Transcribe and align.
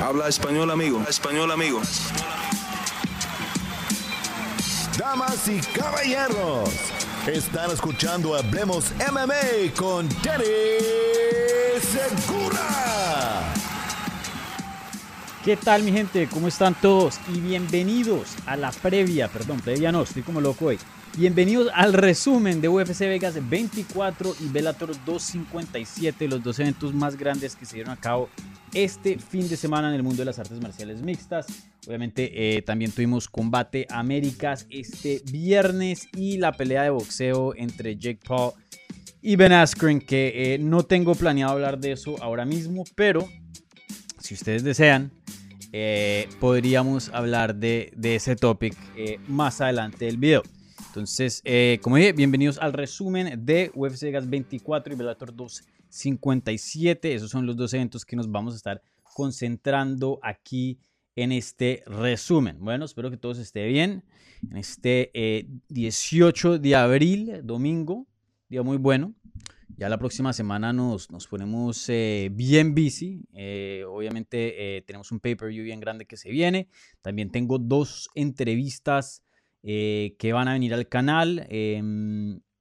Habla 0.00 0.28
español, 0.28 0.70
amigo. 0.70 1.02
Español, 1.08 1.50
amigo. 1.50 1.82
Damas 4.96 5.48
y 5.48 5.58
caballeros, 5.76 6.70
están 7.26 7.72
escuchando 7.72 8.36
Hablemos 8.36 8.92
MMA 9.10 9.74
con 9.76 10.08
Danny 10.22 10.44
Segura. 11.80 13.52
¿Qué 15.44 15.56
tal 15.56 15.82
mi 15.82 15.90
gente? 15.90 16.28
¿Cómo 16.28 16.46
están 16.46 16.76
todos? 16.80 17.18
Y 17.34 17.40
bienvenidos 17.40 18.36
a 18.46 18.56
la 18.56 18.70
previa, 18.70 19.26
perdón, 19.26 19.60
previa 19.60 19.90
no, 19.90 20.02
estoy 20.02 20.22
como 20.22 20.40
loco 20.40 20.66
hoy. 20.66 20.78
Bienvenidos 21.16 21.70
al 21.74 21.92
resumen 21.92 22.60
de 22.60 22.68
UFC 22.68 23.00
Vegas 23.00 23.34
24 23.48 24.36
y 24.38 24.48
Bellator 24.48 24.92
257, 25.04 26.28
los 26.28 26.40
dos 26.40 26.60
eventos 26.60 26.94
más 26.94 27.16
grandes 27.16 27.56
que 27.56 27.66
se 27.66 27.76
dieron 27.76 27.92
a 27.92 27.96
cabo 27.96 28.28
este 28.74 29.18
fin 29.18 29.48
de 29.48 29.56
semana 29.56 29.88
en 29.88 29.94
el 29.94 30.02
mundo 30.02 30.18
de 30.18 30.24
las 30.26 30.38
artes 30.38 30.60
marciales 30.60 31.02
mixtas. 31.02 31.46
Obviamente 31.86 32.56
eh, 32.56 32.62
también 32.62 32.90
tuvimos 32.92 33.28
combate 33.28 33.86
Américas 33.90 34.66
este 34.70 35.22
viernes 35.30 36.08
y 36.14 36.38
la 36.38 36.52
pelea 36.52 36.82
de 36.82 36.90
boxeo 36.90 37.54
entre 37.56 37.96
Jake 37.96 38.20
Paul 38.26 38.52
y 39.22 39.36
Ben 39.36 39.52
Askren, 39.52 40.00
que 40.00 40.54
eh, 40.54 40.58
no 40.58 40.84
tengo 40.84 41.14
planeado 41.14 41.52
hablar 41.52 41.78
de 41.78 41.92
eso 41.92 42.16
ahora 42.22 42.44
mismo, 42.44 42.84
pero 42.94 43.28
si 44.20 44.34
ustedes 44.34 44.62
desean, 44.62 45.10
eh, 45.72 46.28
podríamos 46.40 47.10
hablar 47.12 47.54
de, 47.56 47.92
ese 48.02 48.36
topic 48.36 48.76
más 49.26 49.60
adelante 49.60 50.04
del 50.04 50.18
video. 50.18 50.42
Entonces, 50.88 51.42
como 51.82 51.96
dije, 51.96 52.12
bienvenidos 52.12 52.58
al 52.58 52.72
resumen 52.72 53.44
de 53.44 53.70
UFC 53.74 54.02
Vegas 54.04 54.28
24 54.28 54.92
y 54.92 54.96
Bellator 54.96 55.34
2 55.34 55.62
57. 55.90 57.14
Esos 57.14 57.30
son 57.30 57.46
los 57.46 57.56
dos 57.56 57.72
eventos 57.74 58.04
que 58.04 58.16
nos 58.16 58.30
vamos 58.30 58.54
a 58.54 58.56
estar 58.56 58.82
concentrando 59.02 60.20
aquí 60.22 60.78
en 61.16 61.32
este 61.32 61.82
resumen. 61.86 62.58
Bueno, 62.60 62.84
espero 62.84 63.10
que 63.10 63.16
todos 63.16 63.38
esté 63.38 63.66
bien. 63.66 64.04
En 64.48 64.56
este 64.56 65.10
18 65.68 66.54
eh, 66.54 66.58
de 66.60 66.76
abril, 66.76 67.40
domingo, 67.42 68.06
día 68.48 68.62
muy 68.62 68.76
bueno. 68.76 69.14
Ya 69.76 69.88
la 69.88 69.98
próxima 69.98 70.32
semana 70.32 70.72
nos, 70.72 71.10
nos 71.10 71.26
ponemos 71.26 71.88
eh, 71.88 72.30
bien 72.32 72.74
busy. 72.74 73.24
Eh, 73.32 73.84
obviamente 73.88 74.84
tenemos 74.86 75.10
un 75.10 75.20
pay-per-view 75.20 75.64
bien 75.64 75.80
grande 75.80 76.06
que 76.06 76.16
se 76.16 76.30
viene. 76.30 76.68
También 77.02 77.30
tengo 77.30 77.58
dos 77.58 78.08
entrevistas 78.14 79.22
que 79.62 80.30
van 80.32 80.46
a 80.46 80.52
venir 80.52 80.72
al 80.72 80.88
canal. 80.88 81.46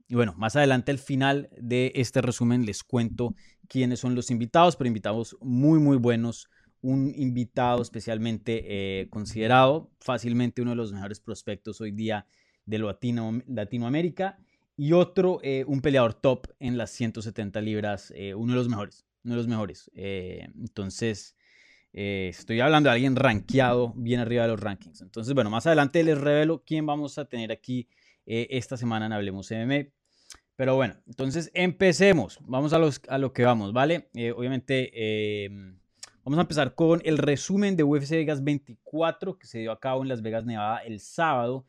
Y 0.07 0.15
bueno, 0.15 0.33
más 0.37 0.55
adelante 0.55 0.91
al 0.91 0.99
final 0.99 1.49
de 1.57 1.91
este 1.95 2.21
resumen 2.21 2.65
les 2.65 2.83
cuento 2.83 3.35
quiénes 3.67 3.99
son 3.99 4.15
los 4.15 4.31
invitados, 4.31 4.77
pero 4.77 4.87
invitados 4.87 5.37
muy, 5.41 5.79
muy 5.79 5.97
buenos. 5.97 6.49
Un 6.79 7.11
invitado 7.15 7.81
especialmente 7.81 8.63
eh, 9.01 9.09
considerado 9.09 9.91
fácilmente 9.99 10.61
uno 10.61 10.71
de 10.71 10.77
los 10.77 10.93
mejores 10.93 11.19
prospectos 11.19 11.81
hoy 11.81 11.91
día 11.91 12.25
de 12.65 12.79
Latino, 12.79 13.41
Latinoamérica. 13.47 14.39
Y 14.77 14.93
otro, 14.93 15.39
eh, 15.43 15.65
un 15.67 15.81
peleador 15.81 16.13
top 16.13 16.47
en 16.59 16.77
las 16.77 16.91
170 16.91 17.59
libras, 17.61 18.13
eh, 18.15 18.35
uno 18.35 18.53
de 18.53 18.59
los 18.59 18.69
mejores, 18.69 19.05
uno 19.23 19.33
de 19.33 19.37
los 19.37 19.47
mejores. 19.47 19.91
entonces, 19.95 21.35
estoy 21.91 22.59
hablando 22.59 22.89
de 22.89 22.93
alguien 22.93 23.15
rankeado 23.15 23.91
bien 23.97 24.19
arriba 24.19 24.43
de 24.43 24.49
los 24.49 24.59
rankings. 24.59 25.01
Entonces, 25.01 25.33
bueno, 25.33 25.49
más 25.49 25.65
adelante 25.65 26.03
les 26.03 26.17
revelo 26.17 26.63
quién 26.63 26.85
vamos 26.85 27.17
a 27.17 27.25
tener 27.25 27.51
aquí 27.51 27.89
esta 28.25 28.77
semana 28.77 29.07
en 29.07 29.13
Hablemos 29.13 29.49
MMA. 29.51 29.96
Pero 30.57 30.75
bueno, 30.75 30.95
entonces 31.05 31.51
empecemos. 31.53 32.39
Vamos 32.41 32.73
a, 32.73 32.79
los, 32.79 32.99
a 33.07 33.19
lo 33.19 33.31
que 33.31 33.45
vamos, 33.45 33.73
¿vale? 33.73 34.09
Eh, 34.15 34.31
obviamente, 34.31 35.45
em, 35.45 35.79
vamos 36.25 36.39
a 36.39 36.41
empezar 36.41 36.73
con 36.73 36.99
el 37.05 37.19
resumen 37.19 37.77
de 37.77 37.83
UFC 37.83 38.11
Vegas 38.11 38.43
24 38.43 39.37
que 39.37 39.45
se 39.45 39.59
dio 39.59 39.71
a 39.71 39.79
cabo 39.79 40.01
en 40.01 40.09
Las 40.09 40.23
Vegas, 40.23 40.45
Nevada 40.45 40.79
el 40.79 40.99
sábado. 40.99 41.65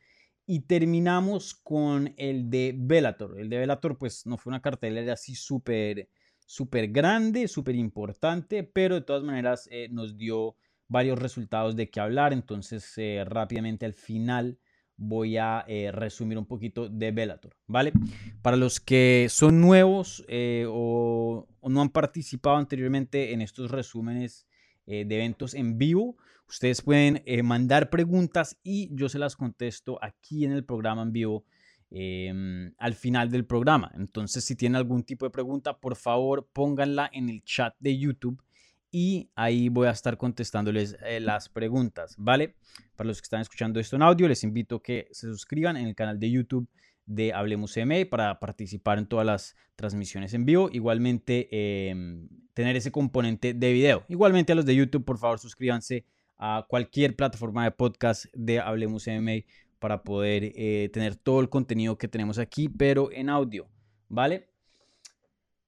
Y 0.47 0.61
terminamos 0.61 1.53
con 1.53 2.15
el 2.17 2.49
de 2.49 2.73
Bellator. 2.75 3.39
El 3.39 3.49
de 3.49 3.59
Bellator, 3.59 3.95
pues 3.99 4.25
no 4.25 4.37
fue 4.37 4.49
una 4.49 4.61
cartelera 4.61 5.13
así 5.13 5.35
súper 5.35 6.09
súper 6.47 6.87
grande, 6.87 7.47
súper 7.47 7.75
importante, 7.75 8.63
pero 8.63 8.95
de 8.95 9.01
todas 9.01 9.23
maneras 9.23 9.69
eh, 9.71 9.87
nos 9.91 10.17
dio 10.17 10.55
varios 10.87 11.19
resultados 11.19 11.75
de 11.75 11.91
qué 11.91 11.99
hablar. 11.99 12.33
Entonces, 12.33 12.91
eh, 12.97 13.23
rápidamente 13.23 13.85
al 13.85 13.93
final 13.93 14.57
voy 14.99 15.37
a 15.37 15.63
eh, 15.67 15.91
resumir 15.91 16.37
un 16.37 16.45
poquito 16.45 16.89
de 16.89 17.11
Bellator, 17.11 17.55
¿vale? 17.67 17.93
Para 18.41 18.57
los 18.57 18.79
que 18.79 19.27
son 19.29 19.61
nuevos 19.61 20.25
eh, 20.27 20.65
o, 20.67 21.47
no 21.63 21.81
han 21.81 21.89
participado 21.89 22.57
anteriormente 22.57 23.33
en 23.33 23.41
estos 23.41 23.71
resúmenes 23.71 24.45
eh, 24.85 25.05
de 25.05 25.15
eventos 25.15 25.53
en 25.53 25.77
vivo, 25.77 26.17
ustedes 26.47 26.81
pueden 26.81 27.23
mandar 27.45 27.89
preguntas 27.89 28.57
y 28.61 28.89
yo 28.93 29.07
se 29.07 29.19
las 29.19 29.35
contesto 29.35 29.97
aquí 30.01 30.45
en 30.45 30.51
el 30.51 30.65
programa 30.65 31.03
en 31.03 31.13
vivo 31.13 31.45
em, 31.91 32.73
al 32.77 32.93
final 32.93 33.31
del 33.31 33.45
programa. 33.45 33.91
Entonces, 33.95 34.43
si 34.43 34.55
tienen 34.55 34.75
algún 34.75 35.03
tipo 35.03 35.25
de 35.25 35.31
pregunta, 35.31 35.79
por 35.79 35.95
favor 35.95 36.49
pónganla 36.51 37.09
en 37.13 37.29
el 37.29 37.43
chat 37.43 37.73
de 37.79 37.97
YouTube 37.97 38.43
y 38.91 39.29
ahí 39.35 39.69
voy 39.69 39.87
a 39.87 39.91
estar 39.91 40.17
contestándoles 40.17 40.97
eh, 41.05 41.19
las 41.19 41.49
preguntas, 41.49 42.15
¿vale? 42.17 42.55
Para 42.95 43.07
los 43.07 43.21
que 43.21 43.25
están 43.25 43.41
escuchando 43.41 43.79
esto 43.79 43.95
en 43.95 44.01
audio, 44.01 44.27
les 44.27 44.43
invito 44.43 44.77
a 44.77 44.83
que 44.83 45.07
se 45.11 45.27
suscriban 45.27 45.77
en 45.77 45.87
el 45.87 45.95
canal 45.95 46.19
de 46.19 46.31
YouTube 46.31 46.67
de 47.05 47.33
Hablemos 47.33 47.75
MA 47.77 48.05
para 48.09 48.39
participar 48.39 48.99
en 48.99 49.07
todas 49.07 49.25
las 49.25 49.55
transmisiones 49.75 50.33
en 50.33 50.45
vivo. 50.45 50.69
Igualmente, 50.71 51.89
em, 51.89 52.27
tener 52.53 52.75
ese 52.75 52.91
componente 52.91 53.53
de 53.53 53.73
video. 53.73 54.05
Igualmente 54.09 54.51
a 54.51 54.55
los 54.55 54.65
de 54.65 54.75
YouTube, 54.75 55.05
por 55.05 55.17
favor, 55.17 55.39
suscríbanse 55.39 56.05
a 56.37 56.65
cualquier 56.67 57.15
plataforma 57.15 57.63
de 57.63 57.71
podcast 57.71 58.25
de 58.33 58.59
Hablemos 58.59 59.07
MMA 59.07 59.45
para 59.79 60.03
poder 60.03 60.51
eh, 60.55 60.89
tener 60.93 61.15
todo 61.15 61.41
el 61.41 61.49
contenido 61.49 61.97
que 61.97 62.07
tenemos 62.07 62.37
aquí, 62.37 62.69
pero 62.69 63.11
en 63.11 63.29
audio, 63.29 63.67
¿vale? 64.07 64.49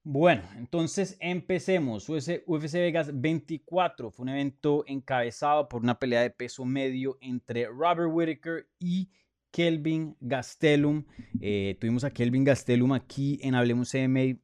Bueno, 0.04 0.42
entonces 0.56 1.16
empecemos. 1.20 2.08
UFC 2.08 2.72
Vegas 2.74 3.10
24 3.14 4.10
fue 4.10 4.24
un 4.24 4.30
evento 4.30 4.82
encabezado 4.88 5.68
por 5.68 5.82
una 5.82 5.98
pelea 5.98 6.22
de 6.22 6.30
peso 6.30 6.64
medio 6.64 7.18
entre 7.20 7.66
Robert 7.66 8.10
Whittaker 8.12 8.66
y 8.80 9.10
Kelvin 9.52 10.16
Gastelum. 10.20 11.04
Eh, 11.40 11.76
tuvimos 11.80 12.02
a 12.02 12.10
Kelvin 12.10 12.42
Gastelum 12.42 12.92
aquí 12.92 13.38
en 13.42 13.54
Hablemos 13.54 13.94
MMA 13.94 14.40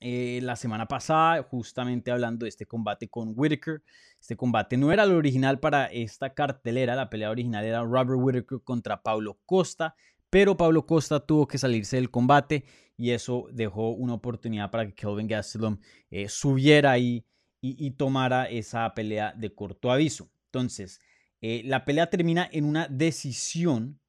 eh, 0.00 0.40
la 0.42 0.56
semana 0.56 0.88
pasada, 0.88 1.42
justamente 1.42 2.10
hablando 2.10 2.44
de 2.44 2.48
este 2.48 2.66
combate 2.66 3.08
con 3.08 3.34
Whittaker. 3.36 3.82
Este 4.18 4.36
combate 4.36 4.76
no 4.76 4.90
era 4.90 5.04
el 5.04 5.12
original 5.12 5.60
para 5.60 5.86
esta 5.86 6.34
cartelera, 6.34 6.96
la 6.96 7.08
pelea 7.08 7.30
original 7.30 7.64
era 7.64 7.82
Robert 7.82 8.18
Whittaker 8.20 8.60
contra 8.64 9.02
Paulo 9.02 9.38
Costa, 9.46 9.94
pero 10.30 10.56
Pablo 10.56 10.86
Costa 10.86 11.20
tuvo 11.20 11.46
que 11.46 11.58
salirse 11.58 11.96
del 11.96 12.10
combate 12.10 12.64
y 12.96 13.10
eso 13.10 13.48
dejó 13.52 13.90
una 13.90 14.14
oportunidad 14.14 14.70
para 14.70 14.86
que 14.86 14.94
Kelvin 14.94 15.26
Gastelum 15.26 15.78
eh, 16.10 16.28
subiera 16.28 16.92
ahí 16.92 17.24
y, 17.62 17.90
tomara 17.90 18.48
esa 18.48 18.94
pelea 18.94 19.34
de 19.36 19.54
corto 19.54 19.92
aviso. 19.92 20.30
Entonces, 20.46 20.98
eh, 21.42 21.62
la 21.66 21.84
pelea 21.84 22.08
termina 22.08 22.48
en 22.50 22.64
una 22.64 22.88
decisión 22.88 24.00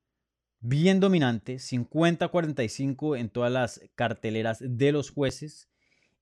bien 0.61 0.99
dominante, 1.01 1.55
50-45 1.55 3.19
en 3.19 3.29
todas 3.29 3.51
las 3.51 3.81
carteleras 3.95 4.59
de 4.61 4.91
los 4.93 5.09
jueces 5.09 5.69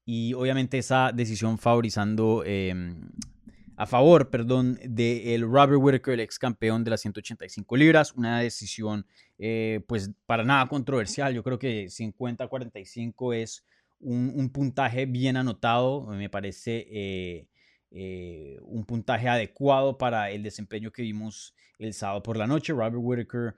y 0.05 0.33
obviamente 0.33 0.79
esa 0.79 1.11
decisión 1.13 1.59
favorizando 1.59 2.43
em, 2.45 3.11
a 3.79 3.85
favor, 3.85 4.29
perdón, 4.29 4.78
de 4.84 5.35
el 5.35 5.44
Robert 5.44 5.79
Whittaker, 5.81 6.16
el 6.16 6.19
ex 6.19 6.38
campeón 6.38 6.84
de 6.84 6.90
las 6.91 7.00
185 7.00 7.78
libras. 7.78 8.12
Una 8.13 8.41
decisión, 8.41 9.06
eh, 9.38 9.79
pues, 9.88 10.12
para 10.25 10.44
nada 10.44 10.67
controversial. 10.67 11.34
Yo 11.34 11.44
creo 11.44 11.57
que 11.57 11.85
50-45 11.85 13.34
es 13.35 13.63
un, 14.01 14.50
puntaje 14.50 15.06
bien 15.06 15.38
anotado. 15.38 16.07
Me 16.07 16.29
parece 16.29 16.88
eh, 16.91 17.47
eh, 17.91 18.57
un 18.61 18.85
puntaje 18.85 19.27
adecuado 19.27 19.97
para 19.97 20.31
el 20.31 20.43
desempeño 20.43 20.91
que 20.91 21.02
vimos 21.02 21.55
el 21.78 21.93
sábado 21.93 22.23
por 22.23 22.37
la 22.37 22.47
noche. 22.47 22.73
Robert 22.73 22.96
Whittaker 22.97 23.55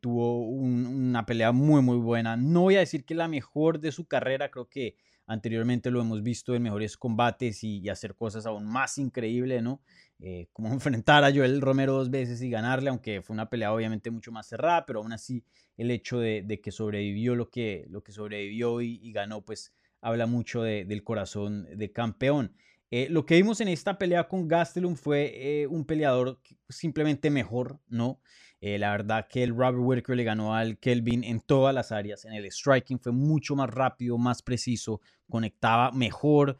tuvo 0.00 0.46
una 0.48 1.24
pelea 1.24 1.52
muy, 1.52 1.80
muy 1.80 1.96
buena. 1.96 2.36
No 2.36 2.62
voy 2.62 2.76
a 2.76 2.80
decir 2.80 3.04
que 3.04 3.14
la 3.14 3.28
mejor 3.28 3.80
de 3.80 3.90
su 3.90 4.06
carrera, 4.06 4.50
creo 4.50 4.68
que 4.68 4.96
Anteriormente 5.26 5.90
lo 5.90 6.00
hemos 6.00 6.22
visto 6.22 6.54
en 6.54 6.62
mejores 6.62 6.96
combates 6.96 7.62
y, 7.62 7.88
hacer 7.88 8.14
cosas 8.16 8.44
aún 8.44 8.66
más 8.66 8.98
increíbles, 8.98 9.62
¿no? 9.62 9.80
Eh, 10.18 10.48
como 10.52 10.68
enfrentar 10.72 11.24
a 11.24 11.32
Joel 11.32 11.60
Romero 11.60 11.94
dos 11.94 12.10
veces 12.10 12.42
y 12.42 12.50
ganarle, 12.50 12.90
aunque 12.90 13.22
fue 13.22 13.34
una 13.34 13.48
pelea 13.48 13.72
obviamente 13.72 14.10
mucho 14.10 14.32
más 14.32 14.48
cerrada, 14.48 14.84
pero 14.84 15.00
aún 15.00 15.12
así 15.12 15.44
el 15.76 15.90
hecho 15.90 16.18
de, 16.18 16.60
que 16.62 16.70
sobrevivió 16.70 17.34
lo 17.34 17.50
que, 17.50 17.86
lo 17.88 18.02
que 18.02 18.12
sobrevivió 18.12 18.80
y, 18.80 19.12
ganó, 19.12 19.42
pues 19.42 19.72
habla 20.00 20.26
mucho 20.26 20.62
del 20.62 21.02
corazón 21.04 21.66
de 21.76 21.92
campeón. 21.92 22.54
Eh, 22.94 23.08
lo 23.08 23.24
que 23.24 23.36
vimos 23.36 23.58
en 23.62 23.68
esta 23.68 23.96
pelea 23.96 24.28
con 24.28 24.46
Gastelum 24.46 24.96
fue 24.96 25.32
eh, 25.34 25.66
un 25.66 25.86
peleador 25.86 26.38
simplemente 26.68 27.30
mejor, 27.30 27.80
¿no? 27.88 28.20
Eh, 28.60 28.78
la 28.78 28.90
verdad 28.90 29.26
que 29.30 29.42
el 29.42 29.56
Robert 29.56 29.78
Whittaker 29.78 30.14
le 30.14 30.24
ganó 30.24 30.54
al 30.54 30.76
Kelvin 30.78 31.24
en 31.24 31.40
todas 31.40 31.74
las 31.74 31.90
áreas. 31.90 32.26
En 32.26 32.34
el 32.34 32.44
striking 32.52 33.00
fue 33.00 33.12
mucho 33.12 33.56
más 33.56 33.70
rápido, 33.70 34.18
más 34.18 34.42
preciso, 34.42 35.00
conectaba 35.26 35.90
mejor, 35.90 36.58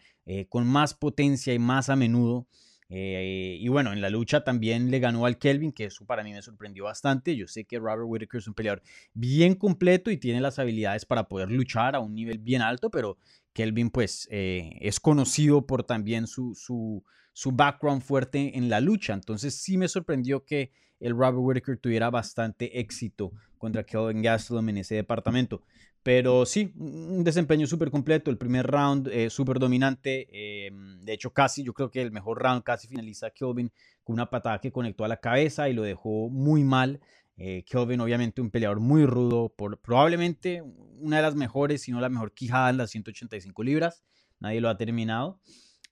con 0.49 0.67
más 0.67 0.94
potencia 0.94 1.52
y 1.52 1.58
más 1.58 1.90
a 1.90 1.96
menudo. 1.96 2.49
Y 2.88 3.69
bueno, 3.69 3.93
en 3.93 4.00
la 4.00 4.11
lucha 4.11 4.43
también 4.43 4.90
le 4.90 4.99
ganó 4.99 5.26
al 5.26 5.38
Kelvin, 5.38 5.70
que 5.70 5.85
eso 5.85 6.05
para 6.06 6.25
mí 6.25 6.32
me 6.32 6.43
sorprendió 6.43 6.85
bastante. 6.85 7.37
Yo 7.37 7.46
sé 7.46 7.64
que 7.64 7.78
Robert 7.78 8.05
Whittaker 8.06 8.38
es 8.38 8.49
un 8.49 8.55
peleador 8.55 8.82
bien 9.14 9.55
completo 9.55 10.11
y 10.11 10.17
tiene 10.17 10.40
las 10.40 10.58
habilidades 10.58 11.05
para 11.05 11.28
poder 11.28 11.52
luchar 11.52 11.94
a 11.94 12.00
un 12.00 12.14
nivel 12.14 12.38
bien 12.38 12.62
alto, 12.62 12.90
pero 12.90 13.17
Kelvin 13.52 13.90
pues 13.90 14.28
eh, 14.31 14.78
es 14.81 15.00
conocido 15.00 15.66
por 15.66 15.84
también 15.84 16.26
su, 16.26 16.54
su, 16.54 17.04
su, 17.32 17.52
background 17.52 18.02
fuerte 18.02 18.56
en 18.56 18.69
la 18.69 18.81
lucha. 18.81 19.14
Entonces 19.14 19.54
sí 19.54 19.76
me 19.76 19.88
sorprendió 19.88 20.44
que 20.44 20.72
el 21.00 21.12
Robert 21.12 21.38
Whittaker 21.38 21.78
tuviera 21.78 22.10
bastante 22.10 22.78
éxito 22.78 23.32
contra 23.58 23.84
Kelvin 23.84 24.22
Gastelum 24.22 24.69
en 24.69 24.78
ese 24.78 24.94
departamento. 24.94 25.62
Pero 26.02 26.44
sí, 26.46 26.72
un 26.76 27.22
desempeño 27.22 27.66
súper 27.66 27.90
completo. 27.90 28.31
El 28.31 28.38
primer 28.38 28.66
round 28.66 29.08
eh, 29.08 29.31
súper 29.31 29.58
dominante. 29.58 30.26
Eh, 30.32 30.70
de 31.00 31.12
hecho, 31.12 31.32
casi, 31.32 31.62
yo 31.62 31.72
creo 31.72 31.90
que 31.90 32.02
el 32.02 32.10
mejor 32.10 32.43
round 32.43 32.64
casi 32.64 32.88
finaliza 32.88 33.31
Kelvin 33.31 33.70
con 34.02 34.14
una 34.14 34.28
patada 34.28 34.60
que 34.60 34.72
conectó 34.72 35.04
a 35.04 35.08
la 35.08 35.19
cabeza 35.19 35.69
y 35.69 35.75
lo 35.75 35.82
dejó 35.82 36.28
muy 36.28 36.64
mal. 36.64 37.00
Eh, 37.44 37.65
Kelvin, 37.65 38.00
obviamente, 38.00 38.41
un 38.41 38.50
peleador 38.50 38.79
muy 38.79 39.05
rudo. 39.05 39.53
Probablemente 39.83 40.62
una 41.00 41.17
de 41.17 41.23
las 41.23 41.35
mejores, 41.35 41.83
si 41.83 41.91
no 41.91 42.00
la 42.00 42.09
mejor 42.09 42.33
quijada 42.33 42.71
en 42.71 42.77
las 42.77 42.91
185 42.91 43.65
libras. 43.65 44.05
Nadie 44.39 44.61
lo 44.61 44.69
ha 44.69 44.77
terminado. 44.77 45.41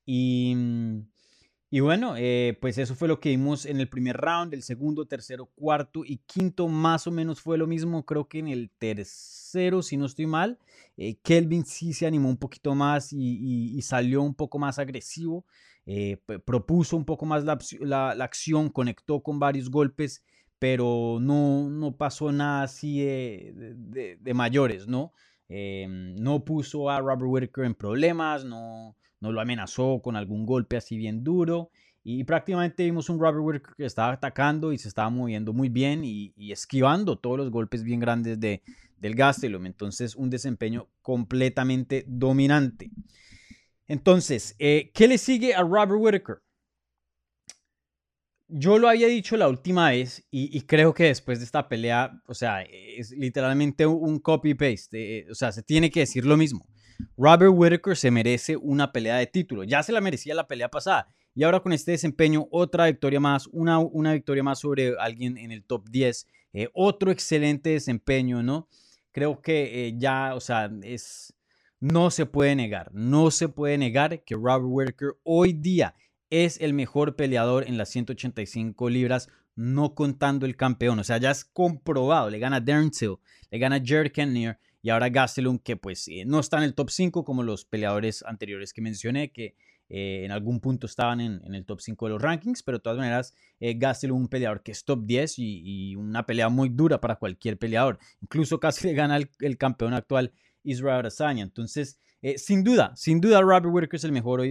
Y. 0.07 0.55
Mm, 0.55 1.01
y 1.73 1.79
bueno, 1.79 2.15
eh, 2.17 2.59
pues 2.61 2.79
eso 2.79 2.97
fue 2.97 3.07
lo 3.07 3.21
que 3.21 3.29
vimos 3.29 3.65
en 3.65 3.79
el 3.79 3.89
primer 3.89 4.17
round, 4.17 4.53
el 4.55 4.65
segundo, 4.65 5.07
tercero, 5.07 5.47
cuarto 5.55 6.05
y 6.05 6.17
quinto 6.27 6.67
más 6.67 7.07
o 7.07 7.13
menos 7.13 7.41
fue 7.41 7.57
lo 7.59 7.69
mismo. 7.69 8.05
Creo 8.05 8.27
que 8.27 8.41
en 8.41 8.49
el 8.49 8.73
tercero, 8.77 9.81
si 9.81 9.97
no 9.97 10.07
estoy 10.07 10.27
mal, 10.27 10.59
eh, 10.97 11.19
Kelvin 11.23 11.65
sí 11.65 11.93
se 11.93 12.09
animó 12.09 12.29
un 12.29 12.39
poquito 12.39 12.75
más 12.75 13.13
y, 13.13 13.81
salió 13.83 14.21
un 14.23 14.35
poco 14.35 14.59
más 14.59 14.81
agresivo. 14.81 15.47
Eh, 15.87 16.19
propuso 16.45 16.97
un 16.97 17.05
poco 17.05 17.25
más 17.25 17.45
la, 17.45 18.11
acción, 18.11 18.69
conectó 18.69 19.23
con 19.23 19.39
varios 19.39 19.71
golpes, 19.71 20.25
pero 20.61 21.19
no, 21.21 21.69
no 21.69 21.97
pasó 21.97 22.31
nada 22.31 22.63
así 22.63 23.01
de, 23.01 24.17
de 24.21 24.35
mayores, 24.35 24.87
¿no? 24.87 25.13
no 25.49 26.45
puso 26.45 26.89
a 26.89 27.01
Robert 27.01 27.23
Whitaker 27.25 27.65
en 27.65 27.75
problemas, 27.75 28.45
no 28.45 28.95
no 29.21 29.33
lo 29.33 29.41
amenazó 29.41 30.01
con 30.03 30.17
algún 30.17 30.47
golpe 30.47 30.77
así 30.77 30.97
bien 30.97 31.23
duro. 31.23 31.71
Y 32.03 32.25
prácticamente 32.25 32.83
vimos 32.83 33.11
un 33.11 33.21
Robert 33.21 33.45
Whittaker 33.45 33.75
que 33.77 33.85
estaba 33.85 34.13
atacando 34.13 34.73
y 34.73 34.79
se 34.79 34.89
estaba 34.89 35.11
moviendo 35.11 35.53
muy 35.53 35.69
bien 35.69 36.03
y, 36.03 36.33
esquivando 36.51 37.19
todos 37.19 37.37
los 37.37 37.51
golpes 37.51 37.85
bien 37.85 38.01
grandes 38.01 38.41
de, 38.41 38.63
del 38.97 39.15
Gastelum. 39.15 39.67
Entonces, 39.67 40.17
un 40.17 40.31
desempeño 40.31 40.89
completamente 41.03 42.05
dominante. 42.09 42.91
Entonces, 43.87 44.57
eh, 44.59 44.91
¿qué 44.95 45.09
le 45.09 45.19
sigue 45.19 45.55
a 45.55 45.61
Robert 45.61 46.01
Whittaker? 46.01 46.43
Yo 48.53 48.79
lo 48.79 48.89
había 48.89 49.07
dicho 49.07 49.37
la 49.37 49.49
última 49.49 49.91
vez 49.91 50.27
y, 50.31 50.61
creo 50.63 50.93
que 50.93 51.05
después 51.05 51.39
de 51.39 51.45
esta 51.45 51.69
pelea, 51.69 52.21
o 52.27 52.35
sea, 52.35 52.63
es 52.63 53.13
literalmente 53.13 53.87
un 53.87 54.19
copy-paste. 54.19 55.19
Eh, 55.19 55.27
o 55.31 55.35
sea, 55.35 55.53
se 55.53 55.63
tiene 55.63 55.91
que 55.91 56.01
decir 56.01 56.27
lo 56.27 56.37
mismo. 56.37 56.67
Robert 57.17 57.53
Whittaker 57.55 57.97
se 57.97 58.11
merece 58.11 58.57
una 58.57 58.93
pelea 58.93 59.17
de 59.17 59.27
título. 59.27 59.65
Ya 59.65 59.83
se 59.83 59.93
la 59.93 60.01
merecía 60.01 60.35
la 60.35 60.47
pelea 60.47 60.69
pasada. 60.69 61.09
Y 61.35 61.45
ahora 61.45 61.61
con 61.61 61.73
este 61.73 61.93
desempeño, 61.93 62.49
otra 62.51 62.87
victoria 62.87 63.21
más, 63.21 63.47
una, 63.49 63.79
una 63.79 64.13
victoria 64.13 64.43
más 64.43 64.61
sobre 64.61 64.95
alguien 64.99 65.39
en 65.39 65.53
el 65.53 65.65
top 65.65 65.89
10. 65.89 66.27
Eh, 66.53 66.69
otro 66.75 67.11
excelente 67.11 67.71
desempeño, 67.71 68.43
¿no? 68.43 68.69
Creo 69.13 69.41
que 69.41 69.87
eh, 69.87 69.95
ya, 69.97 70.35
o 70.35 70.41
sea, 70.41 70.71
es, 70.83 71.35
no 71.79 72.11
se 72.11 72.27
puede 72.27 72.55
negar, 72.57 72.91
no 72.93 73.31
se 73.31 73.49
puede 73.49 73.79
negar 73.79 74.23
que 74.25 74.35
Robert 74.35 74.65
Whittaker 74.67 75.17
hoy 75.25 75.53
día 75.53 75.95
es 76.31 76.61
el 76.61 76.73
mejor 76.73 77.17
peleador 77.17 77.67
en 77.69 77.77
las 77.77 77.91
185 77.91 78.89
libras, 78.89 79.29
no 79.57 79.95
contando 79.95 80.47
el 80.47 80.57
campeón. 80.57 80.99
O 81.01 81.05
sea, 81.05 81.19
ya 81.19 81.31
es 81.31 81.45
comprobado. 81.45 82.31
Le 82.31 82.39
gana 82.39 82.65
Till, 82.65 83.17
le 83.51 83.59
gana 83.59 83.83
Jared 83.85 84.13
y 84.83 84.89
ahora 84.89 85.11
Gastelum, 85.11 85.59
que 85.59 85.77
pues 85.77 86.09
eh, 86.09 86.25
no 86.27 86.41
está 86.41 86.57
en 86.59 86.65
el 86.65 86.75
top 86.75 86.91
5 86.91 87.25
como 87.25 87.43
los 87.43 87.65
peleadores 87.65 88.25
anteriores 88.27 88.73
que 88.73 88.81
mencioné, 88.81 89.31
que 89.31 89.55
eh, 89.89 90.23
en 90.25 90.31
algún 90.31 90.61
punto 90.61 90.87
estaban 90.87 91.21
en, 91.21 91.55
el 91.55 91.67
top 91.67 91.81
5 91.81 92.07
de 92.07 92.13
los 92.13 92.23
rankings, 92.23 92.63
pero 92.63 92.79
de 92.79 92.83
todas 92.83 92.99
maneras, 92.99 93.35
eh, 93.59 93.75
Gastelum, 93.77 94.23
un 94.23 94.29
peleador 94.29 94.63
que 94.63 94.73
es 94.73 94.85
top 94.85 95.05
10 95.05 95.35
y, 95.39 95.97
una 95.97 96.25
pelea 96.25 96.49
muy 96.49 96.69
dura 96.71 97.01
para 97.01 97.17
cualquier 97.17 97.59
peleador. 97.59 97.99
Incluso 98.23 98.59
casi 98.59 98.87
le 98.87 98.95
gana 98.95 99.19
el, 99.19 99.59
campeón 99.59 99.93
actual 99.93 100.33
Israel 100.63 101.01
Adesanya. 101.01 101.43
Entonces, 101.43 101.99
sin 102.37 102.65
duda, 102.65 102.93
sin 102.97 103.21
duda, 103.21 103.41
Robert 103.41 103.67
Whittaker 103.67 103.97
es 103.97 104.05
el 104.05 104.13
mejor 104.13 104.43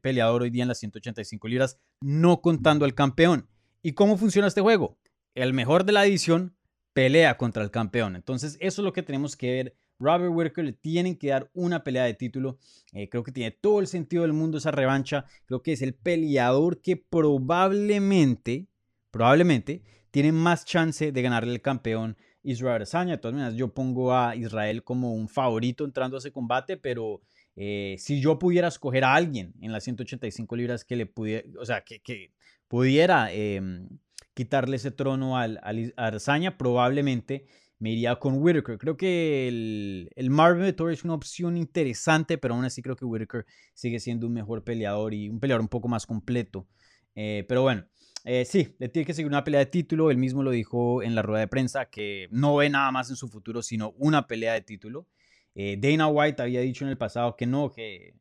peleador 0.00 0.42
hoy 0.42 0.50
día 0.50 0.62
en 0.62 0.68
las 0.68 0.78
185 0.78 1.48
libras, 1.48 1.80
no 2.00 2.40
contando 2.40 2.84
al 2.84 2.94
campeón. 2.94 3.48
¿Y 3.82 3.92
cómo 3.92 4.16
funciona 4.16 4.48
este 4.48 4.60
juego? 4.60 4.98
El 5.34 5.52
mejor 5.52 5.84
de 5.84 5.92
la 5.92 6.02
división 6.02 6.56
pelea 6.92 7.36
contra 7.36 7.62
el 7.62 7.70
campeón. 7.70 8.16
Entonces, 8.16 8.56
eso 8.58 8.80
es 8.80 8.84
lo 8.84 8.92
que 8.92 9.02
tenemos 9.02 9.36
que 9.36 9.50
ver. 9.50 9.76
Robert 9.98 10.32
Whittaker 10.34 10.64
le 10.64 10.72
tienen 10.72 11.16
que 11.16 11.28
dar 11.28 11.50
una 11.52 11.84
pelea 11.84 12.04
de 12.04 12.14
título. 12.14 12.58
Eh, 12.92 13.08
creo 13.08 13.22
que 13.22 13.32
tiene 13.32 13.50
todo 13.50 13.80
el 13.80 13.86
sentido 13.86 14.22
del 14.22 14.32
mundo 14.32 14.58
esa 14.58 14.70
revancha. 14.70 15.26
Creo 15.44 15.62
que 15.62 15.72
es 15.72 15.82
el 15.82 15.94
peleador 15.94 16.80
que 16.80 16.96
probablemente, 16.96 18.66
probablemente, 19.10 19.82
tiene 20.10 20.32
más 20.32 20.64
chance 20.64 21.12
de 21.12 21.22
ganarle 21.22 21.52
el 21.52 21.60
campeón 21.60 22.16
Israel 22.46 22.76
Adesanya. 22.76 23.12
De 23.12 23.18
todas 23.18 23.34
maneras, 23.34 23.54
yo 23.54 23.74
pongo 23.74 24.14
a 24.14 24.36
Israel 24.36 24.82
como 24.82 25.12
un 25.12 25.28
favorito 25.28 25.84
entrando 25.84 26.16
a 26.16 26.18
ese 26.18 26.32
combate, 26.32 26.76
pero 26.76 27.20
eh, 27.56 27.96
si 27.98 28.20
yo 28.20 28.38
pudiera 28.38 28.68
escoger 28.68 29.04
a 29.04 29.14
alguien 29.14 29.54
en 29.60 29.72
las 29.72 29.84
185 29.84 30.56
libras 30.56 30.84
que 30.84 30.96
le 30.96 31.06
pudiera, 31.06 31.46
o 31.60 31.64
sea, 31.64 31.82
que, 31.82 32.32
pudiera 32.68 33.32
em, 33.32 33.88
quitarle 34.34 34.76
ese 34.76 34.90
trono 34.90 35.36
al, 35.36 35.60
al 35.62 35.92
Arzaña, 35.96 36.58
probablemente 36.58 37.46
me 37.78 37.90
iría 37.90 38.16
con 38.16 38.42
Whitaker. 38.42 38.78
Creo 38.78 38.96
que 38.96 39.48
el, 39.48 40.10
el 40.16 40.30
Marvin 40.30 40.64
es 40.64 41.04
una 41.04 41.14
opción 41.14 41.56
interesante, 41.56 42.38
pero 42.38 42.54
aún 42.54 42.64
así 42.64 42.82
creo 42.82 42.96
que 42.96 43.04
Whitaker 43.04 43.44
sigue 43.74 44.00
siendo 44.00 44.26
un 44.26 44.32
mejor 44.32 44.64
peleador 44.64 45.14
y 45.14 45.28
un 45.28 45.40
peleador 45.40 45.60
un 45.60 45.68
poco 45.68 45.88
más 45.88 46.06
completo. 46.06 46.66
Eh, 47.14 47.44
pero 47.48 47.62
bueno, 47.62 47.86
eh, 48.26 48.44
sí, 48.44 48.74
le 48.78 48.88
tiene 48.90 49.06
que 49.06 49.14
seguir 49.14 49.30
una 49.30 49.44
pelea 49.44 49.60
de 49.60 49.66
título. 49.66 50.10
Él 50.10 50.18
mismo 50.18 50.42
lo 50.42 50.50
dijo 50.50 51.02
en 51.02 51.14
la 51.14 51.22
rueda 51.22 51.40
de 51.40 51.48
prensa 51.48 51.86
que 51.86 52.28
no 52.30 52.56
ve 52.56 52.68
nada 52.68 52.90
más 52.92 53.08
en 53.08 53.16
su 53.16 53.28
futuro, 53.28 53.62
sino 53.62 53.94
una 53.96 54.26
pelea 54.26 54.52
de 54.52 54.60
título. 54.60 55.06
Eh, 55.54 55.78
Dana 55.80 56.08
White 56.08 56.42
había 56.42 56.60
dicho 56.60 56.84
en 56.84 56.90
el 56.90 56.98
pasado 56.98 57.36
que 57.36 57.46
no, 57.46 57.72
que 57.72 58.14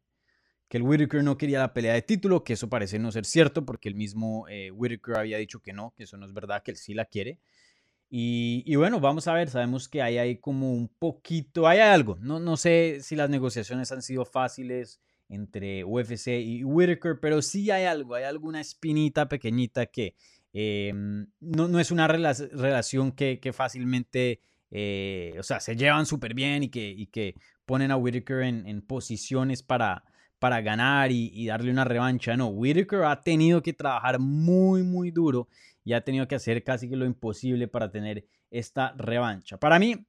que 0.67 0.77
el 0.77 0.83
Whitaker 0.83 1.23
no 1.23 1.37
quería 1.37 1.59
la 1.59 1.73
pelea 1.73 1.93
de 1.93 2.01
título, 2.01 2.43
que 2.43 2.53
eso 2.53 2.69
parece 2.69 2.97
no 2.99 3.11
ser 3.11 3.25
cierto, 3.25 3.65
porque 3.65 3.89
el 3.89 3.95
mismo 3.95 4.47
eh, 4.49 4.71
Whitaker 4.71 5.17
había 5.17 5.37
dicho 5.37 5.59
que 5.59 5.73
no, 5.73 5.93
que 5.95 6.03
eso 6.03 6.17
no 6.17 6.25
es 6.25 6.33
verdad, 6.33 6.63
que 6.63 6.71
él 6.71 6.77
sí 6.77 6.93
la 6.93 7.05
quiere. 7.05 7.39
Y, 8.17 8.73
bueno, 8.75 9.01
vamos 9.01 9.27
a 9.27 9.33
ver, 9.33 9.49
sabemos 9.49 9.89
que 9.89 10.01
hay 10.01 10.17
ahí 10.17 10.37
como 10.37 10.71
un 10.71 10.87
poquito, 10.87 11.67
hay 11.67 11.79
algo, 11.79 12.17
no, 12.21 12.39
no 12.39 12.55
sé 12.55 12.99
si 13.01 13.15
las 13.15 13.29
negociaciones 13.29 13.91
han 13.91 14.01
sido 14.01 14.23
fáciles 14.23 15.01
entre 15.29 15.83
UFC 15.83 16.27
y 16.27 16.63
Whitaker, 16.63 17.19
pero 17.19 17.41
sí 17.41 17.71
hay 17.71 17.85
algo, 17.85 18.15
hay 18.15 18.23
alguna 18.23 18.61
espinita 18.61 19.27
pequeñita 19.27 19.87
que 19.87 20.15
em, 20.53 21.27
no, 21.39 21.67
no, 21.67 21.79
es 21.79 21.91
una 21.91 22.07
relación 22.07 23.11
que, 23.11 23.39
fácilmente, 23.53 24.41
eh, 24.71 25.35
o 25.39 25.43
sea, 25.43 25.59
se 25.59 25.75
llevan 25.75 26.05
súper 26.05 26.33
bien 26.33 26.63
y 26.63 26.69
que, 26.69 26.89
y 26.89 27.09
ponen 27.65 27.91
a 27.91 27.97
Whitaker 27.97 28.41
en, 28.41 28.67
en 28.67 28.81
posiciones 28.81 29.63
para, 29.63 30.03
para 30.39 30.61
ganar 30.61 31.11
y, 31.11 31.47
darle 31.47 31.71
una 31.71 31.85
revancha. 31.85 32.35
No, 32.37 32.47
Whitaker 32.47 33.03
ha 33.03 33.21
tenido 33.21 33.61
que 33.61 33.73
trabajar 33.73 34.19
muy, 34.19 34.83
muy 34.83 35.11
duro 35.11 35.47
y 35.83 35.93
ha 35.93 36.01
tenido 36.01 36.27
que 36.27 36.35
hacer 36.35 36.63
casi 36.63 36.89
que 36.89 36.95
lo 36.95 37.05
imposible 37.05 37.67
para 37.67 37.89
tener 37.89 38.25
esta 38.51 38.93
revancha. 38.97 39.57
Para 39.57 39.79
mí, 39.79 40.05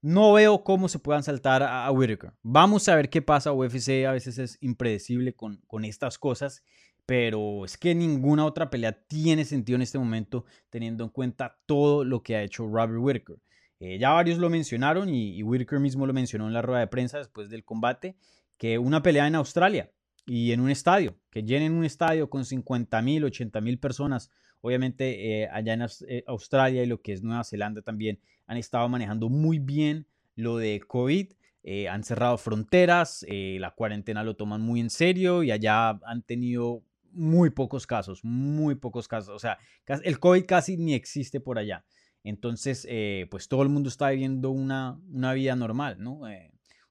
no 0.00 0.32
veo 0.32 0.62
cómo 0.64 0.88
se 0.88 0.98
puedan 0.98 1.22
saltar 1.22 1.62
a, 1.62 1.90
Whitaker. 1.90 2.32
Vamos 2.42 2.88
a 2.88 2.96
ver 2.96 3.10
qué 3.10 3.22
pasa. 3.22 3.52
UFC 3.52 4.04
a 4.06 4.12
veces 4.12 4.38
es 4.38 4.58
impredecible 4.60 5.34
con, 5.34 5.60
con 5.66 5.84
estas 5.84 6.18
cosas, 6.18 6.62
pero 7.06 7.64
es 7.64 7.76
que 7.76 7.94
ninguna 7.94 8.44
otra 8.44 8.70
pelea 8.70 8.92
tiene 8.92 9.44
sentido 9.44 9.76
en 9.76 9.82
este 9.82 9.98
momento 9.98 10.44
teniendo 10.70 11.04
en 11.04 11.10
cuenta 11.10 11.58
todo 11.66 12.04
lo 12.04 12.22
que 12.22 12.36
ha 12.36 12.42
hecho 12.42 12.66
Robert 12.66 13.00
Whitaker. 13.00 13.36
Eh, 13.80 13.98
ya 13.98 14.10
varios 14.10 14.38
lo 14.38 14.50
mencionaron 14.50 15.08
y, 15.08 15.36
y 15.36 15.42
Whitaker 15.42 15.78
mismo 15.78 16.06
lo 16.06 16.12
mencionó 16.12 16.46
en 16.46 16.52
la 16.52 16.62
rueda 16.62 16.80
de 16.80 16.88
prensa 16.88 17.18
después 17.18 17.48
del 17.48 17.64
combate 17.64 18.16
que 18.58 18.78
una 18.78 19.02
pelea 19.02 19.26
en 19.26 19.36
Australia 19.36 19.90
y 20.26 20.52
en 20.52 20.60
un 20.60 20.70
estadio, 20.70 21.16
que 21.30 21.42
llenen 21.42 21.72
un 21.72 21.84
estadio 21.84 22.28
con 22.28 22.44
50 22.44 23.00
mil, 23.00 23.24
80 23.24 23.60
mil 23.62 23.78
personas. 23.78 24.30
Obviamente 24.60 25.42
eh, 25.42 25.48
allá 25.52 25.74
en 25.74 25.82
eh, 25.82 26.24
Australia 26.26 26.82
y 26.82 26.86
lo 26.86 27.00
que 27.00 27.12
es 27.12 27.22
Nueva 27.22 27.44
Zelanda 27.44 27.82
también 27.82 28.18
han 28.46 28.56
estado 28.56 28.88
manejando 28.88 29.28
muy 29.28 29.58
bien 29.58 30.06
lo 30.34 30.56
de 30.56 30.80
COVID. 30.80 31.32
Eh, 31.64 31.88
han 31.88 32.02
cerrado 32.02 32.38
fronteras, 32.38 33.26
la 33.28 33.72
cuarentena 33.72 34.24
lo 34.24 34.36
toman 34.36 34.62
muy 34.62 34.80
en 34.80 34.90
serio 34.90 35.42
y 35.42 35.50
allá 35.50 35.90
han 36.04 36.22
tenido 36.22 36.82
muy 37.10 37.50
pocos 37.50 37.86
casos, 37.86 38.24
muy 38.24 38.74
pocos 38.76 39.06
casos. 39.06 39.34
O 39.34 39.38
sea, 39.38 39.58
el 40.02 40.18
COVID 40.18 40.46
casi 40.46 40.76
ni 40.76 40.94
existe 40.94 41.40
por 41.40 41.58
allá. 41.58 41.84
Entonces, 42.24 42.86
pues 43.28 43.48
todo 43.48 43.62
el 43.62 43.68
mundo 43.68 43.88
está 43.88 44.10
viviendo 44.10 44.50
una, 44.50 44.98
una 45.10 45.34
vida 45.34 45.56
normal, 45.56 45.96
¿no? 45.98 46.22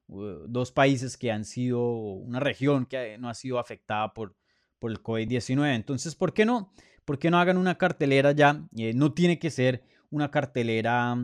dos 0.08 0.72
países 0.72 1.18
que 1.18 1.32
han 1.32 1.44
sido, 1.44 1.82
una 1.82 2.40
región 2.40 2.86
que 2.86 3.18
no 3.18 3.30
ha 3.30 3.34
sido 3.34 3.60
afectada 3.60 4.14
por, 4.14 4.36
por 4.80 4.92
el 4.92 5.02
COVID-19. 5.02 5.76
Entonces, 5.76 6.16
¿por 6.16 6.34
qué 6.34 6.46
no? 6.46 6.72
¿Por 7.08 7.20
qué 7.20 7.32
no 7.32 7.40
hagan 7.40 7.58
una 7.58 7.78
cartelera 7.78 8.34
ya? 8.34 8.68
Eh, 8.76 8.92
no 8.94 9.14
tiene 9.14 9.40
que 9.40 9.50
ser 9.50 9.82
una 10.10 10.30
cartelera 10.30 11.16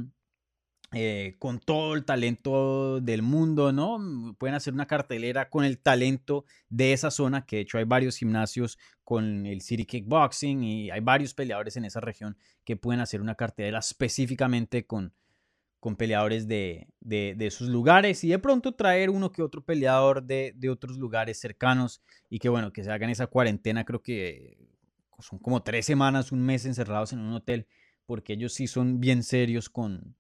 eh, 0.94 1.36
con 1.40 1.60
todo 1.60 1.94
el 1.96 2.06
talento 2.06 3.02
del 3.02 3.22
mundo, 3.22 3.74
¿no? 3.74 4.34
Pueden 4.40 4.56
hacer 4.56 4.74
una 4.74 4.88
cartelera 4.88 5.50
con 5.50 5.66
el 5.66 5.80
talento 5.80 6.46
de 6.70 6.94
esa 6.94 7.12
zona, 7.12 7.46
que 7.46 7.58
de 7.58 7.62
hecho 7.64 7.80
hay 7.80 7.84
varios 7.84 8.16
gimnasios 8.16 8.80
con 9.04 9.46
el 9.46 9.60
City 9.60 9.84
Kickboxing 9.84 10.64
y 10.64 10.90
hay 10.90 11.02
varios 11.02 11.34
peleadores 11.34 11.76
en 11.76 11.84
esa 11.84 12.00
región 12.00 12.38
que 12.64 12.78
pueden 12.78 13.02
hacer 13.02 13.20
una 13.20 13.36
cartelera 13.36 13.80
específicamente 13.80 14.86
con, 14.86 15.14
con 15.82 15.98
peleadores 15.98 16.48
de, 16.48 16.88
de, 17.02 17.36
esos 17.42 17.68
lugares 17.68 18.24
y 18.24 18.30
de 18.30 18.40
pronto 18.40 18.74
traer 18.74 19.10
uno 19.10 19.34
que 19.34 19.42
otro 19.42 19.66
peleador 19.66 20.24
de, 20.24 20.54
de, 20.56 20.70
otros 20.70 20.98
lugares 20.98 21.42
cercanos 21.42 22.02
y 22.30 22.40
que 22.40 22.48
bueno, 22.48 22.72
que 22.72 22.86
se 22.86 22.92
hagan 22.92 23.10
esa 23.10 23.28
cuarentena, 23.28 23.84
creo 23.84 24.02
que 24.02 24.73
son 25.20 25.40
como 25.40 25.64
tres 25.64 25.86
semanas, 25.86 26.32
un 26.32 26.42
mes 26.42 26.66
encerrados 26.66 27.14
en 27.14 27.20
un 27.20 27.34
hotel, 27.34 27.68
porque 28.06 28.34
ellos 28.34 28.54
sí 28.54 28.68
son 28.68 29.00
bien 29.00 29.24
serios 29.24 29.70
con, 29.70 30.16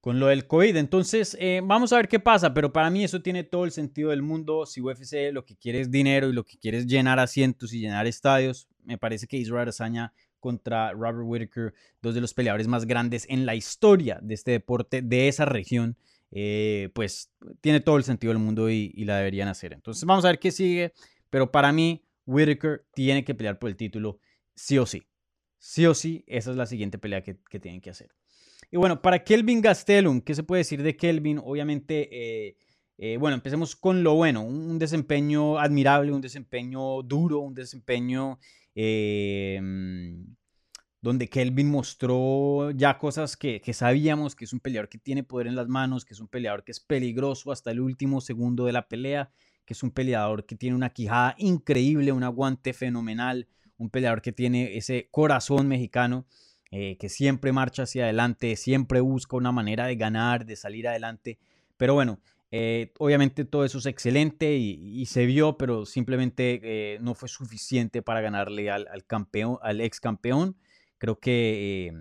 con 0.00 0.18
lo 0.20 0.26
del 0.26 0.46
COVID. 0.46 0.76
Entonces, 0.76 1.36
eh, 1.40 1.60
vamos 1.62 1.92
a 1.92 1.96
ver 1.96 2.08
qué 2.08 2.20
pasa, 2.20 2.54
pero 2.54 2.72
para 2.72 2.90
mí 2.90 3.04
eso 3.04 3.22
tiene 3.22 3.44
todo 3.44 3.64
el 3.64 3.70
sentido 3.70 4.10
del 4.10 4.22
mundo. 4.22 4.66
Si 4.66 4.80
UFC 4.80 5.32
lo 5.32 5.44
que 5.44 5.56
quiere 5.56 5.80
es 5.80 5.90
dinero 5.90 6.28
y 6.28 6.32
lo 6.32 6.44
que 6.44 6.58
quiere 6.58 6.78
es 6.78 6.86
llenar 6.86 7.18
asientos 7.18 7.72
y 7.72 7.80
llenar 7.80 8.06
estadios, 8.06 8.68
me 8.84 8.98
parece 8.98 9.26
que 9.26 9.36
Israel 9.36 9.68
Azaña 9.68 10.12
contra 10.40 10.92
Robert 10.92 11.22
Whitaker, 11.22 11.74
dos 12.00 12.14
de 12.14 12.20
los 12.20 12.34
peleadores 12.34 12.66
más 12.66 12.86
grandes 12.86 13.26
en 13.28 13.44
la 13.44 13.54
historia 13.54 14.18
de 14.22 14.34
este 14.34 14.52
deporte, 14.52 15.02
de 15.02 15.28
esa 15.28 15.44
región, 15.44 15.96
eh, 16.32 16.88
pues 16.94 17.30
tiene 17.60 17.80
todo 17.80 17.98
el 17.98 18.04
sentido 18.04 18.32
del 18.32 18.42
mundo 18.42 18.70
y, 18.70 18.92
la 19.04 19.18
deberían 19.18 19.48
hacer. 19.48 19.72
Entonces, 19.72 20.04
vamos 20.04 20.24
a 20.24 20.28
ver 20.28 20.38
qué 20.38 20.50
sigue, 20.50 20.92
pero 21.28 21.52
para 21.52 21.72
mí, 21.72 22.02
Whitaker 22.30 22.86
tiene 22.94 23.24
que 23.24 23.34
pelear 23.34 23.58
por 23.58 23.70
el 23.70 23.76
título 23.76 24.20
sí 24.54 24.78
o 24.78 24.86
sí. 24.86 25.06
Sí 25.58 25.84
o 25.86 25.94
sí, 25.94 26.24
esa 26.26 26.52
es 26.52 26.56
la 26.56 26.66
siguiente 26.66 26.98
pelea 26.98 27.22
que, 27.22 27.38
que 27.50 27.60
tienen 27.60 27.80
que 27.80 27.90
hacer. 27.90 28.14
Y 28.70 28.76
bueno, 28.76 29.02
para 29.02 29.24
Kelvin 29.24 29.60
Gastelum, 29.60 30.20
¿qué 30.20 30.34
se 30.34 30.44
puede 30.44 30.60
decir 30.60 30.82
de 30.82 30.96
Kelvin? 30.96 31.40
Obviamente, 31.42 32.08
eh, 32.12 32.56
eh, 32.98 33.16
bueno, 33.16 33.34
empecemos 33.34 33.74
con 33.74 34.02
lo 34.04 34.14
bueno, 34.14 34.42
un, 34.42 34.78
desempeño 34.78 35.58
admirable, 35.58 36.12
un 36.12 36.20
desempeño 36.20 37.02
duro, 37.02 37.40
un 37.40 37.54
desempeño 37.54 38.38
em, 38.74 40.36
donde 41.00 41.28
Kelvin 41.28 41.68
mostró 41.70 42.70
ya 42.72 42.98
cosas 42.98 43.36
que, 43.36 43.60
que, 43.60 43.72
sabíamos, 43.72 44.36
que 44.36 44.44
es 44.44 44.52
un 44.52 44.60
peleador 44.60 44.88
que 44.88 44.98
tiene 44.98 45.24
poder 45.24 45.48
en 45.48 45.56
las 45.56 45.66
manos, 45.66 46.04
que 46.04 46.14
es 46.14 46.20
un 46.20 46.28
peleador 46.28 46.62
que 46.62 46.72
es 46.72 46.80
peligroso 46.80 47.50
hasta 47.52 47.70
el 47.70 47.80
último 47.80 48.20
segundo 48.20 48.66
de 48.66 48.72
la 48.72 48.86
pelea, 48.86 49.32
que 49.70 49.74
es 49.74 49.84
un 49.84 49.92
peleador 49.92 50.46
que 50.46 50.56
tiene 50.56 50.74
una 50.74 50.90
quijada 50.90 51.36
increíble, 51.38 52.10
un 52.10 52.24
aguante 52.24 52.72
fenomenal, 52.72 53.46
un 53.78 53.88
peleador 53.88 54.20
que 54.20 54.32
tiene 54.32 54.76
ese 54.76 55.06
corazón 55.12 55.68
mexicano. 55.68 56.26
Eh, 56.72 56.96
que 56.98 57.08
siempre 57.08 57.52
marcha 57.52 57.84
hacia 57.84 58.02
adelante, 58.04 58.56
siempre 58.56 59.00
busca 59.00 59.36
una 59.36 59.52
manera 59.52 59.86
de 59.86 59.94
ganar, 59.94 60.44
de 60.44 60.56
salir 60.56 60.88
adelante. 60.88 61.38
Pero 61.76 61.94
bueno, 61.94 62.18
eh, 62.50 62.92
obviamente 62.98 63.44
todo 63.44 63.64
eso 63.64 63.78
es 63.78 63.86
excelente 63.86 64.56
y, 64.56 65.06
se 65.06 65.24
vio, 65.24 65.56
pero 65.56 65.86
simplemente 65.86 66.60
eh, 66.64 66.98
no 67.00 67.14
fue 67.14 67.28
suficiente 67.28 68.02
para 68.02 68.20
ganarle 68.20 68.72
al, 68.72 69.04
campeón, 69.06 69.58
al 69.62 69.80
ex 69.80 70.00
campeón. 70.00 70.56
Creo 70.98 71.20
que, 71.20 71.94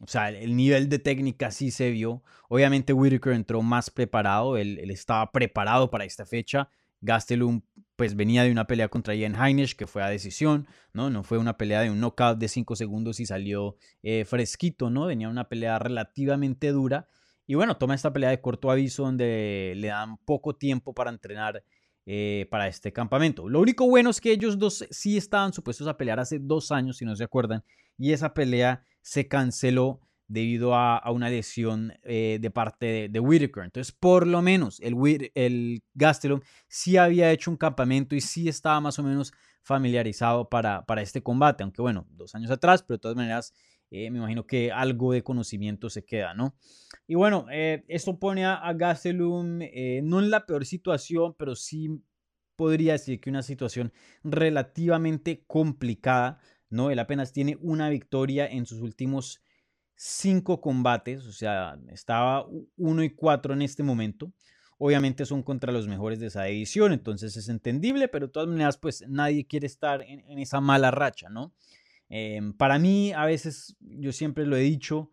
o 0.00 0.06
sea, 0.06 0.28
el 0.28 0.54
nivel 0.54 0.90
de 0.90 0.98
técnica 0.98 1.50
sí 1.50 1.70
se 1.70 1.90
vio. 1.92 2.22
Obviamente 2.50 2.92
Whitaker 2.92 3.32
entró 3.32 3.62
más 3.62 3.88
preparado, 3.88 4.58
él, 4.58 4.78
él 4.80 4.90
estaba 4.90 5.32
preparado 5.32 5.90
para 5.90 6.04
esta 6.04 6.26
fecha. 6.26 6.68
Gastelum 7.00 7.62
pues 7.96 8.14
venía 8.14 8.44
de 8.44 8.52
una 8.52 8.66
pelea 8.66 8.88
contra 8.88 9.14
Ian 9.14 9.34
Heinisch 9.34 9.74
que 9.74 9.86
fue 9.86 10.02
a 10.02 10.08
decisión, 10.08 10.66
¿no? 10.92 11.08
No 11.08 11.22
fue 11.22 11.38
una 11.38 11.56
pelea 11.56 11.80
de 11.80 11.90
un 11.90 12.00
knockout 12.00 12.38
de 12.38 12.48
5 12.48 12.76
segundos 12.76 13.20
y 13.20 13.26
salió 13.26 13.76
eh, 14.02 14.24
fresquito, 14.26 14.90
¿no? 14.90 15.06
Venía 15.06 15.28
una 15.28 15.48
pelea 15.48 15.78
relativamente 15.78 16.72
dura. 16.72 17.08
Y 17.46 17.54
bueno, 17.54 17.76
toma 17.78 17.94
esta 17.94 18.12
pelea 18.12 18.30
de 18.30 18.40
corto 18.40 18.70
aviso 18.70 19.04
donde 19.04 19.72
le 19.76 19.88
dan 19.88 20.18
poco 20.18 20.56
tiempo 20.56 20.92
para 20.94 21.10
entrenar 21.10 21.64
eh, 22.04 22.46
para 22.50 22.68
este 22.68 22.92
campamento. 22.92 23.48
Lo 23.48 23.60
único 23.60 23.88
bueno 23.88 24.10
es 24.10 24.20
que 24.20 24.32
ellos 24.32 24.58
dos 24.58 24.86
sí 24.90 25.16
estaban 25.16 25.52
supuestos 25.52 25.88
a 25.88 25.96
pelear 25.96 26.20
hace 26.20 26.38
dos 26.38 26.70
años, 26.70 26.98
si 26.98 27.04
no 27.04 27.16
se 27.16 27.24
acuerdan, 27.24 27.64
y 27.98 28.12
esa 28.12 28.34
pelea 28.34 28.84
se 29.00 29.26
canceló 29.26 30.00
debido 30.28 30.74
a, 30.74 31.02
una 31.10 31.28
lesión 31.28 31.92
eh, 32.02 32.38
de 32.40 32.50
parte 32.50 32.86
de, 32.86 33.08
de, 33.08 33.20
Whitaker. 33.20 33.64
Entonces, 33.64 33.92
por 33.92 34.26
lo 34.26 34.42
menos 34.42 34.80
el, 34.80 34.96
el 35.34 35.82
Gastelum 35.94 36.40
sí 36.68 36.96
había 36.96 37.30
hecho 37.30 37.50
un 37.50 37.56
campamento 37.56 38.14
y 38.14 38.20
sí 38.20 38.48
estaba 38.48 38.80
más 38.80 38.98
o 38.98 39.02
menos 39.02 39.32
familiarizado 39.62 40.48
para, 40.48 40.84
para 40.84 41.02
este 41.02 41.22
combate, 41.22 41.62
aunque 41.62 41.82
bueno, 41.82 42.06
dos 42.10 42.34
años 42.34 42.50
atrás, 42.50 42.82
pero 42.82 42.96
de 42.96 43.02
todas 43.02 43.16
maneras 43.16 43.52
eh, 43.90 44.10
me 44.10 44.18
imagino 44.18 44.46
que 44.46 44.72
algo 44.72 45.12
de 45.12 45.22
conocimiento 45.22 45.90
se 45.90 46.04
queda, 46.04 46.34
¿no? 46.34 46.56
Y 47.06 47.14
bueno, 47.14 47.46
eh, 47.50 47.84
esto 47.88 48.18
pone 48.18 48.44
a, 48.44 48.54
a 48.54 48.72
Gastelum 48.72 49.58
no 50.02 50.20
en 50.20 50.30
la 50.30 50.44
peor 50.44 50.66
situación, 50.66 51.34
pero 51.38 51.54
sí 51.54 52.02
podría 52.56 52.92
decir 52.92 53.20
que 53.20 53.30
una 53.30 53.42
situación 53.42 53.92
relativamente 54.24 55.44
complicada, 55.46 56.38
¿no? 56.70 56.90
Él 56.90 56.98
apenas 56.98 57.32
tiene 57.32 57.56
una 57.60 57.88
victoria 57.90 58.46
en 58.46 58.66
sus 58.66 58.80
últimos 58.80 59.40
cinco 59.96 60.60
combates, 60.60 61.26
o 61.26 61.32
sea, 61.32 61.78
estaba 61.88 62.46
1 62.76 63.02
y 63.02 63.10
4 63.10 63.54
en 63.54 63.62
este 63.62 63.82
momento. 63.82 64.32
Obviamente 64.78 65.24
son 65.24 65.42
contra 65.42 65.72
los 65.72 65.88
mejores 65.88 66.20
de 66.20 66.26
esa 66.26 66.46
edición, 66.48 66.92
entonces 66.92 67.36
es 67.36 67.48
entendible, 67.48 68.08
pero 68.08 68.26
de 68.26 68.32
todas 68.32 68.48
maneras, 68.48 68.76
pues 68.76 69.04
nadie 69.08 69.46
quiere 69.46 69.66
estar 69.66 70.02
en, 70.02 70.38
esa 70.38 70.60
mala 70.60 70.90
racha, 70.90 71.30
¿no? 71.30 71.54
Em, 72.10 72.52
para 72.52 72.78
mí, 72.78 73.12
a 73.12 73.24
veces, 73.24 73.74
yo 73.80 74.12
siempre 74.12 74.46
lo 74.46 74.54
he 74.56 74.60
dicho, 74.60 75.10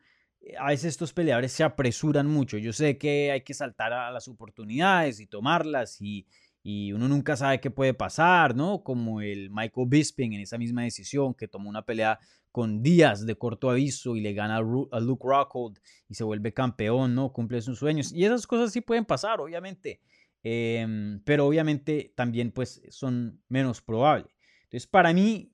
a 0.60 0.68
veces 0.68 0.90
estos 0.90 1.14
peleadores 1.14 1.54
se 1.54 1.64
apresuran 1.64 2.28
mucho. 2.28 2.58
Yo 2.58 2.74
sé 2.74 2.98
que 2.98 3.32
hay 3.32 3.42
que 3.42 3.54
saltar 3.54 3.94
a 3.94 4.12
las 4.12 4.28
oportunidades 4.28 5.22
y 5.22 5.28
tomarlas 5.28 6.02
y, 6.02 6.28
y 6.62 6.92
uno 6.92 7.08
nunca 7.08 7.38
sabe 7.38 7.62
qué 7.62 7.72
puede 7.72 7.94
pasar, 7.94 8.56
¿no? 8.56 8.84
Como 8.84 9.22
el 9.22 9.50
Michael 9.50 9.88
Bisping 9.88 10.34
en 10.34 10.42
esa 10.42 10.58
misma 10.58 10.84
decisión 10.84 11.34
que 11.34 11.48
tomó 11.48 11.70
una 11.70 11.86
pelea 11.86 12.20
con 12.54 12.84
días 12.84 13.26
de 13.26 13.36
corto 13.36 13.72
aviso 13.72 14.16
y 14.16 14.22
le 14.22 14.34
gana 14.34 14.58
a 14.58 15.00
Luke 15.00 15.28
Rockhold 15.28 15.80
y 16.08 16.14
se 16.14 16.24
vuelve 16.24 16.54
campeón, 16.54 17.16
¿no? 17.16 17.34
Cumple 17.34 17.62
sus 17.62 17.80
sueños. 17.80 18.14
Y 18.14 18.24
esas 18.24 18.46
cosas 18.46 18.72
sí 18.72 18.80
pueden 18.80 19.06
pasar, 19.06 19.42
obviamente. 19.42 20.00
Em, 20.44 21.20
pero 21.26 21.48
obviamente 21.48 22.14
también 22.16 22.52
pues 22.52 22.82
son 22.90 23.42
menos 23.50 23.82
probables. 23.82 24.34
Entonces 24.66 24.86
para 24.86 25.12
mí, 25.14 25.52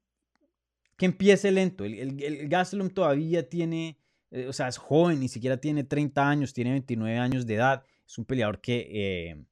que 0.98 1.06
empiece 1.06 1.50
lento. 1.52 1.86
El, 1.86 1.94
el, 1.94 2.22
el 2.22 2.50
Gastelum 2.50 2.90
todavía 2.90 3.48
tiene, 3.48 3.98
eh, 4.32 4.48
o 4.48 4.54
sea, 4.54 4.68
es 4.68 4.78
joven, 4.78 5.22
ni 5.22 5.30
siquiera 5.30 5.56
tiene 5.56 5.86
30 5.86 6.30
años, 6.30 6.54
tiene 6.54 6.72
29 6.72 7.18
años 7.18 7.48
de 7.48 7.56
edad. 7.56 7.86
Es 8.06 8.18
un 8.18 8.26
peleador 8.26 8.60
que... 8.60 8.90
Eh, 8.92 9.46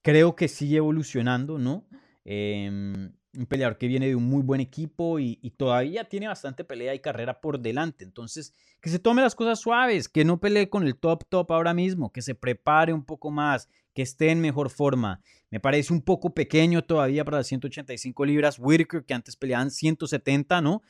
creo 0.00 0.34
que 0.34 0.48
sigue 0.48 0.76
evolucionando, 0.78 1.58
¿no? 1.58 1.88
Em, 2.24 3.12
un 3.36 3.46
peleador 3.46 3.78
que 3.78 3.86
viene 3.86 4.06
de 4.06 4.16
un 4.16 4.24
muy 4.24 4.42
buen 4.42 4.60
equipo 4.60 5.18
y, 5.18 5.36
todavía 5.56 6.04
tiene 6.04 6.28
bastante 6.28 6.64
pelea 6.64 6.94
y 6.94 7.00
carrera 7.00 7.40
por 7.40 7.60
delante. 7.60 8.04
Entonces, 8.04 8.54
que 8.80 8.90
se 8.90 8.98
tome 8.98 9.22
las 9.22 9.34
cosas 9.34 9.60
suaves, 9.60 10.08
que 10.08 10.24
no 10.24 10.40
pelee 10.40 10.68
con 10.68 10.86
el 10.86 10.96
top 10.96 11.24
top 11.28 11.52
ahora 11.52 11.74
mismo, 11.74 12.12
que 12.12 12.22
se 12.22 12.34
prepare 12.34 12.92
un 12.92 13.04
poco 13.04 13.30
más, 13.30 13.68
que 13.94 14.02
esté 14.02 14.30
en 14.30 14.40
mejor 14.40 14.70
forma. 14.70 15.22
Me 15.50 15.60
parece 15.60 15.92
un 15.92 16.02
poco 16.02 16.34
pequeño 16.34 16.84
todavía 16.84 17.24
para 17.24 17.38
las 17.38 17.46
185 17.46 18.24
libras. 18.24 18.58
Whitaker, 18.58 19.04
que 19.04 19.14
antes 19.14 19.36
peleaban 19.36 19.70
170, 19.70 20.60
¿no? 20.60 20.82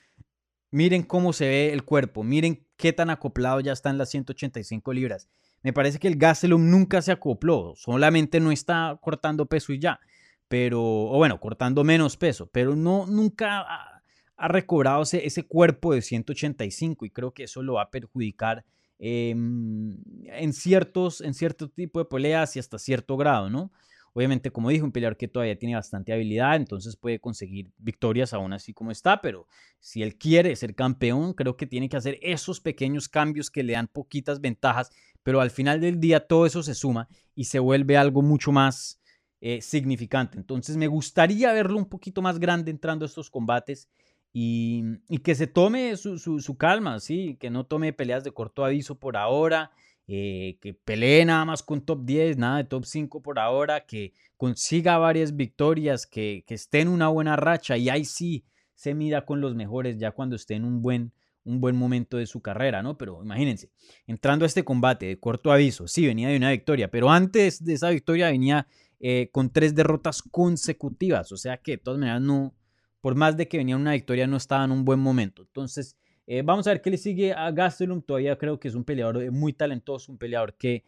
Miren 0.71 1.03
cómo 1.05 1.33
se 1.33 1.47
ve 1.47 1.73
el 1.73 1.85
cuerpo, 1.85 2.25
miren 2.25 2.67
qué 2.77 2.93
tan 2.93 3.11
acoplado 3.11 3.61
ya 3.61 3.73
está 3.73 3.91
en 3.91 3.99
las 3.99 4.11
185 4.11 4.93
libras. 4.93 5.29
Me 5.63 5.73
parece 5.73 5.99
que 5.99 6.09
el 6.09 6.17
Gastelum 6.17 6.71
nunca 6.71 7.03
se 7.03 7.13
acopló, 7.13 7.75
solamente 7.77 8.41
no 8.41 8.51
está 8.53 8.99
cortando 9.01 9.47
peso 9.47 9.73
y 9.73 9.79
ya, 9.79 10.01
pero, 10.49 10.83
o 10.83 11.17
bueno, 11.17 11.41
cortando 11.41 11.85
menos 11.85 12.17
peso, 12.17 12.49
pero 12.53 12.77
no, 12.77 13.07
nunca 13.07 13.61
ha, 13.61 14.49
recobrado 14.49 15.03
ese, 15.03 15.27
ese, 15.27 15.45
cuerpo 15.45 15.95
de 15.95 16.03
185 16.03 17.07
y 17.07 17.11
creo 17.11 17.33
que 17.33 17.45
eso 17.45 17.63
lo 17.63 17.75
va 17.75 17.83
a 17.83 17.91
perjudicar 17.91 18.65
em, 18.99 19.97
en, 20.25 20.53
ciertos, 20.53 21.23
en 21.23 21.33
cierto 21.33 21.71
tipo 21.71 22.01
de 22.01 22.05
peleas 22.05 22.55
y 22.57 22.59
hasta 22.59 22.79
cierto 22.79 23.17
grado, 23.17 23.49
¿no? 23.49 23.73
Obviamente, 24.13 24.51
como 24.51 24.71
dije, 24.71 24.83
un 24.83 24.93
peleador 24.93 25.17
que 25.17 25.29
todavía 25.29 25.59
tiene 25.59 25.75
bastante 25.75 26.13
habilidad, 26.13 26.57
entonces 26.57 26.97
puede 26.97 27.19
conseguir 27.19 27.71
victorias 27.79 28.33
aún 28.33 28.53
así 28.53 28.73
como 28.73 28.91
está, 28.91 29.21
pero 29.21 29.47
si 29.79 30.03
él 30.03 30.17
quiere 30.17 30.55
ser 30.57 30.75
campeón, 30.75 31.35
creo 31.35 31.57
que 31.57 31.67
tiene 31.67 31.89
que 31.89 31.97
hacer 31.97 32.19
esos 32.23 32.61
pequeños 32.61 33.09
cambios 33.09 33.51
que 33.51 33.63
le 33.63 33.75
dan 33.75 33.89
poquitas 33.89 34.41
ventajas 34.41 34.91
pero 35.27 35.41
al 35.41 35.51
final 35.51 35.81
del 35.81 35.99
día 35.99 36.25
todo 36.25 36.47
eso 36.47 36.63
se 36.63 36.77
suma 36.77 37.09
y 37.35 37.47
se 37.47 37.59
vuelve 37.59 37.97
algo 37.97 38.23
mucho 38.23 38.53
más 38.53 39.01
eh, 39.41 39.61
significante. 39.61 40.39
Entonces 40.39 40.77
me 40.77 40.87
gustaría 40.87 41.53
verlo 41.53 41.79
un 41.79 41.87
poquito 41.87 42.23
más 42.23 42.39
grande 42.39 42.71
entrando 42.71 43.05
a 43.05 43.09
estos 43.09 43.31
combates 43.31 43.89
y, 44.33 44.99
que 45.25 45.35
se 45.35 45.47
tome 45.47 45.97
su, 45.97 46.57
calma, 46.59 47.01
¿sí? 47.01 47.37
que 47.41 47.51
no 47.51 47.65
tome 47.65 47.93
peleas 47.93 48.23
de 48.25 48.33
corto 48.33 48.65
aviso 48.65 48.99
por 48.99 49.17
ahora 49.17 49.71
eh, 50.09 50.59
que 50.61 50.73
pelee 50.73 51.25
nada 51.25 51.45
más 51.45 51.65
con 51.65 51.81
top 51.81 52.05
10, 52.05 52.39
nada 52.39 52.59
de 52.59 52.65
top 52.65 52.85
5 52.85 53.23
por 53.23 53.41
ahora, 53.41 53.87
que 53.87 54.13
consiga 54.37 54.99
varias 54.99 55.35
victorias, 55.35 56.07
que, 56.07 56.45
que 56.47 56.55
esté 56.55 56.81
en 56.81 56.89
una 56.89 57.09
buena 57.09 57.35
racha 57.35 57.77
y 57.77 57.89
ahí 57.89 58.05
sí 58.05 58.45
se 58.75 58.95
mida 58.95 59.27
con 59.27 59.41
los 59.41 59.57
mejores 59.57 59.99
ya 59.99 60.13
cuando 60.13 60.37
esté 60.37 60.55
en 60.55 60.65
un 60.65 60.81
buen, 60.81 61.13
un 61.43 61.61
buen 61.61 61.75
momento 61.75 62.19
de 62.19 62.27
su 62.27 62.41
carrera, 62.41 62.85
¿no? 62.85 62.97
Pero 62.97 63.21
imagínense, 63.21 63.71
entrando 64.07 64.45
a 64.45 64.47
este 64.47 64.65
combate 64.65 65.07
de 65.07 65.19
corto 65.19 65.51
aviso, 65.51 65.89
sí, 65.89 66.07
venía 66.07 66.29
de 66.29 66.37
una 66.37 66.53
victoria, 66.53 66.89
pero 66.89 67.11
antes 67.11 67.65
de 67.65 67.75
esa 67.75 67.91
victoria 67.91 68.31
venía 68.31 68.69
eh, 68.99 69.29
con 69.31 69.51
tres 69.51 69.75
derrotas 69.75 70.23
consecutivas, 70.23 71.31
o 71.31 71.37
sea 71.37 71.59
que 71.59 71.73
de 71.73 71.79
todas 71.79 72.01
maneras 72.01 72.23
no, 72.23 72.55
por 73.01 73.15
más 73.15 73.37
de 73.37 73.47
que 73.47 73.59
venía 73.59 73.77
una 73.77 73.93
victoria, 73.93 74.27
no 74.27 74.37
estaba 74.37 74.65
en 74.65 74.71
un 74.73 74.85
buen 74.85 75.01
momento. 75.01 75.43
Entonces, 75.43 75.97
eh, 76.27 76.43
vamos 76.43 76.67
a 76.67 76.71
ver 76.71 76.81
qué 76.81 76.91
le 76.91 76.97
sigue 76.97 77.33
a 77.33 77.51
Gastelum. 77.51 78.03
Todavía 78.03 78.37
creo 78.39 78.59
que 78.59 78.69
es 78.69 78.75
un 78.75 78.85
peleador 78.85 79.23
eh, 79.23 79.31
muy 79.31 79.53
talentoso, 79.53 80.11
un 80.11 80.19
peleador 80.19 80.55
que 80.55 80.85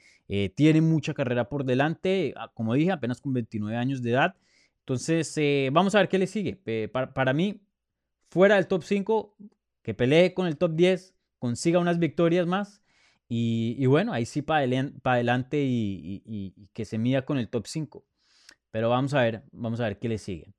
tiene 0.55 0.83
mucha 0.83 1.15
carrera 1.15 1.49
por 1.49 1.65
delante, 1.65 2.35
ah, 2.37 2.51
como 2.53 2.75
dije, 2.75 2.93
apenas 2.93 3.21
con 3.21 3.33
29 3.33 3.77
años 3.77 4.03
de 4.03 4.11
edad. 4.11 4.37
Entonces, 4.81 5.35
vamos 5.73 5.95
a 5.95 5.99
ver 5.99 6.09
qué 6.09 6.19
le 6.19 6.27
sigue. 6.27 6.57
Para, 6.93 7.15
para, 7.15 7.33
mí, 7.33 7.63
fuera 8.31 8.57
del 8.57 8.67
top 8.67 8.83
5, 8.83 9.37
que 9.83 9.95
pelee 9.95 10.35
con 10.35 10.47
el 10.47 10.59
top 10.59 10.75
10, 10.75 11.15
consiga 11.39 11.79
unas 11.79 11.99
victorias 11.99 12.47
más. 12.47 12.83
Y, 13.29 13.85
bueno, 13.87 14.13
ahí 14.13 14.25
sí 14.25 14.41
para 14.43 14.65
adelante 15.05 15.59
y, 15.61 16.55
que 16.73 16.85
se 16.85 16.99
mida 16.99 17.25
con 17.25 17.39
el 17.39 17.49
top 17.49 17.67
5. 17.67 18.05
Pero 18.71 18.91
vamos 18.91 19.15
a 19.15 19.23
ver, 19.23 19.45
vamos 19.53 19.81
a 19.81 19.85
ver 19.85 19.99
qué 19.99 20.09
le 20.09 20.19
sigue. 20.19 20.53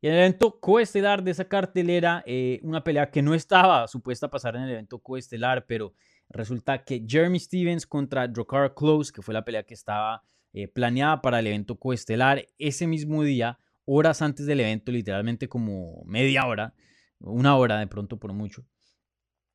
Y 0.00 0.06
en 0.06 0.14
el 0.14 0.20
evento 0.20 0.60
coestelar 0.60 1.22
de 1.22 1.32
esa 1.32 1.46
cartelera, 1.46 2.22
eh, 2.26 2.60
una 2.62 2.84
pelea 2.84 3.10
que 3.10 3.22
no 3.22 3.34
estaba 3.34 3.88
supuesta 3.88 4.26
a 4.26 4.30
pasar 4.30 4.54
en 4.56 4.62
el 4.62 4.70
evento 4.70 5.00
coestelar, 5.00 5.66
pero 5.66 5.94
resulta 6.28 6.84
que 6.84 7.04
Jeremy 7.06 7.40
Stevens 7.40 7.86
contra 7.86 8.28
Drakkar 8.28 8.74
Close, 8.74 9.12
que 9.12 9.22
fue 9.22 9.34
la 9.34 9.44
pelea 9.44 9.64
que 9.64 9.74
estaba 9.74 10.22
eh, 10.52 10.68
planeada 10.68 11.20
para 11.20 11.40
el 11.40 11.48
evento 11.48 11.76
coestelar, 11.76 12.46
ese 12.58 12.86
mismo 12.86 13.24
día, 13.24 13.58
horas 13.86 14.22
antes 14.22 14.46
del 14.46 14.60
evento, 14.60 14.92
literalmente 14.92 15.48
como 15.48 16.02
media 16.04 16.46
hora, 16.46 16.74
una 17.18 17.56
hora 17.56 17.78
de 17.78 17.86
pronto 17.88 18.18
por 18.18 18.32
mucho, 18.32 18.64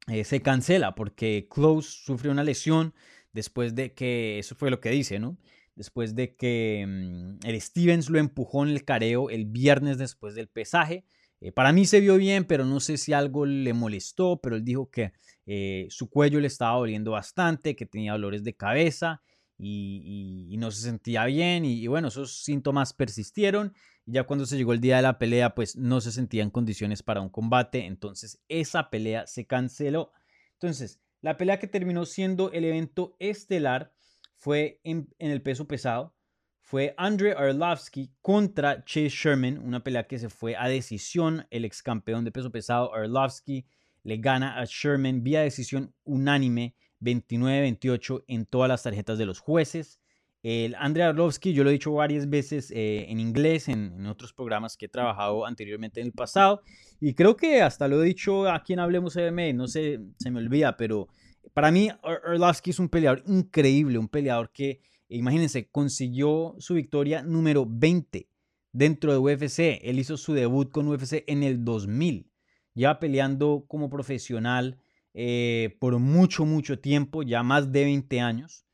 eh, 0.08 0.24
se 0.24 0.42
cancela 0.42 0.96
porque 0.96 1.48
Close 1.50 1.90
sufrió 2.04 2.32
una 2.32 2.44
lesión 2.44 2.94
después 3.32 3.76
de 3.76 3.94
que, 3.94 4.40
eso 4.40 4.56
fue 4.56 4.70
lo 4.70 4.80
que 4.80 4.90
dice, 4.90 5.20
¿no? 5.20 5.38
Después 5.76 6.16
de 6.16 6.36
que 6.36 6.86
mm, 6.88 7.48
el 7.48 7.62
Stevens 7.62 8.10
lo 8.10 8.20
empujó 8.20 8.64
en 8.64 8.70
el 8.72 8.86
careo 8.86 9.30
el 9.30 9.46
viernes 9.46 9.98
después 9.98 10.36
del 10.36 10.48
pesaje. 10.48 11.06
Eh, 11.42 11.52
para 11.52 11.72
mí 11.72 11.86
se 11.86 12.00
vio 12.00 12.18
bien, 12.18 12.46
pero 12.46 12.66
no 12.66 12.80
sé 12.80 12.98
si 12.98 13.14
algo 13.14 13.46
le 13.46 13.74
molestó, 13.74 14.40
pero 14.42 14.56
él 14.56 14.64
dijo 14.64 14.90
que 14.90 15.14
eh, 15.46 15.88
su 15.90 16.10
cuello 16.10 16.40
le 16.40 16.48
estaba 16.48 16.78
doliendo 16.78 17.12
bastante, 17.12 17.76
que 17.76 17.86
tenía 17.86 18.14
dolores 18.14 18.44
de 18.44 18.56
cabeza 18.56 19.22
y, 19.64 20.58
no 20.58 20.72
se 20.72 20.82
sentía 20.82 21.26
bien 21.26 21.66
y, 21.66 21.88
bueno, 21.88 22.10
esos 22.10 22.44
síntomas 22.44 22.94
persistieron. 22.94 23.74
Y 24.06 24.14
ya 24.14 24.24
cuando 24.24 24.46
se 24.46 24.58
llegó 24.58 24.74
el 24.74 24.82
día 24.82 24.98
de 24.98 25.02
la 25.02 25.18
pelea, 25.18 25.56
pues 25.56 25.76
no 25.76 26.02
se 26.02 26.12
sentía 26.12 26.44
en 26.44 26.50
condiciones 26.50 27.04
para 27.04 27.22
un 27.22 27.30
combate, 27.30 27.86
entonces 27.86 28.42
esa 28.50 28.90
pelea 28.90 29.28
se 29.28 29.46
canceló. 29.46 30.12
Entonces, 30.54 31.02
la 31.22 31.38
pelea 31.38 31.60
que 31.60 31.68
terminó 31.68 32.06
siendo 32.06 32.52
el 32.52 32.66
evento 32.66 33.16
estelar 33.20 33.94
fue 34.38 34.82
en, 34.84 35.14
el 35.20 35.42
peso 35.42 35.68
pesado. 35.68 36.16
Fue 36.60 36.94
Andre 36.98 37.34
Arlovsky 37.34 38.14
contra 38.22 38.84
Chase 38.84 39.10
Sherman, 39.10 39.58
una 39.58 39.84
pelea 39.84 40.08
que 40.08 40.20
se 40.20 40.30
fue 40.30 40.56
a 40.56 40.68
decisión. 40.68 41.48
El 41.50 41.66
ex 41.66 41.82
campeón 41.82 42.26
de 42.26 42.32
peso 42.32 42.52
pesado 42.52 42.94
Arlovsky 42.94 43.66
le 44.04 44.18
gana 44.18 44.60
a 44.60 44.66
Sherman 44.66 45.24
vía 45.24 45.42
decisión 45.42 45.94
unánime 46.04 46.76
29-28 47.04 48.24
en 48.28 48.46
todas 48.46 48.70
las 48.70 48.84
tarjetas 48.84 49.18
de 49.18 49.26
los 49.26 49.40
jueces. 49.40 50.00
El 50.42 50.76
Andrei 50.76 51.06
Arlovsky, 51.06 51.54
yo 51.54 51.64
lo 51.64 51.70
he 51.70 51.74
dicho 51.74 51.94
varias 51.94 52.30
veces 52.30 52.72
eh, 52.72 53.06
en 53.10 53.20
inglés, 53.20 53.70
en, 53.70 54.06
otros 54.08 54.34
programas 54.34 54.76
que 54.76 54.88
he 54.88 54.90
trabajado 54.90 55.46
anteriormente 55.46 56.02
en 56.02 56.08
el 56.08 56.14
pasado, 56.14 56.62
y 57.00 57.14
creo 57.14 57.38
que 57.38 57.62
hasta 57.62 57.88
lo 57.88 58.04
he 58.04 58.06
dicho 58.06 58.50
aquí 58.50 58.74
en 58.74 58.80
Hablemos 58.80 59.16
MMA, 59.16 59.54
no 59.54 59.68
se 59.68 60.00
me 60.30 60.40
olvida, 60.40 60.76
pero 60.76 61.08
para 61.54 61.72
mí 61.72 61.90
Arlovsky 62.04 62.72
es 62.72 62.80
un 62.80 62.90
peleador 62.90 63.24
increíble, 63.28 63.98
un 63.98 64.08
peleador 64.08 64.52
que, 64.52 64.82
imagínense, 65.10 65.70
consiguió 65.70 66.56
su 66.60 66.76
victoria 66.76 67.22
número 67.22 67.66
20 67.68 68.28
dentro 68.72 69.12
de 69.12 69.20
UFC. 69.20 69.80
Él 69.84 70.00
hizo 70.00 70.18
su 70.18 70.34
debut 70.34 70.72
con 70.72 70.88
UFC 70.88 71.24
en 71.28 71.44
el 71.44 71.64
2000, 71.66 72.32
ya 72.74 73.00
peleando 73.00 73.66
como 73.68 73.90
profesional 73.90 74.80
eh, 75.14 75.78
por 75.80 76.00
mucho, 76.00 76.46
mucho 76.46 76.80
tiempo, 76.80 77.24
ya 77.24 77.44
más 77.44 77.72
de 77.72 77.84
20 77.84 78.20
años. 78.20 78.66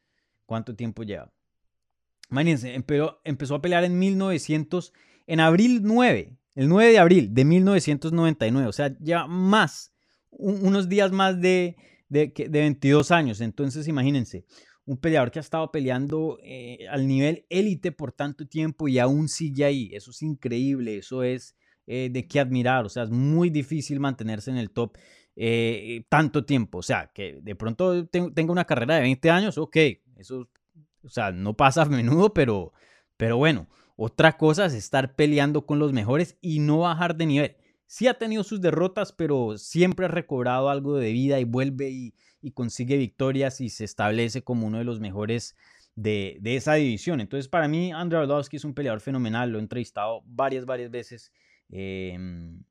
¿Cuánto 0.46 0.76
tiempo 0.76 1.04
lleva? 1.04 1.32
Imagínense, 2.32 2.76
empezó, 2.76 3.56
a 3.56 3.62
pelear 3.62 3.84
en 3.84 3.98
1900, 3.98 4.94
en 5.28 5.40
abril 5.40 5.82
9, 5.84 6.38
el 6.56 6.70
9 6.70 6.92
de 6.92 7.00
abril 7.00 7.34
de 7.34 7.46
1999, 7.46 8.68
o 8.68 8.72
sea, 8.72 8.96
ya 9.00 9.26
más, 9.26 9.94
unos 10.30 10.90
días 10.90 11.12
más 11.12 11.42
de, 11.42 11.76
de, 12.08 12.32
22 12.48 13.12
años. 13.12 13.42
Entonces, 13.42 13.88
imagínense, 13.88 14.46
un 14.86 14.98
peleador 14.98 15.32
que 15.32 15.40
ha 15.40 15.42
estado 15.42 15.72
peleando 15.72 16.40
eh, 16.44 16.88
al 16.90 17.08
nivel 17.08 17.46
élite 17.50 17.92
por 17.92 18.12
tanto 18.12 18.48
tiempo 18.48 18.88
y 18.88 19.00
aún 19.00 19.28
sigue 19.28 19.66
ahí. 19.66 19.90
Eso 19.94 20.12
es 20.12 20.22
increíble, 20.22 20.98
eso 20.98 21.24
es 21.24 21.56
eh, 21.88 22.10
de 22.12 22.28
qué 22.28 22.40
admirar. 22.40 22.86
O 22.86 22.90
sea, 22.90 23.04
es 23.04 23.10
muy 23.10 23.50
difícil 23.50 24.00
mantenerse 24.00 24.52
en 24.52 24.58
el 24.58 24.70
top 24.70 24.98
eh, 25.42 26.04
tanto 26.10 26.44
tiempo. 26.44 26.80
O 26.80 26.84
sea, 26.84 27.12
que 27.14 27.40
de 27.42 27.56
pronto 27.56 28.06
tenga 28.08 28.52
una 28.52 28.66
carrera 28.66 28.96
de 28.96 29.02
20 29.02 29.30
años, 29.30 29.58
ok, 29.58 29.78
eso, 30.18 30.50
o 31.02 31.10
sea, 31.10 31.32
no 31.32 31.56
pasa 31.56 31.84
a 31.84 31.86
menudo, 31.86 32.34
pero, 32.34 32.74
pero 33.16 33.38
bueno, 33.38 33.70
otra 33.96 34.38
cosa 34.38 34.66
es 34.66 34.74
estar 34.74 35.16
peleando 35.16 35.66
con 35.66 35.80
los 35.80 35.94
mejores 35.94 36.38
y 36.42 36.60
no 36.60 36.80
bajar 36.80 37.16
de 37.16 37.26
nivel. 37.26 37.56
Sí 37.86 38.08
ha 38.08 38.16
tenido 38.16 38.44
sus 38.44 38.60
derrotas, 38.60 39.14
pero 39.14 39.58
siempre 39.58 40.08
ha 40.08 40.10
recobrado 40.10 40.68
algo 40.68 40.98
de 40.98 41.14
vida 41.14 41.40
y 41.40 41.46
vuelve 41.46 41.90
y, 41.90 42.14
consigue 42.54 42.98
victorias 42.98 43.62
y 43.62 43.70
se 43.70 43.86
establece 43.86 44.44
como 44.44 44.68
uno 44.68 44.78
de 44.80 44.84
los 44.84 45.00
mejores 45.00 45.56
de, 45.96 46.40
esa 46.44 46.74
división. 46.74 47.22
Entonces, 47.22 47.48
para 47.48 47.70
mí, 47.70 47.94
Andrei 47.94 48.22
Arlovsky 48.22 48.58
es 48.58 48.66
un 48.66 48.74
peleador 48.74 49.00
fenomenal. 49.00 49.52
Lo 49.52 49.60
he 49.60 49.62
entrevistado 49.62 50.22
varias, 50.26 50.66
varias 50.66 50.92
veces. 50.92 51.32
Em, 51.70 52.64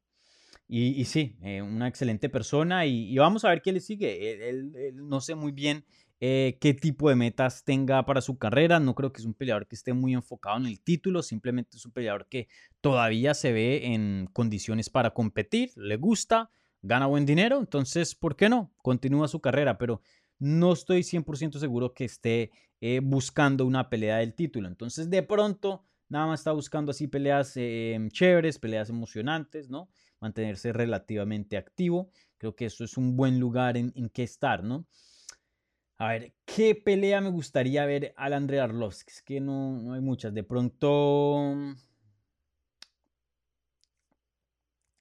y, 0.71 1.03
sí, 1.07 1.39
eh, 1.41 1.63
una 1.63 1.89
excelente 1.89 2.29
persona 2.29 2.85
y, 2.85 3.17
vamos 3.17 3.45
a 3.45 3.49
ver 3.49 3.63
qué 3.63 3.73
le 3.73 3.81
sigue. 3.81 4.49
Él, 4.51 4.95
no 4.97 5.23
sé 5.23 5.35
muy 5.35 5.51
bien 5.51 5.87
eh, 6.21 6.59
qué 6.61 6.75
tipo 6.75 7.09
de 7.09 7.17
metas 7.17 7.65
tenga 7.65 8.05
para 8.05 8.21
su 8.21 8.37
carrera. 8.37 8.79
No 8.79 8.95
creo 8.95 9.11
que 9.11 9.21
es 9.23 9.27
un 9.27 9.33
peleador 9.33 9.67
que 9.67 9.77
esté 9.77 9.95
muy 9.95 10.13
enfocado 10.13 10.59
en 10.59 10.67
el 10.67 10.81
título. 10.83 11.23
Simplemente 11.23 11.79
es 11.79 11.87
un 11.87 11.93
peleador 11.93 12.29
que 12.29 12.49
todavía 12.83 13.33
se 13.33 13.53
ve 13.53 13.87
en 13.95 14.29
condiciones 14.35 14.91
para 14.91 15.15
competir. 15.15 15.71
Le 15.75 15.97
gusta, 15.97 16.51
gana 16.83 17.07
buen 17.07 17.25
dinero. 17.25 17.59
Entonces, 17.61 18.15
¿por 18.15 18.37
qué 18.37 18.51
no? 18.51 18.71
Continúa 18.83 19.27
su 19.27 19.41
carrera. 19.41 19.79
Pero 19.79 20.03
no 20.39 20.75
estoy 20.75 21.03
100% 21.03 21.59
seguro 21.59 21.95
que 21.95 22.05
esté 22.05 22.51
eh, 22.83 23.01
buscando 23.03 23.65
una 23.65 23.89
pelea 23.89 24.19
del 24.19 24.35
título. 24.35 24.69
Entonces, 24.69 25.09
de 25.09 25.23
pronto, 25.23 25.83
nada 26.09 26.27
más 26.27 26.41
está 26.41 26.53
buscando 26.53 26.91
así 26.91 27.09
peleas 27.09 27.53
em, 27.57 28.11
chéveres, 28.11 28.59
peleas 28.59 28.91
emocionantes, 28.91 29.71
¿no? 29.71 29.89
Mantenerse 30.21 30.73
relativamente 30.73 31.57
activo. 31.57 32.11
Creo 32.39 32.55
que 32.55 32.67
eso 32.67 32.85
es 32.85 32.97
un 32.97 33.17
buen 33.17 33.41
lugar 33.41 33.77
en, 33.77 33.93
que 34.11 34.23
estar, 34.23 34.63
¿no? 34.63 34.87
A 35.99 36.09
ver, 36.09 36.35
¿qué 36.45 36.75
pelea 36.75 37.21
me 37.21 37.31
gustaría 37.31 37.85
ver 37.87 38.15
al 38.17 38.33
André 38.33 38.61
Arlovsky? 38.61 39.11
Es 39.11 39.23
que 39.23 39.41
no, 39.41 39.79
no 39.81 39.95
hay 39.95 40.01
muchas. 40.01 40.33
De 40.33 40.45
pronto... 40.45 41.55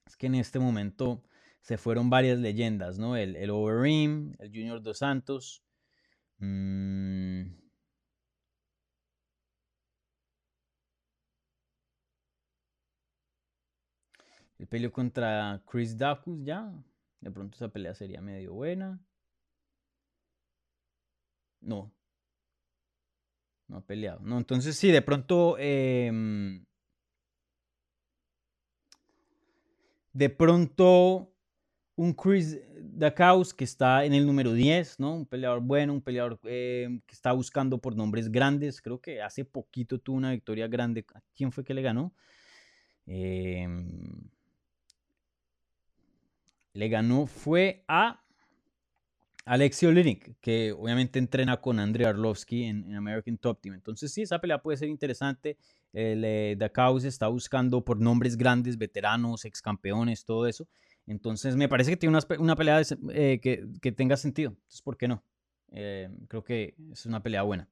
Es 0.06 0.16
que 0.16 0.26
en 0.26 0.34
este 0.34 0.58
momento 0.58 1.22
se 1.60 1.78
fueron 1.78 2.10
varias 2.10 2.38
leyendas, 2.38 2.98
¿no? 2.98 3.16
El, 3.16 3.36
el 3.36 3.50
Overeem, 3.50 4.34
el 4.40 4.48
Junior 4.48 4.82
Dos 4.82 4.98
Santos. 4.98 5.62
Mmm... 6.38 7.67
El 14.58 14.66
peleo 14.66 14.90
contra 14.92 15.62
Chris 15.66 15.96
Dacus 15.96 16.44
ya. 16.44 16.72
De 17.20 17.30
pronto 17.30 17.56
esa 17.56 17.68
pelea 17.68 17.94
sería 17.94 18.20
medio 18.20 18.54
buena. 18.54 19.00
No. 21.60 21.92
No 23.68 23.78
ha 23.78 23.80
peleado. 23.86 24.20
No, 24.20 24.38
entonces 24.38 24.76
sí, 24.76 24.90
de 24.90 25.02
pronto. 25.02 25.56
Em, 25.58 26.64
de 30.12 30.30
pronto. 30.30 31.32
Un 31.96 32.12
Chris 32.14 32.60
Dacus 32.80 33.52
que 33.52 33.64
está 33.64 34.04
en 34.04 34.14
el 34.14 34.24
número 34.24 34.52
10, 34.52 35.00
¿no? 35.00 35.14
Un 35.16 35.26
peleador 35.26 35.60
bueno, 35.60 35.92
un 35.92 36.00
peleador 36.00 36.38
em, 36.44 37.00
que 37.00 37.14
está 37.14 37.32
buscando 37.32 37.80
por 37.80 37.96
nombres 37.96 38.30
grandes. 38.30 38.80
Creo 38.80 39.00
que 39.00 39.20
hace 39.20 39.44
poquito 39.44 39.98
tuvo 39.98 40.16
una 40.16 40.30
victoria 40.30 40.68
grande. 40.68 41.04
¿A 41.14 41.20
quién 41.34 41.50
fue 41.50 41.64
que 41.64 41.74
le 41.74 41.82
ganó? 41.82 42.14
Eh, 43.06 43.66
le 46.72 46.88
ganó 46.88 47.26
fue 47.26 47.84
a, 47.88 48.22
Alexi 49.48 49.86
Olinik, 49.86 50.36
que 50.42 50.72
obviamente 50.72 51.18
entrena 51.18 51.58
con 51.58 51.80
Andrei 51.80 52.06
Arlovsky 52.06 52.64
en, 52.64 52.94
American 52.94 53.38
Top 53.38 53.62
Team. 53.62 53.76
Entonces 53.76 54.12
sí, 54.12 54.20
esa 54.20 54.38
pelea 54.38 54.60
puede 54.60 54.76
ser 54.76 54.88
interesante. 54.88 55.56
El 55.94 56.22
eh, 56.22 56.58
está 57.04 57.28
buscando 57.28 57.82
por 57.82 57.98
nombres 57.98 58.36
grandes, 58.36 58.76
veteranos, 58.76 59.46
ex 59.46 59.62
campeones, 59.62 60.26
todo 60.26 60.46
eso. 60.46 60.68
Entonces 61.06 61.56
me 61.56 61.66
parece 61.66 61.92
que 61.92 61.96
tiene 61.96 62.18
una, 62.38 62.56
pelea 62.56 62.82
eh, 63.14 63.40
que, 63.40 63.92
tenga 63.92 64.18
sentido. 64.18 64.50
Entonces, 64.50 64.82
¿por 64.82 64.98
qué 64.98 65.08
no? 65.08 65.24
Eh, 65.72 66.10
creo 66.28 66.44
que 66.44 66.74
es 66.92 67.06
una 67.06 67.22
pelea 67.22 67.40
buena. 67.40 67.70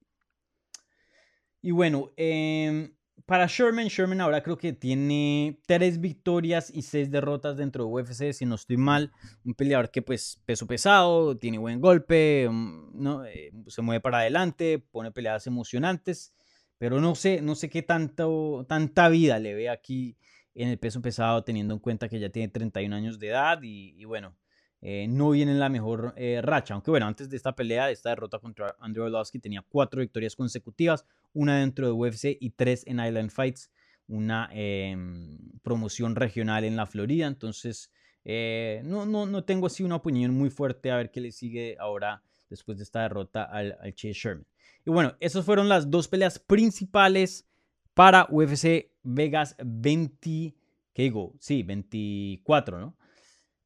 Y 1.60 1.72
bueno, 1.72 2.12
em, 2.16 2.95
para 3.24 3.46
Sherman, 3.46 3.88
Sherman 3.88 4.20
ahora 4.20 4.42
creo 4.42 4.58
que 4.58 4.72
tiene 4.72 5.58
tres 5.66 6.00
victorias 6.00 6.70
y 6.72 6.82
seis 6.82 7.10
derrotas 7.10 7.56
dentro 7.56 7.84
de 7.84 7.90
UFC, 7.90 8.32
si 8.32 8.44
no 8.44 8.56
estoy 8.56 8.76
mal. 8.76 9.12
Un 9.44 9.54
peleador 9.54 9.90
que 9.90 10.02
pues 10.02 10.42
peso 10.44 10.66
pesado, 10.66 11.36
tiene 11.38 11.58
buen 11.58 11.80
golpe, 11.80 12.48
mm, 12.50 13.02
¿no? 13.02 13.24
Eh, 13.24 13.52
se 13.68 13.82
mueve 13.82 14.00
para 14.00 14.18
adelante, 14.18 14.78
pone 14.78 15.10
peleadas 15.10 15.46
emocionantes, 15.46 16.34
pero 16.78 17.00
no 17.00 17.14
sé, 17.14 17.40
no 17.40 17.54
sé 17.54 17.70
qué 17.70 17.82
tanto, 17.82 18.66
tanta 18.68 19.08
vida 19.08 19.38
le 19.38 19.54
ve 19.54 19.70
aquí 19.70 20.16
en 20.54 20.68
el 20.68 20.78
peso 20.78 21.00
pesado, 21.02 21.42
teniendo 21.44 21.74
en 21.74 21.80
cuenta 21.80 22.08
que 22.08 22.20
ya 22.20 22.28
tiene 22.30 22.48
31 22.48 22.94
años 22.94 23.18
de 23.18 23.28
edad 23.28 23.60
y 23.62 24.04
bueno, 24.04 24.36
eh, 24.82 25.08
no 25.08 25.30
viene 25.30 25.52
en 25.52 25.58
la 25.58 25.68
mejor 25.68 26.14
eh, 26.16 26.40
racha. 26.42 26.74
Aunque 26.74 26.90
bueno, 26.90 27.06
antes 27.06 27.28
de 27.28 27.36
esta 27.36 27.54
pelea, 27.54 27.86
de 27.86 27.92
esta 27.92 28.10
derrota 28.10 28.38
contra 28.38 28.76
Andrew 28.78 29.06
Orlovsky, 29.06 29.38
tenía 29.38 29.64
cuatro 29.66 30.00
victorias 30.00 30.36
consecutivas, 30.36 31.04
una 31.36 31.58
dentro 31.58 31.86
de 31.86 31.92
UFC 31.92 32.36
y 32.40 32.50
tres 32.50 32.82
en 32.86 32.98
Island 32.98 33.30
Fights, 33.30 33.70
una 34.08 34.48
em, 34.52 35.38
promoción 35.62 36.16
regional 36.16 36.64
en 36.64 36.76
la 36.76 36.86
Florida. 36.86 37.26
Entonces, 37.26 37.92
eh, 38.24 38.80
no, 38.84 39.04
no, 39.04 39.26
no 39.26 39.44
tengo 39.44 39.66
así 39.66 39.82
una 39.82 39.96
opinión 39.96 40.32
muy 40.32 40.48
fuerte 40.48 40.90
a 40.90 40.96
ver 40.96 41.10
qué 41.10 41.20
le 41.20 41.32
sigue 41.32 41.76
ahora 41.78 42.22
después 42.48 42.78
de 42.78 42.84
esta 42.84 43.02
derrota 43.02 43.44
al, 43.44 43.76
al 43.80 43.94
Chase 43.94 44.14
Sherman. 44.14 44.46
Y 44.86 44.90
bueno, 44.90 45.14
esas 45.20 45.44
fueron 45.44 45.68
las 45.68 45.90
dos 45.90 46.08
peleas 46.08 46.38
principales 46.38 47.46
para 47.92 48.26
UFC 48.30 48.90
Vegas 49.02 49.56
20, 49.62 50.54
¿qué 50.94 51.02
digo? 51.02 51.34
Sí, 51.38 51.62
24, 51.62 52.80
¿no? 52.80 52.96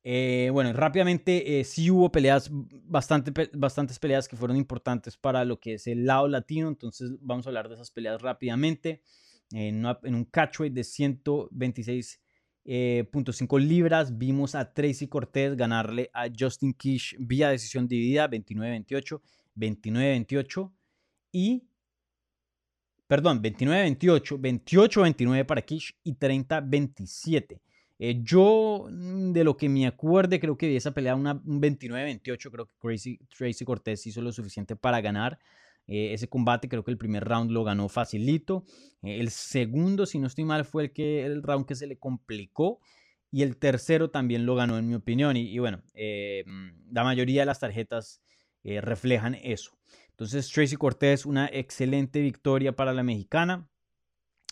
Eh, 0.02 0.48
bueno, 0.52 0.72
rápidamente 0.72 1.60
eh, 1.60 1.64
sí 1.64 1.90
hubo 1.90 2.10
peleas, 2.10 2.48
bastante, 2.52 3.32
bastantes 3.52 3.98
peleas 3.98 4.28
que 4.28 4.36
fueron 4.36 4.56
importantes 4.56 5.16
para 5.16 5.44
lo 5.44 5.60
que 5.60 5.74
es 5.74 5.86
el 5.86 6.06
lado 6.06 6.26
latino, 6.26 6.68
entonces 6.68 7.12
vamos 7.20 7.46
a 7.46 7.50
hablar 7.50 7.68
de 7.68 7.74
esas 7.74 7.90
peleas 7.90 8.22
rápidamente. 8.22 9.02
En, 9.52 9.84
un 9.84 10.24
catchweight 10.26 10.72
de 10.72 10.82
126.5 10.82 12.18
eh, 12.64 13.04
libras 13.60 14.16
vimos 14.16 14.54
a 14.54 14.72
Tracy 14.72 15.08
Cortés 15.08 15.56
ganarle 15.56 16.08
a 16.14 16.28
Justin 16.36 16.72
Kish 16.72 17.16
vía 17.18 17.50
decisión 17.50 17.88
dividida 17.88 18.30
29-28, 18.30 19.20
29-28 19.56 20.72
y 21.32 21.66
perdón, 23.08 23.42
29-28, 23.42 24.38
28-29 24.38 25.44
para 25.44 25.62
Kish 25.62 25.96
y 26.04 26.14
30-27. 26.14 27.60
Eh, 28.02 28.22
yo, 28.22 28.86
mm, 28.90 29.32
de 29.32 29.44
lo 29.44 29.58
que 29.58 29.68
me 29.68 29.86
acuerde, 29.86 30.40
creo 30.40 30.56
que 30.56 30.68
vi 30.68 30.76
esa 30.76 30.92
pelea 30.92 31.14
una, 31.14 31.34
un 31.44 31.60
29-28. 31.60 32.50
Creo 32.50 32.66
que 32.66 32.72
Tracy, 32.80 33.18
Tracy 33.36 33.64
Cortés 33.66 34.06
hizo 34.06 34.22
lo 34.22 34.32
suficiente 34.32 34.74
para 34.74 35.02
ganar 35.02 35.38
eh, 35.86 36.14
ese 36.14 36.26
combate. 36.26 36.66
Creo 36.70 36.82
que 36.82 36.90
el 36.90 36.96
primer 36.96 37.24
round 37.28 37.50
lo 37.50 37.62
ganó 37.62 37.90
facilito. 37.90 38.64
Eh, 39.02 39.20
el 39.20 39.28
segundo, 39.28 40.06
si 40.06 40.18
no 40.18 40.28
estoy 40.28 40.44
mal, 40.44 40.64
fue 40.64 40.84
el, 40.84 40.92
que, 40.94 41.26
el 41.26 41.42
round 41.42 41.66
que 41.66 41.74
se 41.74 41.86
le 41.86 41.98
complicó. 41.98 42.80
Y 43.30 43.42
el 43.42 43.58
tercero 43.58 44.10
también 44.10 44.46
lo 44.46 44.54
ganó, 44.54 44.78
en 44.78 44.88
mi 44.88 44.94
opinión. 44.94 45.36
Y, 45.36 45.50
y 45.50 45.58
bueno, 45.58 45.82
mm, 45.94 46.92
la 46.92 47.04
mayoría 47.04 47.42
de 47.42 47.46
las 47.46 47.60
tarjetas 47.60 48.22
reflejan 48.64 49.34
eso. 49.34 49.72
Entonces, 50.10 50.50
Tracy 50.50 50.76
Cortés, 50.76 51.26
una 51.26 51.48
excelente 51.52 52.20
victoria 52.22 52.74
para 52.74 52.94
la 52.94 53.02
mexicana. 53.02 53.68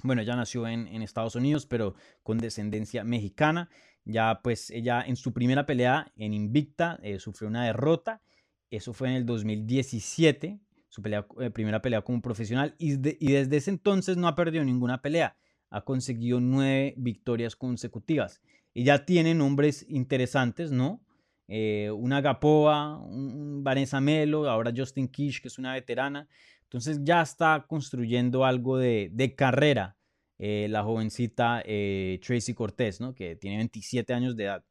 Bueno, 0.03 0.23
ella 0.23 0.37
nació 0.37 0.69
en, 0.69 1.03
Estados 1.03 1.35
Unidos, 1.35 1.67
pero 1.67 1.95
con 2.23 2.39
descendencia 2.39 3.03
mexicana. 3.05 3.69
Ya 4.05 4.41
pues 4.43 4.71
ella 4.71 5.03
en 5.07 5.17
su 5.17 5.33
primera 5.33 5.67
pelea 5.67 6.13
en 6.17 6.33
Invicta 6.33 6.99
eh, 7.03 7.19
sufrió 7.19 7.49
una 7.49 7.65
derrota. 7.65 8.23
Eso 8.71 8.93
fue 8.93 9.09
en 9.09 9.15
el 9.15 9.27
2017, 9.27 10.61
su 10.89 11.03
eh, 11.05 11.51
primera 11.51 11.83
pelea 11.83 12.03
como 12.03 12.23
profesional. 12.23 12.75
Y, 12.79 12.97
desde 12.97 13.57
ese 13.57 13.71
entonces 13.71 14.17
no 14.17 14.29
ha 14.29 14.37
perdido 14.37 14.65
ninguna 14.65 15.03
pelea. 15.03 15.37
Ha 15.71 15.85
conseguido 15.85 16.41
nueve 16.41 16.95
victorias 16.97 17.57
consecutivas. 17.57 18.41
Y 18.73 18.85
ya 18.85 19.05
tiene 19.05 19.35
nombres 19.35 19.85
interesantes, 19.89 20.71
¿no? 20.71 21.03
Eh, 21.49 21.91
una 21.91 22.21
Gapoa, 22.21 23.03
Vanessa 23.09 24.01
Melo, 24.01 24.49
ahora 24.49 24.73
Justin 24.75 25.09
Kish, 25.09 25.41
que 25.41 25.49
es 25.49 25.59
una 25.59 25.73
veterana. 25.73 26.29
Entonces 26.69 27.01
ya 27.03 27.23
está 27.23 27.65
construyendo 27.67 28.45
algo 28.45 28.77
de, 28.77 29.35
carrera 29.35 29.97
eh, 30.39 30.67
la 30.69 30.85
jovencita 30.85 31.63
eh, 31.65 32.21
Tracy 32.23 32.53
Cortés, 32.53 33.01
¿no? 33.01 33.15
que 33.15 33.37
tiene 33.37 33.57
27 33.57 34.13
años 34.13 34.37
de 34.37 34.45
edad. 34.45 34.65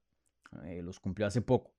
Eh, 0.66 0.84
los 0.84 1.00
cumplió 1.00 1.26
hace 1.26 1.42
poco. 1.42 1.74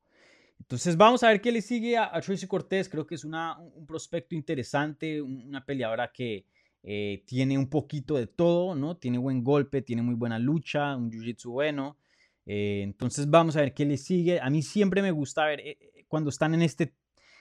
Entonces 0.59 0.97
vamos 0.97 1.23
a 1.23 1.29
ver 1.29 1.41
qué 1.41 1.53
le 1.53 1.63
sigue 1.63 1.97
a, 1.97 2.21
Tracy 2.21 2.49
Cortés. 2.49 2.89
Creo 2.89 3.07
que 3.07 3.15
es 3.15 3.25
una, 3.25 3.59
un 3.59 3.87
prospecto 3.87 4.35
interesante, 4.35 5.23
una 5.23 5.65
peleadora 5.65 6.11
que 6.13 6.47
tiene 7.25 7.57
un 7.57 7.69
poquito 7.69 8.17
de 8.17 8.27
todo, 8.27 8.75
¿no? 8.75 8.97
Tiene 8.97 9.19
buen 9.19 9.45
golpe, 9.45 9.83
tiene 9.83 10.03
muy 10.03 10.15
buena 10.15 10.39
lucha, 10.39 10.97
un 10.97 11.11
jiu-jitsu 11.11 11.51
bueno. 11.51 11.99
entonces 12.47 13.29
vamos 13.29 13.57
a 13.57 13.61
ver 13.61 13.73
qué 13.73 13.85
le 13.85 13.97
sigue. 13.99 14.41
A 14.41 14.51
mí 14.51 14.63
siempre 14.63 15.01
me 15.01 15.13
gusta 15.13 15.45
ver 15.45 15.63
cuando 16.09 16.31
están 16.31 16.55
en 16.55 16.63
este 16.63 16.95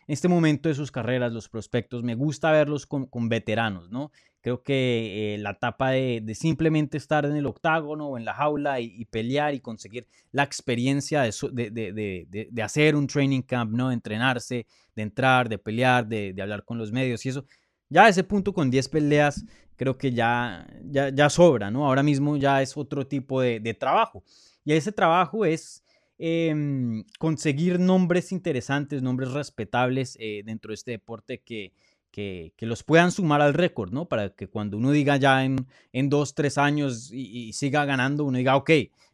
en 0.07 0.13
este 0.13 0.29
momento 0.29 0.69
de 0.69 0.75
sus 0.75 0.89
carreras, 0.89 1.33
los 1.33 1.49
prospectos, 1.49 2.01
me 2.01 2.15
gusta 2.15 2.51
verlos 2.51 2.85
con, 2.85 3.09
veteranos, 3.27 3.89
¿no? 3.89 4.11
Creo 4.39 4.63
que 4.63 5.35
eh, 5.35 5.37
la 5.37 5.51
etapa 5.51 5.91
de, 5.91 6.23
simplemente 6.33 6.97
estar 6.97 7.25
en 7.25 7.35
el 7.35 7.45
octágono 7.45 8.07
o 8.07 8.17
en 8.17 8.23
la 8.23 8.33
jaula 8.33 8.79
y, 8.79 9.03
pelear 9.05 9.53
y 9.53 9.59
conseguir 9.59 10.07
la 10.31 10.43
experiencia 10.43 11.23
de, 11.23 12.49
de, 12.51 12.63
hacer 12.63 12.95
un 12.95 13.07
training 13.07 13.41
camp, 13.41 13.73
¿no? 13.73 13.89
De 13.89 13.95
entrenarse, 13.95 14.65
de 14.95 15.03
entrar, 15.03 15.49
de 15.49 15.57
pelear, 15.57 16.07
de, 16.07 16.33
hablar 16.41 16.63
con 16.63 16.77
los 16.77 16.93
medios 16.93 17.25
y 17.25 17.29
eso. 17.29 17.45
Ya 17.89 18.05
a 18.05 18.09
ese 18.09 18.23
punto 18.23 18.53
con 18.53 18.71
10 18.71 18.87
peleas 18.87 19.45
creo 19.75 19.97
que 19.97 20.13
ya, 20.13 20.67
ya, 20.85 21.09
ya 21.09 21.29
sobra, 21.29 21.69
¿no? 21.69 21.85
Ahora 21.85 22.01
mismo 22.01 22.37
ya 22.37 22.61
es 22.61 22.77
otro 22.77 23.05
tipo 23.05 23.41
de, 23.41 23.73
trabajo. 23.73 24.23
Y 24.63 24.71
ese 24.71 24.93
trabajo 24.93 25.45
es 25.45 25.83
Em, 26.19 27.03
conseguir 27.19 27.79
nombres 27.79 28.31
interesantes, 28.31 29.03
nombres 29.03 29.31
respetables 29.31 30.17
eh, 30.19 30.41
dentro 30.43 30.69
de 30.69 30.75
este 30.75 30.91
deporte 30.91 31.41
que, 31.43 31.73
que, 32.11 32.53
los 32.61 32.83
puedan 32.83 33.11
sumar 33.11 33.41
al 33.41 33.53
récord, 33.53 33.91
¿no? 33.91 34.07
Para 34.07 34.31
que 34.31 34.47
cuando 34.47 34.77
uno 34.77 34.91
diga 34.91 35.17
ya 35.17 35.45
en, 35.45 35.67
en 35.93 36.09
dos, 36.09 36.33
tres 36.33 36.57
años 36.57 37.11
y, 37.13 37.53
siga 37.53 37.85
ganando, 37.85 38.25
uno 38.25 38.39
diga, 38.39 38.55
ok, 38.55 38.71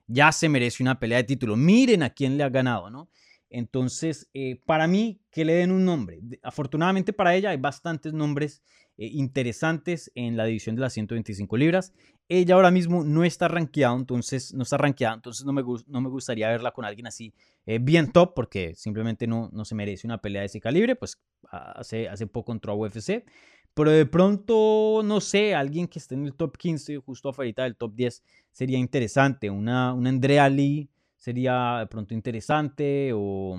ya 0.08 0.32
se 0.32 0.48
merece 0.48 0.82
una 0.82 1.00
pelea 1.00 1.18
de 1.18 1.26
título. 1.26 1.58
Miren 1.58 2.04
a 2.04 2.12
quién 2.12 2.38
le 2.38 2.44
ha 2.44 2.50
ganado, 2.50 2.90
¿no? 2.90 3.10
Entonces, 3.50 4.30
eh, 4.34 4.62
para 4.66 4.88
mí, 4.88 5.20
que 5.30 5.44
le 5.44 5.54
den 5.54 5.72
un 5.72 5.84
nombre. 5.84 6.22
Afortunadamente 6.42 7.12
para 7.12 7.36
ella 7.36 7.50
hay 7.50 7.58
bastantes 7.58 8.14
nombres 8.14 8.64
eh, 8.98 9.08
interesantes 9.08 10.12
en 10.14 10.38
la 10.38 10.46
división 10.46 10.76
de 10.76 10.82
las 10.82 10.94
125 10.94 11.58
libras. 11.58 11.94
Ella 12.30 12.56
ahora 12.56 12.72
mismo 12.72 13.04
no 13.04 13.24
está 13.24 13.48
rankeada, 13.48 13.96
entonces 13.96 14.54
no 14.54 14.64
está 14.64 14.78
rankeada, 14.78 15.16
entonces 15.16 15.46
no 15.46 15.54
me, 15.54 15.64
no 15.88 16.02
me 16.02 16.10
gustaría 16.10 16.48
verla 16.50 16.72
con 16.72 16.86
alguien 16.86 17.08
así 17.08 17.34
eh, 17.66 17.80
bien 17.80 18.12
top, 18.12 18.34
porque 18.36 18.76
simplemente 18.76 19.28
no, 19.28 19.50
no 19.52 19.66
se 19.66 19.76
merece 19.76 20.08
una 20.08 20.20
pelea 20.20 20.42
de 20.42 20.46
ese 20.46 20.60
calibre, 20.60 20.96
pues 20.96 21.20
hace, 21.50 22.08
hace 22.08 22.28
poco 22.28 22.46
contra 22.46 22.74
UFC. 22.74 23.26
Pero 23.74 23.90
de 23.90 24.06
pronto, 24.06 25.02
no 25.04 25.20
sé, 25.20 25.56
alguien 25.56 25.88
que 25.88 25.98
esté 25.98 26.14
en 26.14 26.26
el 26.26 26.36
top 26.36 26.58
15, 26.58 26.98
justo 26.98 27.30
afuera 27.30 27.64
del 27.64 27.76
top 27.76 27.96
10, 27.96 28.24
sería 28.52 28.78
interesante. 28.78 29.50
Una, 29.50 29.94
una 29.94 30.10
Andrea 30.10 30.48
Lee 30.48 30.90
sería 31.18 31.80
de 31.80 31.88
pronto 31.88 32.14
interesante, 32.14 33.12
o, 33.14 33.58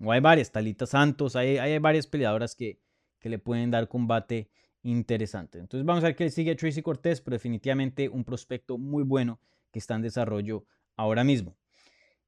o 0.00 0.12
hay 0.12 0.20
varias, 0.20 0.50
Talita 0.50 0.86
Santos, 0.86 1.36
hay, 1.36 1.58
hay 1.58 1.78
varias 1.78 2.06
peleadoras 2.06 2.54
que, 2.54 2.78
que 3.18 3.28
le 3.28 3.38
pueden 3.38 3.70
dar 3.70 3.88
combate 3.88 4.50
interesante. 4.82 5.58
Entonces 5.58 5.84
vamos 5.84 6.04
a 6.04 6.08
ver 6.08 6.16
qué 6.16 6.30
sigue 6.30 6.54
Tracy 6.54 6.82
Cortés, 6.82 7.20
pero 7.20 7.34
definitivamente 7.34 8.08
un 8.08 8.24
prospecto 8.24 8.78
muy 8.78 9.02
bueno 9.02 9.40
que 9.72 9.78
está 9.78 9.94
en 9.94 10.02
desarrollo 10.02 10.64
ahora 10.96 11.24
mismo. 11.24 11.56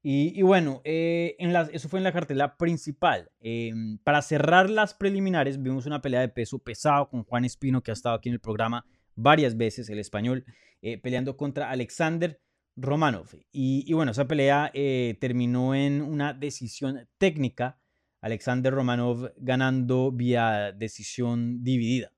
Y, 0.03 0.40
bueno, 0.40 0.81
eh, 0.85 1.37
en 1.38 1.55
eso 1.55 1.88
fue 1.90 2.00
en 2.00 2.05
la 2.05 2.12
cartela 2.12 2.57
principal. 2.57 3.31
Em, 3.38 3.98
para 3.98 4.22
cerrar 4.22 4.70
las 4.70 4.94
preliminares, 4.94 5.62
vimos 5.62 5.85
una 5.85 6.00
pelea 6.00 6.20
de 6.20 6.31
peso 6.31 6.59
pesado 6.59 7.11
con 7.11 7.22
Juan 7.22 7.44
Espino, 7.44 7.83
que 7.83 7.90
ha 7.90 7.94
estado 7.94 8.14
aquí 8.14 8.31
en 8.31 8.35
el 8.35 8.40
programa 8.40 8.87
varias 9.14 9.59
veces, 9.59 9.90
el 9.90 9.98
español, 9.98 10.46
eh, 10.81 10.96
peleando 10.96 11.37
contra 11.37 11.70
Alexander 11.70 12.40
Romanov. 12.76 13.29
Y, 13.53 13.92
bueno, 13.92 14.12
esa 14.12 14.26
pelea 14.26 14.70
eh, 14.72 15.18
terminó 15.20 15.74
en 15.74 16.00
una 16.00 16.33
decisión 16.33 17.07
técnica 17.18 17.79
Alexander 18.20 18.72
Romanov 18.72 19.33
ganando 19.37 20.12
vía 20.12 20.72
decisión 20.72 21.62
dividida. 21.62 22.12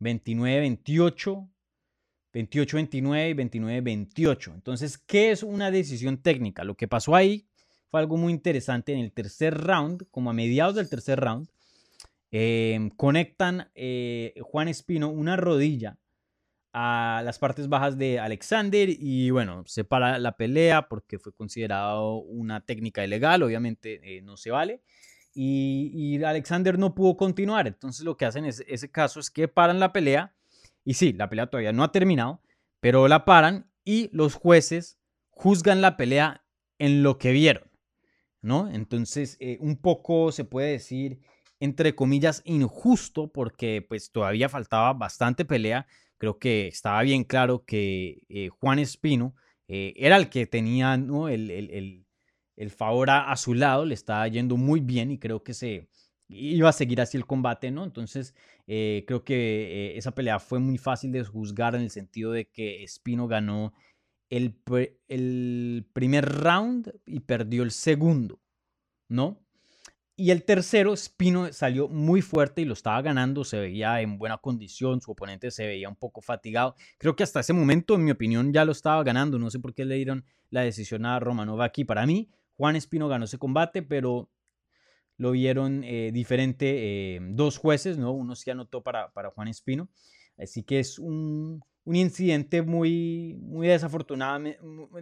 29-28, 0.00 1.48
28-29 2.32 3.30
y 3.30 3.34
29-28. 3.34 4.54
Entonces, 4.54 4.98
¿qué 4.98 5.30
es 5.30 5.42
una 5.42 5.70
decisión 5.70 6.22
técnica? 6.22 6.64
Lo 6.64 6.76
que 6.76 6.88
pasó 6.88 7.14
ahí 7.14 7.46
fue 7.90 8.00
algo 8.00 8.16
muy 8.16 8.32
interesante. 8.32 8.92
En 8.92 9.00
el 9.00 9.12
tercer 9.12 9.54
round, 9.54 10.06
como 10.10 10.30
a 10.30 10.32
mediados 10.32 10.74
del 10.74 10.88
tercer 10.88 11.20
round, 11.20 11.48
em, 12.30 12.90
conectan 12.90 13.70
eh, 13.74 14.34
Juan 14.42 14.68
Espino 14.68 15.08
una 15.10 15.36
rodilla 15.36 15.98
a 16.72 17.20
las 17.24 17.38
partes 17.38 17.68
bajas 17.68 17.98
de 17.98 18.18
Alexander 18.18 18.88
y 18.88 19.30
bueno, 19.30 19.62
se 19.66 19.84
para 19.84 20.18
la 20.18 20.36
pelea 20.36 20.88
porque 20.88 21.18
fue 21.18 21.34
considerado 21.34 22.16
una 22.16 22.64
técnica 22.64 23.04
ilegal, 23.04 23.42
obviamente 23.42 24.00
eh, 24.02 24.22
no 24.22 24.38
se 24.38 24.50
vale. 24.50 24.80
Y, 25.34 26.22
Alexander 26.24 26.78
no 26.78 26.94
pudo 26.94 27.16
continuar, 27.16 27.66
entonces 27.66 28.04
lo 28.04 28.16
que 28.16 28.26
hacen 28.26 28.44
en 28.44 28.52
ese 28.66 28.90
caso 28.90 29.18
es 29.18 29.30
que 29.30 29.48
paran 29.48 29.80
la 29.80 29.92
pelea 29.92 30.34
y 30.84 30.94
sí, 30.94 31.12
la 31.12 31.28
pelea 31.28 31.46
todavía 31.46 31.72
no 31.72 31.84
ha 31.84 31.92
terminado, 31.92 32.40
pero 32.80 33.08
la 33.08 33.24
paran 33.24 33.70
y 33.84 34.10
los 34.12 34.34
jueces 34.34 34.98
juzgan 35.30 35.80
la 35.80 35.96
pelea 35.96 36.44
en 36.78 37.02
lo 37.02 37.18
que 37.18 37.32
vieron, 37.32 37.70
¿no? 38.40 38.68
Entonces, 38.70 39.36
eh, 39.40 39.58
un 39.60 39.76
poco 39.76 40.32
se 40.32 40.44
puede 40.44 40.72
decir, 40.72 41.20
entre 41.60 41.94
comillas, 41.94 42.42
injusto 42.44 43.32
porque 43.32 43.84
pues 43.88 44.10
todavía 44.10 44.48
faltaba 44.48 44.92
bastante 44.92 45.44
pelea. 45.44 45.86
Creo 46.18 46.38
que 46.38 46.66
estaba 46.68 47.02
bien 47.02 47.24
claro 47.24 47.64
que 47.64 48.24
eh, 48.28 48.48
Juan 48.48 48.78
Espino 48.78 49.34
eh, 49.68 49.94
era 49.96 50.16
el 50.16 50.28
que 50.28 50.46
tenía 50.46 50.96
¿no? 50.96 51.28
el, 51.28 51.50
el, 51.50 52.01
favor 52.70 53.10
a, 53.10 53.34
su 53.36 53.54
lado, 53.54 53.84
le 53.84 53.94
estaba 53.94 54.26
yendo 54.28 54.56
muy 54.56 54.80
bien 54.80 55.10
y 55.10 55.18
creo 55.18 55.42
que 55.42 55.54
se 55.54 55.88
iba 56.28 56.68
a 56.68 56.72
seguir 56.72 57.00
así 57.00 57.16
el 57.16 57.26
combate, 57.26 57.70
¿no? 57.70 57.84
Entonces, 57.84 58.34
creo 58.66 59.24
que 59.24 59.96
esa 59.96 60.12
pelea 60.12 60.38
fue 60.38 60.58
muy 60.58 60.78
fácil 60.78 61.12
de 61.12 61.24
juzgar 61.24 61.74
en 61.74 61.82
el 61.82 61.90
sentido 61.90 62.32
de 62.32 62.48
que 62.48 62.82
Espino 62.84 63.26
ganó 63.26 63.72
el, 64.30 64.54
el 65.08 65.86
primer 65.92 66.24
round 66.26 66.92
y 67.04 67.20
perdió 67.20 67.62
el 67.62 67.70
segundo, 67.70 68.40
¿no? 69.08 69.42
Y 70.14 70.30
el 70.30 70.44
tercero, 70.44 70.94
Spino 70.94 71.52
salió 71.52 71.88
muy 71.88 72.22
fuerte 72.22 72.62
y 72.62 72.64
lo 72.64 72.74
estaba 72.74 73.00
ganando, 73.02 73.44
se 73.44 73.58
veía 73.58 74.00
en 74.02 74.18
buena 74.18 74.38
condición, 74.38 75.00
su 75.00 75.10
oponente 75.10 75.50
se 75.50 75.66
veía 75.66 75.88
un 75.88 75.96
poco 75.96 76.20
fatigado. 76.20 76.76
Creo 76.98 77.16
que 77.16 77.22
hasta 77.22 77.40
ese 77.40 77.52
momento, 77.54 77.94
en 77.94 78.04
mi 78.04 78.10
opinión, 78.10 78.52
ya 78.52 78.64
lo 78.64 78.72
estaba 78.72 79.02
ganando. 79.04 79.38
No 79.38 79.50
sé 79.50 79.58
por 79.58 79.74
qué 79.74 79.84
le 79.84 79.96
dieron 79.96 80.24
la 80.50 80.60
decisión 80.60 81.06
a 81.06 81.18
Romanov 81.18 81.62
aquí. 81.62 81.84
Para 81.84 82.06
mí, 82.06 82.30
Juan 82.56 82.76
Espino 82.76 83.08
ganó 83.08 83.24
ese 83.24 83.38
combate, 83.38 83.82
pero 83.82 84.30
lo 85.16 85.32
vieron 85.32 85.84
eh, 85.84 86.10
diferente 86.12 87.16
eh, 87.16 87.20
dos 87.22 87.58
jueces, 87.58 87.98
¿no? 87.98 88.12
Uno 88.12 88.34
sí 88.34 88.50
anotó 88.50 88.82
para, 88.82 89.12
para 89.12 89.30
Juan 89.30 89.48
Espino. 89.48 89.88
Así 90.36 90.62
que 90.62 90.80
es 90.80 90.98
un, 90.98 91.62
un 91.84 91.96
incidente 91.96 92.62
muy, 92.62 93.38
muy, 93.40 93.68
desafortunado, 93.68 94.44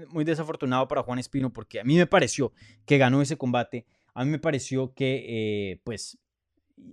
muy 0.09 0.25
desafortunado 0.25 0.89
para 0.89 1.03
Juan 1.03 1.19
Espino 1.19 1.53
porque 1.53 1.81
a 1.81 1.85
mí 1.85 1.97
me 1.97 2.07
pareció 2.07 2.53
que 2.87 2.99
ganó 2.99 3.23
ese 3.23 3.37
combate, 3.37 3.87
a 4.15 4.25
mí 4.25 4.31
me 4.31 4.39
pareció 4.39 4.93
que 4.95 5.25
eh, 5.73 5.81
pues 5.85 6.19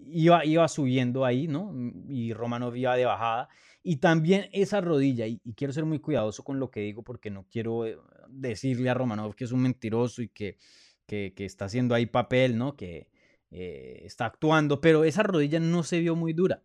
iba, 0.07 0.45
iba 0.45 0.67
subiendo 0.67 1.25
ahí, 1.25 1.47
¿no? 1.47 1.73
Y 2.09 2.33
Romanov 2.33 2.75
iba 2.75 2.95
de 2.95 3.05
bajada. 3.05 3.49
Y 3.83 3.97
también 3.97 4.49
esa 4.51 4.81
rodilla, 4.81 5.27
y, 5.27 5.39
quiero 5.55 5.73
ser 5.73 5.85
muy 5.85 5.99
cuidadoso 5.99 6.43
con 6.43 6.59
lo 6.59 6.69
que 6.69 6.81
digo 6.81 7.03
porque 7.03 7.29
no 7.29 7.45
quiero 7.49 7.85
eh, 7.85 7.97
decirle 8.27 8.89
a 8.89 8.93
Romanov 8.93 9.35
que 9.35 9.45
es 9.45 9.51
un 9.51 9.61
mentiroso 9.61 10.21
y 10.21 10.29
que, 10.29 10.57
que, 11.05 11.33
está 11.37 11.65
haciendo 11.65 11.95
ahí 11.95 12.05
papel, 12.05 12.57
¿no? 12.57 12.75
Que 12.75 13.07
eh, 13.51 14.01
está 14.03 14.25
actuando, 14.25 14.81
pero 14.81 15.03
esa 15.05 15.23
rodilla 15.23 15.59
no 15.59 15.83
se 15.83 15.99
vio 15.99 16.15
muy 16.15 16.33
dura. 16.33 16.63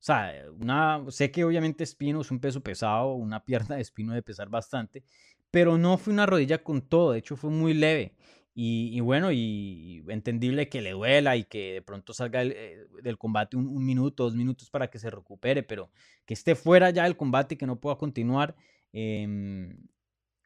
O 0.00 0.02
sea, 0.02 0.32
una, 0.58 1.04
sé 1.08 1.30
que 1.30 1.44
obviamente 1.44 1.84
Espino 1.84 2.20
es 2.22 2.30
un 2.30 2.40
peso 2.40 2.62
pesado, 2.62 3.14
una 3.14 3.44
pierna 3.44 3.76
de 3.76 3.82
Espino 3.82 4.14
de 4.14 4.22
pesar 4.22 4.48
bastante, 4.48 5.02
pero 5.50 5.78
no 5.78 5.98
fue 5.98 6.12
una 6.12 6.26
rodilla 6.26 6.62
con 6.62 6.82
todo, 6.82 7.12
de 7.12 7.20
hecho 7.20 7.36
fue 7.36 7.50
muy 7.50 7.74
leve. 7.74 8.14
Y, 8.54 9.00
bueno, 9.00 9.32
y 9.32 10.04
entendible 10.08 10.68
que 10.68 10.82
le 10.82 10.90
duela 10.90 11.36
y 11.36 11.44
que 11.44 11.74
de 11.74 11.82
pronto 11.82 12.12
salga 12.12 12.42
eh, 12.42 12.84
del 13.02 13.16
combate 13.16 13.56
un, 13.56 13.86
minuto, 13.86 14.24
dos 14.24 14.34
minutos 14.34 14.68
para 14.70 14.90
que 14.90 14.98
se 14.98 15.08
recupere, 15.08 15.62
pero 15.62 15.90
que 16.26 16.34
esté 16.34 16.54
fuera 16.54 16.90
ya 16.90 17.04
del 17.04 17.16
combate 17.16 17.54
y 17.54 17.58
que 17.58 17.66
no 17.66 17.80
pueda 17.80 17.96
continuar, 17.96 18.56
em, 18.92 19.78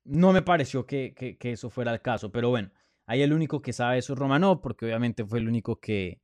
no 0.05 0.33
me 0.33 0.43
pareció 0.43 0.87
que, 0.87 1.15
que, 1.15 1.53
eso 1.53 1.71
fuera 1.71 1.93
el 1.93 2.03
caso. 2.03 2.31
Pero 2.31 2.51
bueno, 2.51 2.71
ahí 3.07 3.23
el 3.23 3.33
único 3.33 3.63
que 3.63 3.73
sabe 3.73 3.99
eso 3.99 4.13
es 4.13 4.19
Romanov, 4.19 4.61
porque 4.61 4.85
obviamente 4.85 5.25
fue 5.25 5.39
el 5.39 5.49
único 5.49 5.81
que, 5.81 6.21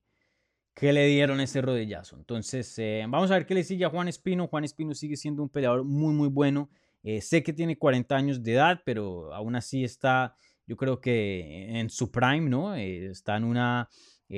que 0.74 0.92
le 0.92 1.06
dieron 1.06 1.40
ese 1.40 1.62
rodillazo. 1.62 2.16
Entonces, 2.16 2.78
eh, 2.78 3.04
vamos 3.08 3.30
a 3.30 3.34
ver 3.34 3.46
qué 3.46 3.54
le 3.54 3.64
sigue 3.64 3.84
a 3.84 3.90
Juan 3.90 4.08
Espino. 4.08 4.48
Juan 4.48 4.64
Espino 4.64 4.94
sigue 4.94 5.16
siendo 5.16 5.42
un 5.42 5.48
peleador 5.48 5.84
muy, 5.84 6.14
muy 6.14 6.28
bueno. 6.28 6.70
Eh, 7.02 7.20
sé 7.22 7.42
que 7.42 7.52
tiene 7.52 7.78
40 7.78 8.14
años 8.14 8.42
de 8.42 8.52
edad, 8.52 8.82
pero 8.84 9.32
aún 9.34 9.56
así 9.56 9.84
está, 9.84 10.36
yo 10.70 10.76
creo 10.76 11.00
que 11.00 11.78
en 11.78 11.90
su 11.90 12.10
prime, 12.10 12.48
¿no? 12.48 12.74
Eh, 12.76 13.10
está 13.10 13.36
en 13.36 13.44
una 13.44 13.88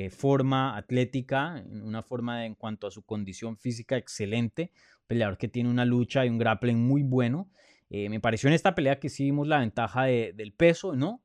forma 0.08 0.74
atlética, 0.78 1.58
en 1.58 1.82
una 1.82 2.02
forma 2.02 2.46
en 2.46 2.54
cuanto 2.54 2.86
a 2.86 2.90
su 2.90 3.02
condición 3.02 3.58
física 3.58 3.98
excelente. 3.98 4.72
Un 5.02 5.06
peleador 5.06 5.36
que 5.36 5.48
tiene 5.48 5.68
una 5.68 5.84
lucha 5.84 6.24
y 6.24 6.30
un 6.30 6.38
grappling 6.38 6.78
muy 6.78 7.02
bueno. 7.02 7.50
me 7.90 8.18
pareció 8.18 8.48
en 8.48 8.54
esta 8.54 8.74
pelea 8.74 8.98
que 8.98 9.10
sí 9.10 9.24
vimos 9.24 9.46
la 9.46 9.58
ventaja 9.58 10.04
del 10.04 10.54
peso, 10.54 10.96
¿no? 10.96 11.20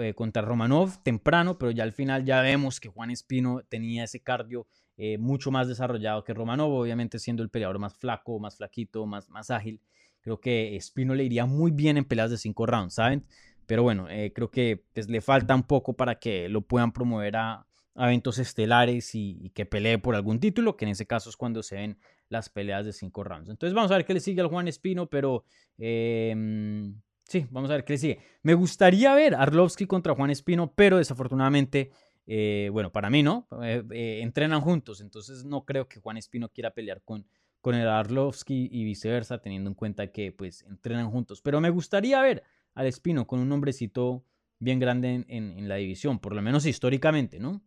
Eh, 0.00 0.14
contra 0.14 0.42
Romanov 0.42 1.00
temprano, 1.04 1.58
pero 1.58 1.70
ya 1.70 1.84
al 1.84 1.92
final 1.92 2.24
ya 2.24 2.42
vemos 2.42 2.80
que 2.80 2.88
Juan 2.88 3.12
Espino 3.12 3.62
tenía 3.68 4.02
ese 4.02 4.18
cardio 4.18 4.66
eh, 4.96 5.16
mucho 5.16 5.52
más 5.52 5.68
desarrollado 5.68 6.24
que 6.24 6.34
Romanov, 6.34 6.72
obviamente 6.72 7.20
siendo 7.20 7.44
el 7.44 7.50
peleador 7.50 7.78
más 7.78 7.94
flaco, 7.94 8.40
más 8.40 8.56
flaquito, 8.56 9.06
más, 9.06 9.28
más 9.30 9.48
ágil. 9.52 9.80
Creo 10.22 10.40
que 10.40 10.74
Espino 10.74 11.14
le 11.14 11.22
iría 11.22 11.46
muy 11.46 11.70
bien 11.70 11.98
en 11.98 12.04
peleas 12.04 12.32
de 12.32 12.36
cinco 12.36 12.66
rounds, 12.66 12.94
¿saben? 12.94 13.24
Pero 13.66 13.82
bueno, 13.82 14.08
eh, 14.08 14.32
creo 14.34 14.50
que 14.50 14.84
pues, 14.92 15.08
le 15.08 15.20
falta 15.20 15.54
un 15.54 15.64
poco 15.64 15.94
para 15.94 16.18
que 16.18 16.48
lo 16.48 16.62
puedan 16.62 16.92
promover 16.92 17.36
a, 17.36 17.66
eventos 17.98 18.38
estelares 18.38 19.14
y, 19.14 19.50
que 19.54 19.64
pelee 19.64 19.98
por 19.98 20.14
algún 20.14 20.38
título, 20.38 20.76
que 20.76 20.84
en 20.84 20.90
ese 20.90 21.06
caso 21.06 21.30
es 21.30 21.36
cuando 21.36 21.62
se 21.62 21.76
ven 21.76 21.98
las 22.28 22.50
peleas 22.50 22.84
de 22.84 22.92
cinco 22.92 23.24
rounds. 23.24 23.48
Entonces 23.48 23.74
vamos 23.74 23.90
a 23.90 23.96
ver 23.96 24.04
qué 24.04 24.12
le 24.12 24.20
sigue 24.20 24.42
al 24.42 24.48
Juan 24.48 24.68
Espino, 24.68 25.06
pero 25.06 25.44
em, 25.78 26.94
Sí, 27.28 27.44
vamos 27.50 27.70
a 27.70 27.74
ver 27.74 27.84
qué 27.84 27.94
le 27.94 27.98
sigue. 27.98 28.18
Me 28.42 28.54
gustaría 28.54 29.12
ver 29.14 29.34
Arlovsky 29.34 29.86
contra 29.86 30.14
Juan 30.14 30.30
Espino, 30.30 30.72
pero 30.72 30.98
desafortunadamente, 30.98 31.90
eh, 32.26 32.68
bueno, 32.72 32.92
para 32.92 33.10
mí 33.10 33.22
no, 33.24 33.48
eh, 33.62 33.82
eh, 33.90 34.20
entrenan 34.22 34.60
juntos, 34.60 35.00
entonces 35.00 35.44
no 35.44 35.64
creo 35.64 35.88
que 35.88 35.98
Juan 35.98 36.18
Espino 36.18 36.48
quiera 36.50 36.70
pelear 36.70 37.02
con, 37.02 37.26
con 37.60 37.74
el 37.74 37.88
Arlovsky 37.88 38.68
y 38.70 38.84
viceversa, 38.84 39.38
teniendo 39.38 39.68
en 39.68 39.74
cuenta 39.74 40.12
que 40.12 40.30
pues 40.30 40.62
entrenan 40.68 41.10
juntos. 41.10 41.42
Pero 41.42 41.60
me 41.60 41.70
gustaría 41.70 42.22
ver 42.22 42.44
al 42.76 42.86
Espino 42.86 43.26
con 43.26 43.40
un 43.40 43.48
nombrecito 43.48 44.24
bien 44.60 44.78
grande 44.78 45.24
en, 45.28 45.68
la 45.68 45.74
división, 45.74 46.20
por 46.20 46.34
lo 46.34 46.42
menos 46.42 46.64
históricamente, 46.64 47.40
¿no? 47.40 47.62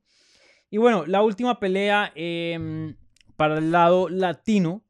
Y 0.70 0.78
bueno, 0.78 1.06
la 1.06 1.22
última 1.22 1.60
pelea 1.60 2.12
em, 2.16 2.96
para 3.36 3.58
el 3.58 3.72
lado 3.72 4.08
latino 4.08 4.84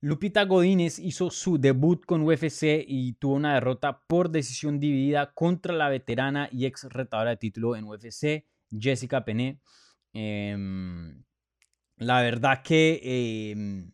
Lupita 0.00 0.44
Godínez 0.44 0.98
hizo 0.98 1.30
su 1.30 1.58
debut 1.58 2.04
con 2.04 2.22
UFC 2.22 2.84
y 2.84 3.12
tuvo 3.12 3.34
una 3.34 3.54
derrota 3.54 4.02
por 4.08 4.30
decisión 4.30 4.80
dividida 4.80 5.32
contra 5.32 5.72
la 5.72 5.88
veterana 5.88 6.48
y 6.50 6.66
ex 6.66 6.88
retadora 6.90 7.30
de 7.30 7.36
título 7.36 7.76
en 7.76 7.84
UFC, 7.84 8.44
Jessica 8.76 9.24
Pene. 9.24 9.60
Em, 10.12 11.22
la 11.98 12.20
verdad 12.20 12.62
que 12.64 13.52
em, 13.52 13.92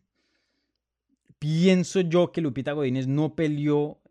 pienso 1.37 2.01
yo 2.01 2.31
que 2.31 2.41
Lupita 2.41 2.71
Godínez 2.71 3.05
no 3.05 3.35
peleó 3.35 4.01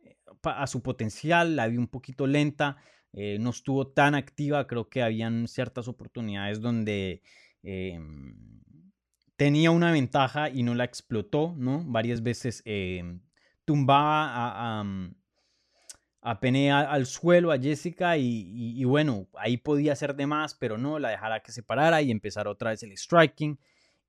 a 0.43 0.67
su 0.67 0.83
potencial, 0.83 1.57
la 1.57 1.69
vi 1.69 1.77
un 1.77 1.89
poquito 1.89 2.27
lenta, 2.27 2.77
eh, 3.13 3.39
no 3.41 3.51
estuvo 3.51 3.89
tan 3.89 4.15
activa, 4.15 4.67
creo 4.67 4.89
que 4.89 5.03
habían 5.03 5.49
ciertas 5.49 5.89
oportunidades 5.89 6.61
donde 6.61 7.23
em, 7.63 8.35
tenía 9.37 9.71
una 9.71 9.93
ventaja 9.93 10.51
y 10.51 10.63
no 10.63 10.75
la 10.75 10.85
explotó, 10.85 11.55
¿no? 11.57 11.85
Varias 11.87 12.23
veces 12.23 12.63
eh, 12.65 13.19
tumbaba 13.65 14.27
a, 14.27 14.81
a, 16.23 16.93
al 16.93 17.07
suelo, 17.07 17.53
a 17.53 17.59
Jessica, 17.59 18.17
y, 18.17 18.85
bueno, 18.85 19.29
ahí 19.35 19.57
podía 19.57 19.93
hacer 19.93 20.15
de 20.17 20.27
más, 20.27 20.55
pero 20.55 20.79
no, 20.79 20.99
la 20.99 21.11
dejara 21.11 21.41
que 21.41 21.53
se 21.53 21.63
parara 21.63 22.03
y 22.03 22.11
empezar 22.11 22.49
otra 22.49 22.71
vez 22.71 22.83
el 22.83 22.97
striking. 22.97 23.59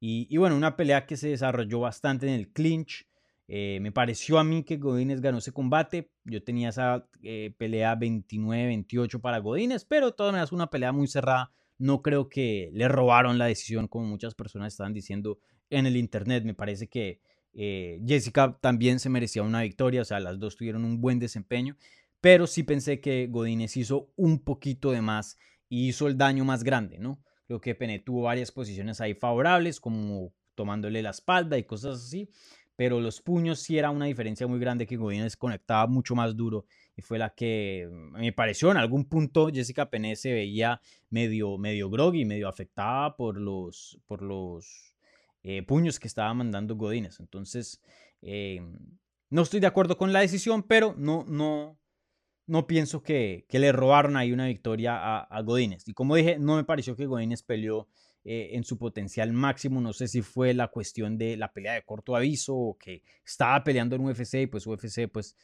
Y, 0.02 0.38
bueno, 0.38 0.56
una 0.56 0.76
pelea 0.78 1.06
que 1.06 1.18
se 1.18 1.30
desarrolló 1.30 1.82
bastante 1.82 2.28
en 2.28 2.34
el 2.34 2.52
clinch. 2.52 3.09
Eh, 3.52 3.80
me 3.82 3.92
pareció 3.92 4.38
a 4.38 4.44
mí 4.44 4.64
que 4.64 4.78
Godínez 4.78 5.22
ganó 5.22 5.40
ese 5.40 5.52
combate. 5.52 6.12
Yo 6.24 6.44
tenía 6.44 6.70
esa 6.70 7.10
eh, 7.24 7.54
pelea 7.58 7.96
29-28 7.96 9.20
para 9.20 9.40
Godínez, 9.40 9.86
pero 9.86 10.12
de 10.12 10.14
todas 10.14 10.52
una 10.52 10.70
pelea 10.70 10.92
muy 10.92 11.08
cerrada 11.08 11.52
no 11.80 12.02
creo 12.04 12.30
que 12.30 12.70
le 12.74 12.88
robaron 12.88 13.40
la 13.40 13.46
decisión 13.46 13.88
como 13.88 14.06
muchas 14.06 14.36
personas 14.36 14.74
estaban 14.74 14.94
diciendo 14.94 15.40
en 15.72 15.88
el 15.88 15.98
internet. 15.98 16.44
Me 16.44 16.54
parece 16.54 16.88
que 16.88 17.22
eh, 17.54 18.00
Jessica 18.06 18.60
también 18.62 19.00
se 19.00 19.10
merecía 19.10 19.42
una 19.42 19.64
victoria, 19.64 20.02
o 20.02 20.06
sea, 20.06 20.20
las 20.20 20.38
dos 20.40 20.56
tuvieron 20.56 20.86
un 20.86 21.02
buen 21.02 21.18
desempeño, 21.18 21.76
pero 22.22 22.46
sí 22.46 22.64
pensé 22.64 23.00
que 23.00 23.28
Godínez 23.28 23.78
hizo 23.78 24.12
un 24.16 24.44
poquito 24.44 24.92
de 24.92 25.02
más 25.02 25.40
y 25.70 25.88
hizo 25.88 26.08
el 26.08 26.18
daño 26.18 26.46
más 26.46 26.64
grande, 26.64 27.00
¿no? 27.00 27.24
Creo 27.48 27.62
que 27.62 27.74
Pene 27.74 28.00
tuvo 28.00 28.24
varias 28.24 28.52
posiciones 28.52 29.02
ahí 29.02 29.16
favorables, 29.16 29.80
como 29.80 30.34
tomándole 30.54 31.02
la 31.02 31.12
espalda 31.12 31.58
y 31.58 31.64
cosas 31.64 32.04
así, 32.04 32.30
pero 32.80 33.02
los 33.02 33.20
puños 33.20 33.60
sí 33.60 33.78
era 33.78 33.90
una 33.90 34.06
diferencia 34.06 34.48
muy 34.48 34.58
grande 34.58 34.88
que 34.88 34.96
Godínez 34.96 35.36
conectaba 35.36 35.86
mucho 35.86 36.16
más 36.16 36.38
duro 36.38 36.66
y 36.96 37.02
fue 37.02 37.20
la 37.20 37.32
que 37.36 37.90
me 37.92 38.32
pareció 38.32 38.72
en 38.72 38.78
algún 38.78 39.04
punto 39.04 39.50
Jessica 39.50 39.90
Pene 39.90 40.16
se 40.16 40.32
veía 40.32 40.80
medio, 41.10 41.58
medio 41.58 41.90
groggy, 41.90 42.24
medio 42.24 42.48
afectada 42.48 43.18
por 43.18 43.38
los, 43.38 44.00
por 44.08 44.22
los 44.22 44.96
eh, 45.44 45.62
puños 45.64 46.00
que 46.00 46.08
estaba 46.08 46.34
mandando 46.34 46.78
Godínez. 46.78 47.20
Entonces, 47.20 47.82
eh, 48.22 48.62
no 49.30 49.42
estoy 49.42 49.60
de 49.60 49.68
acuerdo 49.68 49.98
con 49.98 50.14
la 50.14 50.22
decisión, 50.22 50.64
pero 50.64 50.96
no, 50.98 51.26
no, 51.28 51.78
no 52.48 52.66
pienso 52.66 53.04
que, 53.04 53.46
le 53.50 53.74
robaron 53.74 54.16
ahí 54.16 54.32
una 54.32 54.48
victoria 54.48 54.96
a, 54.96 55.20
a 55.20 55.42
Godínez. 55.42 55.86
Y 55.86 55.92
como 55.92 56.16
dije, 56.16 56.40
no 56.40 56.56
me 56.56 56.64
pareció 56.64 56.96
que 56.96 57.08
Godínez 57.08 57.44
peleó 57.44 57.90
eh, 58.26 58.50
en 58.54 58.64
su 58.64 58.78
potencial 58.78 59.34
máximo. 59.34 59.82
No 59.82 59.94
sé 59.94 60.08
si 60.08 60.22
fue 60.22 60.54
la 60.54 60.68
cuestión 60.68 61.18
de 61.18 61.38
la 61.38 61.52
pelea 61.52 61.74
de 61.74 61.84
corto 61.84 62.16
aviso 62.16 62.56
o 62.56 62.78
que 62.78 63.02
estaba 63.26 63.64
peleando 63.64 63.96
en 63.96 64.06
UFC 64.06 64.36
y 64.36 64.48
pues 64.48 64.66
UFC 64.68 65.08
pues 65.12 65.36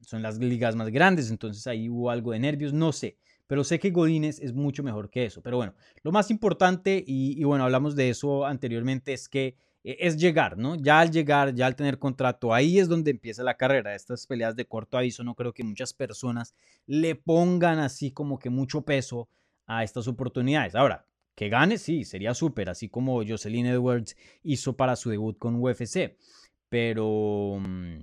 son 0.00 0.22
las 0.22 0.38
ligas 0.38 0.74
más 0.74 0.88
grandes, 0.88 1.30
entonces 1.30 1.66
ahí 1.66 1.88
hubo 1.88 2.10
algo 2.10 2.32
de 2.32 2.40
nervios, 2.40 2.72
no 2.72 2.92
sé 2.92 3.18
pero 3.52 3.64
sé 3.64 3.78
que 3.78 3.90
Godínez 3.90 4.40
es 4.40 4.54
mucho 4.54 4.82
mejor 4.82 5.10
que 5.10 5.26
eso. 5.26 5.42
Pero 5.42 5.58
bueno, 5.58 5.74
lo 6.02 6.10
más 6.10 6.30
importante, 6.30 7.04
y, 7.06 7.44
bueno, 7.44 7.64
hablamos 7.64 7.94
de 7.94 8.08
eso 8.08 8.46
anteriormente, 8.46 9.12
es 9.12 9.28
que 9.28 9.56
eh, 9.84 9.98
es 10.00 10.16
llegar, 10.16 10.56
¿no? 10.56 10.74
Ya 10.76 11.00
al 11.00 11.10
llegar, 11.10 11.54
ya 11.54 11.66
al 11.66 11.76
tener 11.76 11.98
contrato, 11.98 12.54
ahí 12.54 12.78
es 12.78 12.88
donde 12.88 13.10
empieza 13.10 13.42
la 13.42 13.58
carrera. 13.58 13.94
Estas 13.94 14.26
peleas 14.26 14.56
de 14.56 14.64
corto 14.64 14.96
aviso, 14.96 15.22
no 15.22 15.34
creo 15.34 15.52
que 15.52 15.64
muchas 15.64 15.92
personas 15.92 16.54
le 16.86 17.14
pongan 17.14 17.78
así 17.78 18.10
como 18.10 18.38
que 18.38 18.48
mucho 18.48 18.86
peso 18.86 19.28
a 19.66 19.84
estas 19.84 20.08
oportunidades. 20.08 20.74
Ahora, 20.74 21.04
que 21.34 21.48
gane, 21.48 21.78
sí, 21.78 22.04
sería 22.04 22.34
súper, 22.34 22.70
así 22.70 22.88
como 22.88 23.24
Jocelyn 23.26 23.66
Edwards 23.66 24.16
hizo 24.42 24.76
para 24.76 24.96
su 24.96 25.10
debut 25.10 25.38
con 25.38 25.56
UFC. 25.56 26.16
Pero, 26.68 27.58
mm, 27.60 28.02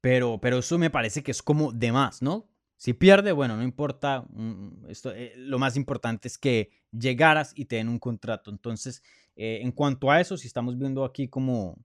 pero, 0.00 0.38
pero 0.40 0.58
eso 0.58 0.78
me 0.78 0.90
parece 0.90 1.22
que 1.22 1.32
es 1.32 1.42
como 1.42 1.72
de 1.72 1.92
más, 1.92 2.22
¿no? 2.22 2.48
Si 2.76 2.92
pierde, 2.92 3.32
bueno, 3.32 3.56
no 3.56 3.62
importa. 3.62 4.24
Mm, 4.30 4.86
esto, 4.88 5.12
eh, 5.12 5.32
lo 5.36 5.58
más 5.58 5.76
importante 5.76 6.28
es 6.28 6.38
que 6.38 6.70
llegaras 6.92 7.52
y 7.56 7.66
te 7.66 7.76
den 7.76 7.88
un 7.88 7.98
contrato. 7.98 8.50
Entonces, 8.50 9.02
eh, 9.36 9.60
en 9.62 9.72
cuanto 9.72 10.10
a 10.10 10.20
eso, 10.20 10.36
si 10.36 10.46
estamos 10.46 10.78
viendo 10.78 11.04
aquí 11.04 11.28
como 11.28 11.76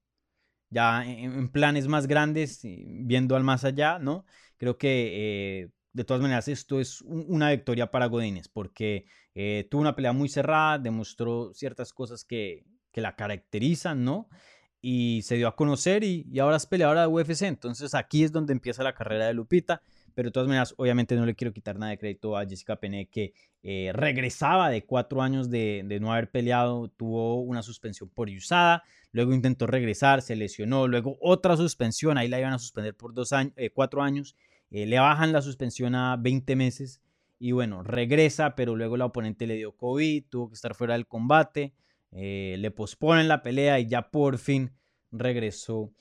ya 0.70 1.06
en, 1.06 1.50
planes 1.50 1.88
más 1.88 2.08
grandes, 2.08 2.62
viendo 2.64 3.36
al 3.36 3.44
más 3.44 3.64
allá, 3.66 4.00
¿no? 4.00 4.26
Creo 4.58 4.78
que 4.78 5.64
eh, 5.64 5.70
de 5.94 6.04
todas 6.04 6.22
maneras 6.22 6.48
esto 6.48 6.80
es 6.80 7.02
una 7.02 7.52
victoria 7.52 7.92
para 7.92 8.06
Godínez 8.08 8.48
porque 8.48 9.06
tuvo 9.70 9.82
una 9.82 9.96
pelea 9.96 10.14
muy 10.14 10.30
cerrada, 10.30 10.78
demostró 10.78 11.54
ciertas 11.54 11.94
cosas 11.94 12.24
que, 12.26 12.66
que 12.92 13.02
la 13.02 13.16
caracterizan, 13.16 14.04
¿no? 14.04 14.30
Y 14.82 15.22
se 15.24 15.36
dio 15.36 15.48
a 15.48 15.56
conocer 15.56 16.04
y, 16.04 16.26
y 16.32 16.40
ahora 16.40 16.58
es 16.58 16.66
peleadora 16.66 17.02
de 17.02 17.08
UFC. 17.08 17.44
Entonces 17.44 17.94
aquí 17.94 18.24
es 18.24 18.32
donde 18.32 18.54
empieza 18.54 18.84
la 18.84 18.96
carrera 18.96 19.28
de 19.28 19.34
Lupita 19.34 19.82
pero 20.14 20.30
de 20.30 20.32
todas 20.32 20.48
maneras, 20.48 20.74
obviamente 20.78 21.16
no 21.16 21.26
le 21.26 21.36
quiero 21.36 21.54
quitar 21.54 21.78
nada 21.78 21.92
de 21.92 21.98
crédito 21.98 22.38
a 22.38 22.46
Jessica 22.46 22.78
Pene, 22.78 23.08
que 23.10 23.34
eh, 23.64 23.92
regresaba 23.94 24.70
de 24.70 24.86
cuatro 24.86 25.22
años 25.22 25.50
de, 25.50 25.86
no 26.02 26.12
haber 26.12 26.32
peleado, 26.32 26.90
tuvo 26.90 27.42
una 27.42 27.64
suspensión 27.64 28.10
por 28.10 28.30
usada, 28.30 28.84
luego 29.12 29.34
intentó 29.34 29.68
regresar, 29.68 30.22
se 30.22 30.36
lesionó, 30.36 30.88
luego 30.88 31.18
otra 31.22 31.58
suspensión, 31.58 32.18
ahí 32.18 32.28
la 32.28 32.40
iban 32.40 32.54
a 32.54 32.60
suspender 32.60 32.96
por 32.96 33.14
dos 33.14 33.34
años, 33.34 33.54
eh, 33.58 33.70
cuatro 33.70 34.02
años, 34.02 34.36
eh, 34.72 34.86
le 34.86 35.00
bajan 35.00 35.32
la 35.32 35.42
suspensión 35.42 35.94
a 35.96 36.18
20 36.18 36.56
meses 36.56 37.02
y 37.38 37.52
bueno, 37.52 37.84
regresa, 37.84 38.56
pero 38.56 38.76
luego 38.76 38.98
la 38.98 39.06
oponente 39.06 39.48
le 39.48 39.56
dio 39.56 39.76
COVID, 39.76 40.26
tuvo 40.30 40.50
que 40.50 40.56
estar 40.56 40.74
fuera 40.76 40.94
del 40.94 41.08
combate, 41.08 41.74
le 42.12 42.72
posponen 42.72 43.28
la 43.28 43.42
pelea 43.42 43.80
y 43.80 43.88
ya 43.88 44.12
por 44.12 44.38
fin 44.38 44.72
regresó 45.12 45.92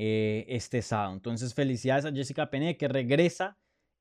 eh, 0.00 0.44
este 0.46 0.80
sábado. 0.80 1.12
Entonces, 1.12 1.54
felicidades 1.54 2.04
a 2.04 2.12
Jessica 2.12 2.50
Pene 2.50 2.76
que 2.76 2.86
regresa 2.86 3.56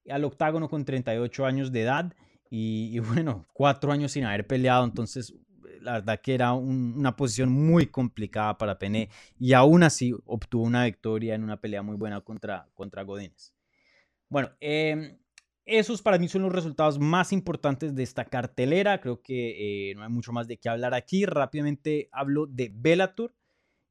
al 0.08 0.26
octágono 0.26 0.70
con 0.70 0.86
38 0.86 1.44
años 1.44 1.72
de 1.72 1.82
edad 1.82 2.13
y, 2.52 3.00
bueno, 3.00 3.48
cuatro 3.52 3.92
años 3.92 4.12
sin 4.12 4.24
haber 4.24 4.46
peleado. 4.46 4.86
Entonces, 4.86 5.34
la 5.82 5.94
verdad 5.94 6.22
que 6.22 6.36
era 6.36 6.54
una 6.54 7.16
posición 7.16 7.50
muy 7.50 7.88
complicada 7.88 8.60
para 8.60 8.78
Pene 8.78 9.10
y 9.40 9.54
aún 9.54 9.82
así 9.82 10.13
obtuvo 10.26 10.66
una 10.66 10.86
victoria 10.86 11.34
en 11.34 11.44
una 11.44 11.60
pelea 11.60 11.82
muy 11.82 11.96
buena 11.96 12.22
contra, 12.22 12.68
contra 12.76 13.02
Godínez. 13.02 13.57
Bueno, 14.30 14.52
em, 14.60 15.18
esos 15.66 16.02
para 16.02 16.18
mí 16.18 16.28
son 16.28 16.44
los 16.44 16.54
resultados 16.54 17.00
más 17.00 17.32
importantes 17.34 17.94
de 17.96 18.04
esta 18.04 18.26
cartelera. 18.26 19.02
Creo 19.02 19.22
que 19.22 19.92
eh, 19.92 19.96
no 19.96 20.04
hay 20.04 20.10
mucho 20.10 20.32
más 20.32 20.48
de 20.48 20.58
qué 20.58 20.70
hablar 20.70 20.94
aquí. 20.94 21.26
Rápidamente 21.26 22.10
hablo 22.12 22.46
de 22.48 22.72
Bellator 22.74 23.34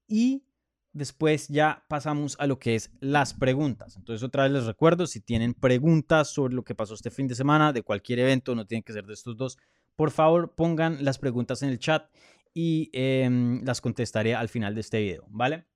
y 0.08 0.44
después 0.92 1.48
ya 1.48 1.84
pasamos 1.88 2.36
a 2.40 2.46
lo 2.46 2.58
que 2.58 2.74
es 2.74 2.90
las 3.00 3.34
preguntas. 3.34 3.96
Entonces 3.96 4.22
otra 4.22 4.44
vez 4.44 4.52
les 4.52 4.64
recuerdo, 4.64 5.06
si 5.06 5.20
tienen 5.20 5.52
preguntas 5.52 6.28
sobre 6.28 6.54
lo 6.54 6.64
que 6.64 6.74
pasó 6.74 6.94
este 6.94 7.10
fin 7.10 7.28
de 7.28 7.34
semana, 7.34 7.72
de 7.72 7.82
cualquier 7.82 8.20
evento, 8.20 8.54
no 8.54 8.66
tienen 8.66 8.82
que 8.82 8.94
ser 8.94 9.04
de 9.04 9.12
estos 9.12 9.36
dos, 9.36 9.58
por 9.94 10.10
favor 10.10 10.54
pongan 10.54 11.04
las 11.04 11.18
preguntas 11.18 11.62
en 11.62 11.68
el 11.68 11.78
chat 11.78 12.10
y 12.54 12.88
em, 12.94 13.62
las 13.64 13.82
contestaré 13.82 14.34
al 14.34 14.48
final 14.48 14.74
de 14.74 14.80
este 14.80 15.00
video, 15.00 15.26
¿vale? 15.28 15.66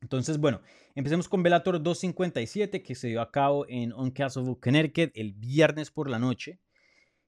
Entonces, 0.00 0.38
bueno, 0.38 0.60
empecemos 0.94 1.28
con 1.28 1.42
Velator 1.42 1.82
257 1.82 2.82
que 2.82 2.94
se 2.94 3.08
dio 3.08 3.20
a 3.20 3.30
cabo 3.30 3.66
en 3.68 3.92
On 3.92 4.10
Castle, 4.10 4.56
Connecticut 4.60 5.10
el 5.14 5.32
viernes 5.32 5.90
por 5.90 6.08
la 6.08 6.18
noche. 6.18 6.60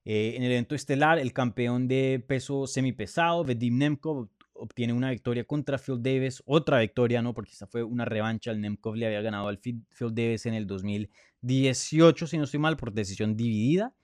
Eh, 0.04 0.35
en 0.37 0.42
el 0.42 0.52
evento 0.52 0.74
estelar, 0.74 1.18
el 1.18 1.33
campeón 1.33 1.88
de 1.88 2.24
peso 2.26 2.66
semipesado, 2.66 3.44
Vedim 3.44 3.76
Nemkov, 3.76 4.28
obtiene 4.54 4.92
una 4.92 5.11
victoria 5.11 5.44
contra 5.44 5.78
Phil 5.78 6.02
Davis, 6.02 6.42
otra 6.46 6.80
victoria, 6.80 7.22
¿no? 7.22 7.35
Porque 7.35 7.50
esta 7.50 7.66
fue 7.66 7.83
una 7.83 8.04
revancha, 8.04 8.50
el 8.50 8.61
Nemkov 8.61 8.94
le 8.94 9.06
había 9.06 9.20
ganado 9.20 9.48
al 9.48 9.59
Phil 9.59 9.85
Davis 10.12 10.46
en 10.46 10.54
el 10.54 10.66
2018, 10.66 12.26
si 12.26 12.38
no 12.38 12.44
estoy 12.44 12.61
mal, 12.61 12.76
por 12.76 12.92
decisión 12.92 13.37
dividida. 13.37 13.94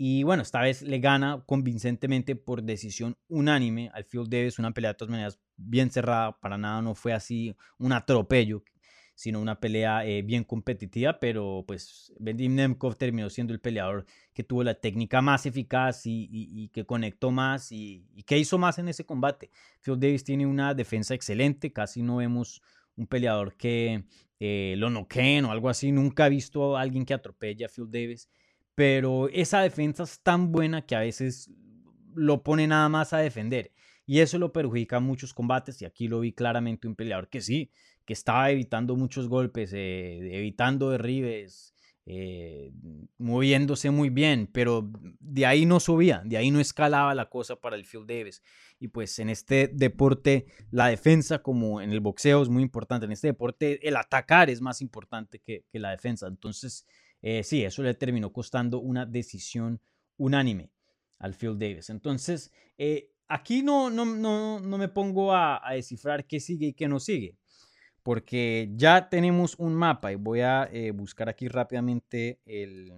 Y 0.00 0.22
bueno, 0.22 0.44
esta 0.44 0.60
vez 0.60 0.82
le 0.82 1.00
gana 1.00 1.42
convincentemente 1.44 2.36
por 2.36 2.62
decisión 2.62 3.16
unánime 3.26 3.90
al 3.92 4.04
Phil 4.04 4.28
Davis, 4.30 4.60
una 4.60 4.72
pelea 4.72 4.92
de 4.92 4.96
todas 4.96 5.10
maneras 5.10 5.40
bien 5.56 5.90
cerrada, 5.90 6.38
para 6.38 6.56
nada 6.56 6.80
no 6.80 6.94
fue 6.94 7.12
así 7.12 7.56
un 7.78 7.92
atropello, 7.92 8.62
sino 9.16 9.40
una 9.40 9.58
pelea 9.58 10.06
eh, 10.06 10.22
bien 10.22 10.44
competitiva, 10.44 11.18
pero 11.18 11.64
pues 11.66 12.12
Bendim 12.20 12.54
Nemkov 12.54 12.94
terminó 12.96 13.28
siendo 13.28 13.52
el 13.52 13.60
peleador 13.60 14.06
que 14.32 14.44
tuvo 14.44 14.62
la 14.62 14.74
técnica 14.74 15.20
más 15.20 15.46
eficaz 15.46 16.02
y, 16.04 16.70
que 16.72 16.86
conectó 16.86 17.32
más 17.32 17.72
y, 17.72 18.06
que 18.24 18.38
hizo 18.38 18.56
más 18.56 18.78
en 18.78 18.86
ese 18.86 19.04
combate. 19.04 19.50
Phil 19.80 19.98
Davis 19.98 20.22
tiene 20.22 20.46
una 20.46 20.74
defensa 20.74 21.14
excelente, 21.14 21.72
casi 21.72 22.04
no 22.04 22.18
vemos 22.18 22.62
un 22.94 23.08
peleador 23.08 23.56
que 23.56 24.04
eh, 24.38 24.76
lo 24.78 24.90
noqueen 24.90 25.44
o 25.46 25.50
algo 25.50 25.68
así, 25.68 25.90
nunca 25.90 26.28
he 26.28 26.30
visto 26.30 26.76
a 26.76 26.82
alguien 26.82 27.04
que 27.04 27.14
atropelle 27.14 27.64
a 27.64 27.68
Phil 27.68 27.90
Davis, 27.90 28.28
pero 28.78 29.28
esa 29.30 29.60
defensa 29.60 30.04
es 30.04 30.20
tan 30.20 30.52
buena 30.52 30.86
que 30.86 30.94
a 30.94 31.00
veces 31.00 31.50
lo 32.14 32.44
pone 32.44 32.64
nada 32.68 32.88
más 32.88 33.12
a 33.12 33.18
defender. 33.18 33.72
Y 34.06 34.20
eso 34.20 34.38
lo 34.38 34.52
perjudica 34.52 34.98
en 34.98 35.02
muchos 35.02 35.34
combates. 35.34 35.82
Y 35.82 35.84
aquí 35.84 36.06
lo 36.06 36.20
vi 36.20 36.32
claramente 36.32 36.86
un 36.86 36.94
peleador 36.94 37.28
que 37.28 37.40
sí, 37.40 37.72
que 38.04 38.12
estaba 38.12 38.52
evitando 38.52 38.94
muchos 38.94 39.28
golpes, 39.28 39.72
eh, 39.72 40.20
evitando 40.32 40.90
derribes, 40.90 41.74
eh, 42.06 42.70
moviéndose 43.18 43.90
muy 43.90 44.10
bien, 44.10 44.48
pero 44.50 44.88
de 45.18 45.44
ahí 45.44 45.66
no 45.66 45.80
subía, 45.80 46.22
de 46.24 46.36
ahí 46.36 46.52
no 46.52 46.60
escalaba 46.60 47.16
la 47.16 47.28
cosa 47.28 47.56
para 47.56 47.74
el 47.74 47.84
Phil 47.84 48.06
Davis. 48.06 48.44
Y 48.78 48.88
pues 48.88 49.18
en 49.18 49.28
este 49.28 49.66
deporte 49.74 50.46
la 50.70 50.86
defensa, 50.86 51.42
como 51.42 51.82
en 51.82 51.90
el 51.90 51.98
boxeo, 51.98 52.42
es 52.42 52.48
muy 52.48 52.62
importante. 52.62 53.06
En 53.06 53.12
este 53.12 53.26
deporte 53.26 53.86
el 53.88 53.96
atacar 53.96 54.50
es 54.50 54.60
más 54.60 54.80
importante 54.80 55.40
que, 55.40 55.64
la 55.72 55.90
defensa. 55.90 56.28
Entonces, 56.28 56.86
eh, 57.22 57.42
sí, 57.42 57.64
eso 57.64 57.82
le 57.82 57.94
terminó 57.94 58.32
costando 58.32 58.80
una 58.80 59.06
decisión 59.06 59.80
unánime 60.16 60.70
al 61.18 61.34
Phil 61.34 61.58
Davis. 61.58 61.90
Entonces, 61.90 62.52
aquí 63.28 63.62
no, 63.62 63.90
no, 63.90 64.04
no, 64.04 64.60
no 64.60 64.78
me 64.78 64.88
pongo 64.88 65.34
a, 65.34 65.60
descifrar 65.72 66.26
qué 66.26 66.40
sigue 66.40 66.68
y 66.68 66.72
qué 66.74 66.88
no 66.88 67.00
sigue 67.00 67.36
porque 68.08 68.70
ya 68.74 69.10
tenemos 69.10 69.54
un 69.58 69.74
mapa 69.74 70.10
y 70.10 70.14
voy 70.14 70.40
a 70.40 70.66
eh, 70.72 70.92
buscar 70.92 71.28
aquí 71.28 71.46
rápidamente 71.46 72.40
el, 72.46 72.90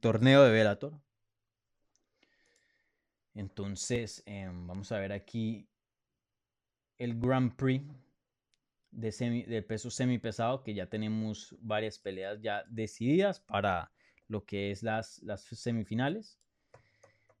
torneo 0.00 0.42
de 0.42 0.50
Velator. 0.50 0.98
Entonces, 3.34 4.22
em, 4.24 4.66
vamos 4.66 4.90
a 4.90 4.98
ver 5.00 5.12
aquí 5.12 5.68
el 6.96 7.20
Grand 7.20 7.54
Prix 7.54 7.84
de 8.96 9.44
del 9.46 9.64
peso 9.64 9.90
semipesado, 9.90 10.62
que 10.62 10.74
ya 10.74 10.86
tenemos 10.86 11.54
varias 11.60 11.98
peleas 11.98 12.40
ya 12.40 12.64
decididas 12.68 13.40
para 13.40 13.92
lo 14.26 14.44
que 14.44 14.70
es 14.70 14.82
las, 14.82 15.22
las 15.22 15.42
semifinales. 15.42 16.38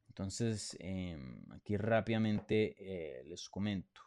Entonces, 0.08 0.76
em, 0.80 1.44
aquí 1.52 1.76
rápidamente 1.76 2.76
eh, 2.78 3.24
les 3.24 3.48
comento. 3.48 4.02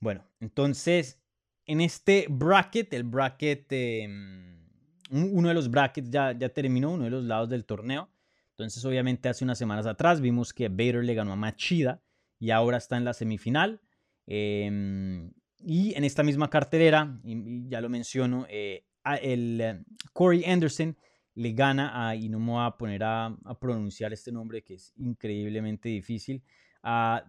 Bueno, 0.00 0.24
entonces, 0.40 1.20
en 1.66 1.80
este 1.80 2.26
bracket, 2.28 2.92
el 2.94 3.04
bracket, 3.04 3.66
em, 3.70 4.66
uno 5.10 5.48
de 5.48 5.54
los 5.54 5.70
brackets 5.70 6.10
ya, 6.10 6.32
ya 6.32 6.48
terminó, 6.48 6.92
uno 6.92 7.04
de 7.04 7.10
los 7.10 7.24
lados 7.24 7.50
del 7.50 7.64
torneo. 7.66 8.08
Entonces, 8.50 8.84
obviamente, 8.84 9.28
hace 9.28 9.44
unas 9.44 9.58
semanas 9.58 9.86
atrás 9.86 10.20
vimos 10.20 10.52
que 10.54 10.68
Bader 10.68 11.04
le 11.04 11.14
ganó 11.14 11.32
a 11.32 11.36
Machida 11.36 12.03
y 12.38 12.50
ahora 12.50 12.78
está 12.78 12.96
en 12.96 13.04
la 13.04 13.14
semifinal. 13.14 13.80
Em, 14.26 15.32
y 15.58 15.94
en 15.94 16.04
esta 16.04 16.22
misma 16.22 16.50
cartelera, 16.50 17.20
y, 17.24 17.68
ya 17.68 17.80
lo 17.80 17.88
menciono, 17.88 18.46
eh, 18.48 18.84
el 19.22 19.60
eh, 19.60 19.84
Corey 20.12 20.44
Anderson 20.44 20.96
le 21.34 21.52
gana 21.52 22.14
y 22.14 22.28
no 22.28 22.38
me 22.38 22.52
voy 22.52 22.66
a 22.66 22.76
poner 22.76 23.02
a, 23.04 23.36
pronunciar 23.60 24.12
este 24.12 24.30
nombre 24.30 24.62
que 24.62 24.74
es 24.74 24.92
increíblemente 24.96 25.88
difícil, 25.88 26.42
a 26.82 27.24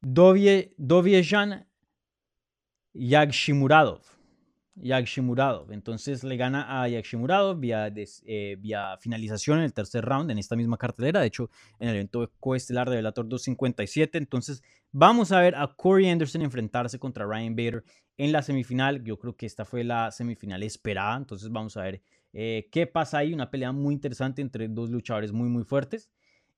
Dovie, 0.00 0.74
Doviejan 0.76 1.66
Yagshimuradov. 4.82 5.72
Entonces 5.72 6.24
le 6.24 6.36
gana 6.36 6.82
a 6.82 6.88
Yagshimuradov 6.88 7.58
vía, 7.58 7.92
eh, 8.24 8.56
vía 8.58 8.96
finalización 8.98 9.58
en 9.58 9.64
el 9.64 9.72
tercer 9.72 10.04
round 10.04 10.30
en 10.30 10.38
esta 10.38 10.56
misma 10.56 10.76
cartelera. 10.76 11.20
De 11.20 11.26
hecho, 11.26 11.50
en 11.78 11.88
el 11.88 11.96
evento 11.96 12.30
coestelar 12.40 12.88
de 12.88 12.96
Velator 12.96 13.28
257. 13.28 14.18
Entonces 14.18 14.62
vamos 14.92 15.32
a 15.32 15.40
ver 15.40 15.54
a 15.54 15.68
Corey 15.76 16.08
Anderson 16.08 16.42
enfrentarse 16.42 16.98
contra 16.98 17.26
Ryan 17.26 17.54
Bader 17.54 17.84
en 18.16 18.32
la 18.32 18.42
semifinal. 18.42 19.02
Yo 19.04 19.18
creo 19.18 19.36
que 19.36 19.46
esta 19.46 19.64
fue 19.64 19.84
la 19.84 20.10
semifinal 20.10 20.62
esperada. 20.62 21.16
Entonces 21.16 21.50
vamos 21.50 21.76
a 21.76 21.82
ver 21.82 22.02
eh, 22.32 22.68
qué 22.72 22.86
pasa 22.86 23.18
ahí. 23.18 23.32
Una 23.34 23.50
pelea 23.50 23.72
muy 23.72 23.94
interesante 23.94 24.42
entre 24.42 24.68
dos 24.68 24.90
luchadores 24.90 25.32
muy, 25.32 25.48
muy 25.48 25.64
fuertes. 25.64 26.10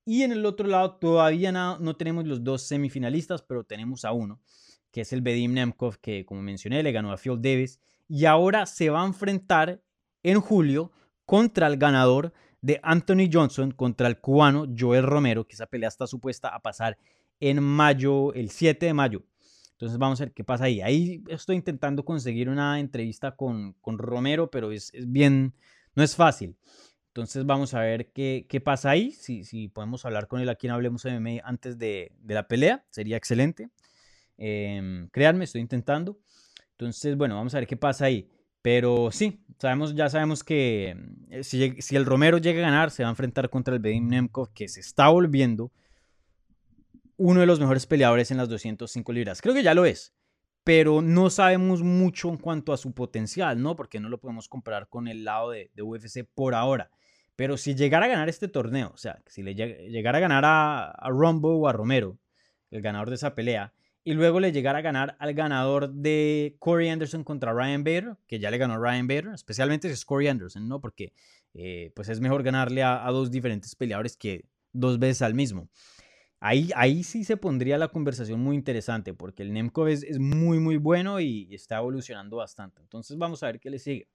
Y 0.05 0.23
en 0.23 0.33
el 0.33 0.45
otro 0.47 0.67
lado 0.67 0.97
todavía 0.97 1.53
no, 1.53 1.79
no 1.79 1.97
tenemos 1.97 2.27
los 2.27 2.43
dos 2.43 2.63
semifinalistas, 2.63 3.43
pero 3.43 3.63
tenemos 3.63 4.05
a 4.05 4.11
uno, 4.11 4.41
que 4.91 5.03
es 5.03 5.13
el 5.13 5.23
Bedim 5.23 5.53
Nemkov, 5.53 5.99
que 5.99 6.25
como 6.27 6.43
mencioné 6.43 6.83
le 6.83 6.91
ganó 6.91 7.13
a 7.13 7.17
Phil 7.17 7.41
Davis 7.41 7.79
y 8.09 8.27
ahora 8.27 8.67
se 8.67 8.91
va 8.91 9.03
a 9.03 9.07
enfrentar 9.07 9.81
en 10.23 10.41
julio 10.41 10.93
contra 11.25 11.67
el 11.67 11.77
ganador 11.77 12.33
de 12.61 12.79
Anthony 12.83 13.29
Johnson 13.31 13.73
contra 13.73 14.07
el 14.07 14.21
cubano 14.21 14.67
Joel 14.79 15.05
Romero, 15.05 15.47
que 15.47 15.55
esa 15.55 15.67
pelea 15.67 15.89
está 15.89 16.07
supuesta 16.07 16.49
a 16.49 16.61
pasar 16.61 16.97
en 17.41 17.63
mayo, 17.63 18.33
el 18.35 18.51
7 18.51 18.87
de 18.87 18.95
mayo. 18.95 19.25
Entonces 19.73 19.99
vamos 19.99 20.21
a 20.21 20.27
ver 20.27 20.33
qué 20.33 20.45
pasa 20.45 20.65
ahí. 20.65 20.81
Ahí 20.81 21.25
estoy 21.27 21.57
intentando 21.57 22.05
conseguir 22.05 22.49
una 22.49 22.79
entrevista 22.79 23.35
con, 23.35 23.73
con 23.81 23.99
Romero, 23.99 24.49
pero 24.49 24.71
es, 24.71 24.95
es, 24.95 25.11
bien, 25.11 25.55
no 25.97 26.05
es 26.05 26.15
fácil. 26.15 26.57
Entonces 27.09 27.45
vamos 27.45 27.75
a 27.75 27.81
ver 27.81 28.13
qué, 28.13 28.47
qué 28.49 28.61
pasa 28.61 28.91
ahí. 28.91 29.11
Si, 29.11 29.43
si, 29.43 29.67
podemos 29.67 30.05
hablar 30.05 30.29
con 30.29 30.41
él 30.41 30.49
aquí 30.49 30.69
en 30.69 30.73
Hablemos 30.73 31.05
MMA 31.05 31.41
antes 31.43 31.79
de, 31.79 32.13
de 32.21 32.35
la 32.35 32.47
pelea, 32.47 32.85
sería 32.91 33.17
excelente. 33.17 33.71
Eh, 34.39 35.09
créanme, 35.11 35.45
estoy 35.45 35.61
intentando. 35.61 36.21
Entonces, 36.73 37.17
bueno, 37.17 37.37
vamos 37.37 37.55
a 37.55 37.59
ver 37.59 37.67
qué 37.67 37.77
pasa 37.77 38.07
ahí. 38.07 38.29
Pero 38.63 39.11
sí, 39.11 39.45
sabemos, 39.59 39.95
ya 39.95 40.09
sabemos 40.09 40.45
que 40.45 40.97
eh, 41.31 41.43
si, 41.43 41.97
el 41.97 42.07
Romero 42.07 42.39
llega 42.39 42.61
a 42.61 42.71
ganar, 42.71 42.93
se 42.93 43.03
va 43.03 43.09
a 43.09 43.11
enfrentar 43.11 43.51
contra 43.51 43.75
el 43.75 43.81
Bedim 43.81 44.07
Nemkov, 44.07 44.53
que 44.53 44.69
se 44.69 44.81
está 44.81 45.09
volviendo 45.09 45.73
uno 47.17 47.41
de 47.41 47.47
los 47.47 47.59
mejores 47.59 47.87
peleadores 47.87 48.31
en 48.31 48.37
las 48.37 48.49
205 48.49 49.13
libras. 49.13 49.43
Creo 49.43 49.55
que 49.55 49.65
ya 49.65 49.75
lo 49.75 49.85
es, 49.85 50.15
pero 50.63 51.03
no 51.03 51.29
sabemos 51.29 51.83
mucho 51.83 52.29
en 52.29 52.37
cuanto 52.37 52.73
a 52.73 52.77
su 52.77 52.95
potencial, 52.95 53.61
¿no? 53.61 53.75
Porque 53.75 53.99
no 53.99 54.09
lo 54.09 54.21
podemos 54.21 54.49
comparar 54.49 54.89
con 54.89 55.09
el 55.09 55.25
lado 55.25 55.51
de, 55.51 55.71
UFC 55.83 56.25
por 56.33 56.55
ahora. 56.55 56.91
Pero 57.35 57.57
si 57.57 57.75
llegara 57.75 58.07
a 58.07 58.09
ganar 58.09 58.29
este 58.29 58.47
torneo, 58.47 58.93
o 58.95 58.97
sea, 58.97 59.23
si 59.27 59.43
le 59.43 59.57
llegara 59.57 60.19
a 60.19 60.21
ganar 60.21 60.45
a, 60.45 60.91
a 60.91 61.11
Rumble 61.11 61.51
o 61.51 61.67
a 61.67 61.73
Romero, 61.73 62.19
el 62.71 62.81
ganador 62.81 63.09
de 63.09 63.17
esa 63.17 63.35
pelea, 63.35 63.73
y 64.05 64.15
luego 64.15 64.41
le 64.41 64.53
llegara 64.53 64.79
a 64.79 64.83
ganar 64.83 65.17
al 65.19 65.35
ganador 65.35 65.93
de 65.93 66.57
Corey 66.59 66.89
Anderson 66.89 67.25
contra 67.25 67.53
Ryan 67.53 67.85
Bader, 67.85 68.17
que 68.27 68.39
ya 68.39 68.51
le 68.51 68.59
ganó 68.59 68.79
Ryan 68.79 69.07
Bader, 69.07 69.29
especialmente 69.35 69.89
si 69.89 69.95
es 69.95 70.05
Corey 70.05 70.29
Anderson, 70.29 70.69
¿no? 70.69 70.81
Porque 70.81 71.13
eh, 71.55 71.93
pues 71.95 72.09
es 72.09 72.21
mejor 72.21 72.43
ganarle 72.43 72.83
a, 72.83 73.09
dos 73.11 73.31
diferentes 73.31 73.75
peleadores 73.77 74.17
que 74.17 74.45
dos 74.73 74.99
veces 74.99 75.23
al 75.23 75.35
mismo. 75.35 75.69
Ahí, 76.41 76.71
ahí 76.75 77.05
sí 77.05 77.23
se 77.23 77.37
pondría 77.37 77.79
la 77.79 77.89
conversación 77.89 78.41
muy 78.41 78.57
interesante, 78.57 79.15
porque 79.15 79.43
el 79.45 79.53
Nemco 79.53 79.87
es, 79.87 80.03
es 80.03 80.19
muy, 80.19 80.59
muy 80.59 80.77
bueno 80.77 81.21
y 81.21 81.55
está 81.55 81.79
evolucionando 81.79 82.39
bastante. 82.39 82.81
Entonces 82.81 83.17
vamos 83.17 83.43
a 83.43 83.47
ver 83.47 83.61
qué 83.61 83.71
le 83.71 83.79
sigue. 83.79 84.09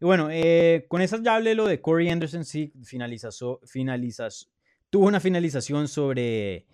Y 0.00 0.04
bueno, 0.06 0.28
eh, 0.30 0.86
con 0.88 1.02
esas 1.02 1.22
ya 1.22 1.36
hablé 1.36 1.54
lo 1.54 1.66
de 1.66 1.80
Corey 1.80 2.08
Anderson, 2.08 2.44
sí, 2.44 2.72
finalizó, 2.82 3.60
finalizas, 3.64 4.50
tuvo 4.88 5.06
una 5.06 5.20
finalización 5.20 5.88
sobre 5.88 6.66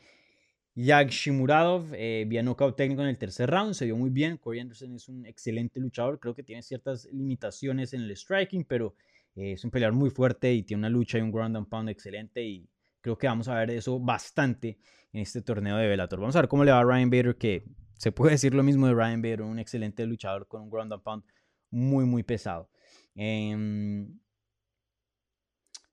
Yag 0.77 1.09
Shimuradov 1.09 1.95
eh, 1.95 2.27
vía 2.29 2.45
técnico 2.77 3.01
en 3.01 3.09
el 3.09 3.17
tercer 3.17 3.51
round, 3.51 3.73
se 3.73 3.87
vio 3.87 3.97
muy 3.97 4.11
bien. 4.11 4.37
Corey 4.37 4.61
Anderson 4.61 4.95
es 4.95 5.09
un 5.09 5.25
excelente 5.25 5.81
luchador, 5.81 6.21
creo 6.21 6.35
que 6.35 6.43
tiene 6.43 6.63
ciertas 6.63 7.09
limitaciones 7.13 7.95
en 7.95 8.03
el 8.03 8.15
striking, 8.15 8.65
pero 8.65 8.95
eh, 9.35 9.53
es 9.53 9.65
un 9.65 9.71
peleador 9.71 9.97
muy 9.97 10.11
fuerte 10.11 10.53
y 10.53 10.63
tiene 10.65 10.81
una 10.81 10.91
lucha 10.91 11.17
y 11.17 11.23
un 11.23 11.33
ground 11.33 11.57
and 11.57 11.69
pound 11.69 11.89
excelente 11.89 12.45
y 12.45 12.69
creo 13.01 13.17
que 13.17 13.27
vamos 13.27 13.49
a 13.49 13.55
ver 13.55 13.71
eso 13.71 13.99
bastante 13.99 14.79
en 15.15 15.23
este 15.23 15.41
torneo 15.41 15.79
de 15.79 15.87
Bellator. 15.87 16.21
Vamos 16.21 16.37
a 16.37 16.43
ver 16.43 16.49
cómo 16.49 16.63
le 16.63 16.73
va 16.73 16.81
a 16.81 16.85
Ryan 16.85 17.09
Bader, 17.09 17.37
que 17.37 17.65
se 17.95 18.13
puede 18.13 18.33
decir 18.33 18.53
lo 18.53 18.63
mismo 18.63 18.87
de 18.87 18.93
Ryan 18.93 19.23
Bader, 19.23 19.43
un 19.43 19.59
excelente 19.59 20.05
luchador 20.05 20.47
con 20.47 20.61
un 20.61 20.69
ground 20.69 20.93
and 20.93 21.03
pound 21.03 21.25
muy, 21.71 22.05
muy 22.05 22.23
pesado. 22.23 22.69
Em, 23.15 24.19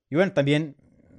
y 0.09 0.15
bueno, 0.15 0.33
también 0.33 0.75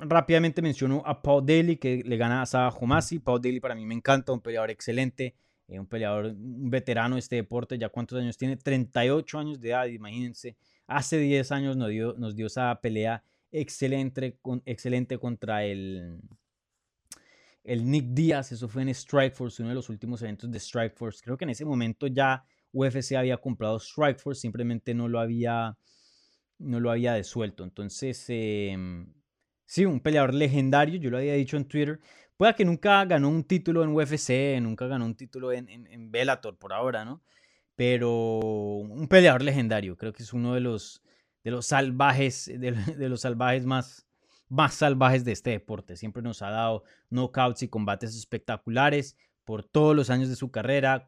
rápidamente 0.09 0.62
menciono 0.62 1.02
a 1.05 1.20
Paul 1.22 1.44
Daly, 1.44 1.76
que 1.76 2.02
le 2.05 2.16
gana 2.16 2.42
a 2.42 2.46
Saha 2.46 2.68
Homasi. 2.68 3.18
Paul 3.18 3.40
Daly 3.40 3.61
para 3.61 3.74
mí 3.74 3.84
me 3.86 3.94
encanta, 3.94 4.32
un 4.32 4.40
peleador 4.40 4.70
excelente, 4.70 5.34
eh, 5.68 5.78
un 5.78 5.86
peleador, 5.86 6.34
veterano 6.36 7.16
de 7.16 7.20
este 7.20 7.36
deporte. 7.36 7.78
¿Ya 7.78 7.88
cuántos 7.88 8.18
años 8.20 8.36
tiene? 8.36 8.57
38 8.57 9.38
años 9.38 9.61
de 9.61 9.70
edad, 9.70 9.86
imagínense. 9.86 10.57
Hace 10.86 11.18
10 11.18 11.52
años 11.52 11.76
nos 11.76 11.88
dio, 11.88 12.14
nos 12.18 12.36
dio 12.36 12.46
esa 12.46 12.78
pelea 12.80 13.22
excelente, 13.50 14.38
excelente 14.66 15.18
contra 15.18 15.64
el, 15.64 16.20
el 17.62 17.90
Nick 17.90 18.07
Díaz. 18.09 18.52
Eso 18.52 18.68
fue 18.68 18.82
en 18.82 18.94
Strikeforce, 18.94 19.62
uno 19.62 19.70
de 19.70 19.76
los 19.76 19.88
últimos 19.88 20.22
eventos 20.22 20.50
de 20.50 20.61
Strikeforce. 20.61 21.20
Creo 21.22 21.36
que 21.36 21.44
en 21.44 21.50
ese 21.50 21.64
momento 21.64 22.07
ya 22.07 22.44
UFC 22.72 23.12
había 23.12 23.36
comprado 23.38 23.78
Strikeforce, 23.78 24.40
simplemente 24.40 24.92
no 24.94 25.09
lo 25.09 25.20
había, 25.20 25.76
no 26.59 26.80
lo 26.80 26.90
había 26.90 27.14
desuelto. 27.14 27.64
Entonces, 27.64 28.24
eh, 28.28 28.76
Sí, 29.66 29.84
un 29.84 30.00
peleador 30.00 30.34
legendario, 30.34 30.96
yo 31.00 31.10
lo 31.10 31.18
había 31.18 31.34
dicho 31.34 31.56
en 31.56 31.64
Twitter. 31.66 32.00
Puede 32.36 32.54
que 32.54 32.64
nunca 32.64 33.04
ganó 33.04 33.28
un 33.28 33.44
título 33.44 33.82
en 33.84 33.94
UFC, 33.94 34.60
nunca 34.60 34.86
ganó 34.86 35.06
un 35.06 35.14
título 35.14 35.52
en, 35.52 35.68
en, 35.68 36.10
Bellator 36.10 36.56
por 36.58 36.72
ahora, 36.72 37.04
¿no? 37.04 37.22
Pero 37.76 38.38
un 38.38 39.08
peleador 39.08 39.42
legendario, 39.42 39.96
creo 39.96 40.12
que 40.12 40.22
es 40.22 40.32
uno 40.32 40.54
de 40.54 40.60
los, 40.60 41.02
de 41.44 41.50
los 41.50 41.66
salvajes, 41.66 42.50
de, 42.58 43.08
los 43.08 43.20
salvajes 43.20 43.66
más, 43.66 44.06
más 44.48 44.74
salvajes 44.74 45.24
de 45.24 45.32
este 45.32 45.50
deporte. 45.50 45.96
Siempre 45.96 46.22
nos 46.22 46.42
ha 46.42 46.50
dado 46.50 46.84
knockouts 47.10 47.62
y 47.62 47.68
combates 47.68 48.16
espectaculares 48.16 49.16
por 49.44 49.64
todos 49.64 49.94
los 49.94 50.10
años 50.10 50.28
de 50.28 50.36
su 50.36 50.50
carrera, 50.50 51.04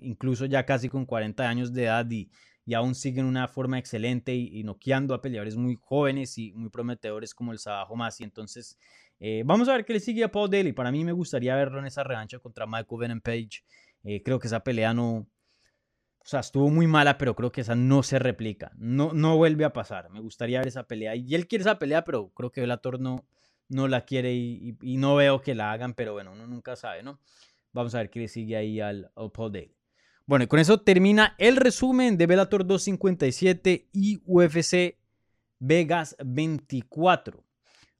incluso 0.00 0.46
ya 0.46 0.66
casi 0.66 0.88
con 0.88 1.06
40 1.06 1.48
años 1.48 1.72
de 1.72 1.84
edad 1.84 2.08
y 2.10 2.30
y 2.70 2.74
aún 2.74 2.94
siguen 2.94 3.24
una 3.24 3.48
forma 3.48 3.80
excelente 3.80 4.32
y, 4.32 4.62
noqueando 4.62 5.12
a 5.12 5.20
peleadores 5.20 5.56
muy 5.56 5.74
jóvenes 5.74 6.38
y 6.38 6.52
muy 6.52 6.70
prometedores 6.70 7.34
como 7.34 7.50
el 7.50 7.58
Sabajo 7.58 7.96
Masi. 7.96 8.22
Entonces, 8.22 8.78
eh, 9.18 9.42
vamos 9.44 9.68
a 9.68 9.72
ver 9.72 9.84
qué 9.84 9.94
le 9.94 9.98
sigue 9.98 10.22
a 10.22 10.30
Paul 10.30 10.48
Daly. 10.48 10.72
Para 10.72 10.92
mí 10.92 11.04
me 11.04 11.10
gustaría 11.10 11.56
verlo 11.56 11.80
en 11.80 11.86
esa 11.86 12.04
revancha 12.04 12.38
contra 12.38 12.68
Michael 12.68 13.00
Venom 13.00 13.20
Page. 13.20 13.64
Eh, 14.04 14.22
creo 14.22 14.38
que 14.38 14.46
esa 14.46 14.62
pelea 14.62 14.94
no, 14.94 15.16
o 15.16 15.26
sea, 16.22 16.38
estuvo 16.38 16.70
muy 16.70 16.86
mala, 16.86 17.18
pero 17.18 17.34
creo 17.34 17.50
que 17.50 17.62
esa 17.62 17.74
no 17.74 18.04
se 18.04 18.20
replica. 18.20 18.70
No, 18.76 19.12
no 19.14 19.36
vuelve 19.36 19.64
a 19.64 19.72
pasar. 19.72 20.08
Me 20.08 20.20
gustaría 20.20 20.60
ver 20.60 20.68
esa 20.68 20.84
pelea. 20.84 21.16
Y 21.16 21.34
él 21.34 21.48
quiere 21.48 21.62
esa 21.62 21.76
pelea, 21.76 22.04
pero 22.04 22.28
creo 22.34 22.52
que 22.52 22.60
Bellator 22.60 23.00
no, 23.00 23.26
no 23.68 23.88
la 23.88 24.04
quiere 24.04 24.32
y, 24.32 24.76
no 24.96 25.16
veo 25.16 25.40
que 25.40 25.56
la 25.56 25.72
hagan, 25.72 25.94
pero 25.94 26.12
bueno, 26.12 26.30
uno 26.30 26.46
nunca 26.46 26.76
sabe, 26.76 27.02
¿no? 27.02 27.18
Vamos 27.72 27.96
a 27.96 27.98
ver 27.98 28.10
qué 28.10 28.20
le 28.20 28.28
sigue 28.28 28.56
ahí 28.56 28.78
al, 28.80 29.10
al 29.16 29.32
Paul 29.32 29.50
Daly. 29.50 29.79
Bueno, 30.30 30.44
y 30.44 30.46
con 30.46 30.60
eso 30.60 30.80
termina 30.80 31.34
el 31.38 31.56
resumen 31.56 32.16
de 32.16 32.28
Bellator 32.28 32.64
257 32.64 33.88
y 33.92 34.22
UFC 34.24 34.96
Vegas 35.58 36.14
24. 36.24 37.44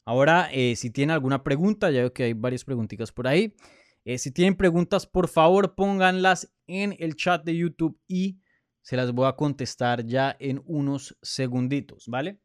Ahora, 0.05 0.49
eh, 0.53 0.77
si 0.77 0.91
tienen 0.91 1.13
alguna 1.13 1.43
pregunta, 1.43 1.91
ya 1.91 2.03
veo 2.03 2.13
que 2.13 2.23
hay 2.23 2.33
varias 2.35 2.65
preguntitas 2.65 3.11
por 3.11 3.27
ahí. 3.27 3.57
Eh, 4.05 4.17
si 4.17 4.31
tienen 4.31 4.55
preguntas, 4.55 5.09
por 5.09 5.27
favor 5.27 5.75
pónganlas 5.75 6.55
en 6.69 6.95
el 7.01 7.17
chat 7.17 7.43
de 7.43 7.57
YouTube 7.57 7.99
y 8.07 8.39
se 8.81 8.97
las 8.97 9.11
voy 9.11 9.27
a 9.27 9.35
contestar 9.35 10.07
ya 10.07 10.37
en 10.39 10.63
unos 10.67 11.19
segunditos, 11.23 12.07
¿vale? 12.07 12.39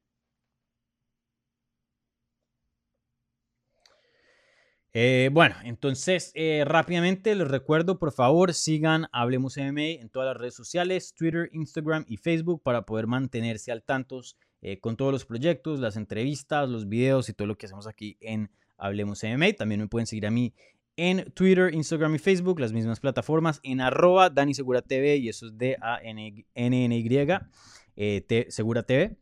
Eh, 4.98 5.30
bueno, 5.34 5.56
entonces 5.66 6.32
eh, 6.36 6.64
rápidamente 6.66 7.36
les 7.36 7.50
recuerdo, 7.50 8.00
por 8.00 8.14
favor, 8.14 8.54
sigan 8.54 9.08
Hablemos 9.12 9.58
MMA 9.58 10.00
en 10.00 10.08
todas 10.08 10.30
las 10.30 10.38
redes 10.38 10.56
sociales, 10.56 11.14
Twitter, 11.14 11.50
Instagram 11.52 12.06
y 12.08 12.16
Facebook 12.16 12.64
para 12.64 12.86
poder 12.86 13.06
mantenerse 13.06 13.74
al 13.74 13.84
tanto 13.84 14.22
eh, 14.62 14.80
con 14.80 14.96
todos 14.96 15.12
los 15.12 15.26
proyectos, 15.26 15.82
las 15.82 15.98
entrevistas, 15.98 16.70
los 16.70 16.88
videos 16.88 17.28
y 17.28 17.34
todo 17.34 17.46
lo 17.46 17.58
que 17.58 17.66
hacemos 17.66 17.88
aquí 17.88 18.16
en 18.22 18.50
Hablemos 18.78 19.22
MMA. 19.22 19.52
También 19.58 19.82
me 19.82 19.90
pueden 19.90 20.08
seguir 20.08 20.28
a 20.28 20.32
mí 20.32 20.54
en 20.96 21.30
Twitter, 21.34 21.74
Instagram 21.74 22.16
y 22.16 22.20
Facebook, 22.20 22.62
las 22.62 22.72
mismas 22.72 23.02
plataformas, 23.02 23.60
en 23.64 23.82
arroba 23.82 24.30
Dani 24.30 24.54
Segura 24.54 24.82
TV 24.82 25.18
y 25.18 25.28
eso 25.28 25.48
es 25.48 25.58
D-A-N-N-Y, 25.58 27.04
Segura 28.50 28.84
TV. 28.84 29.18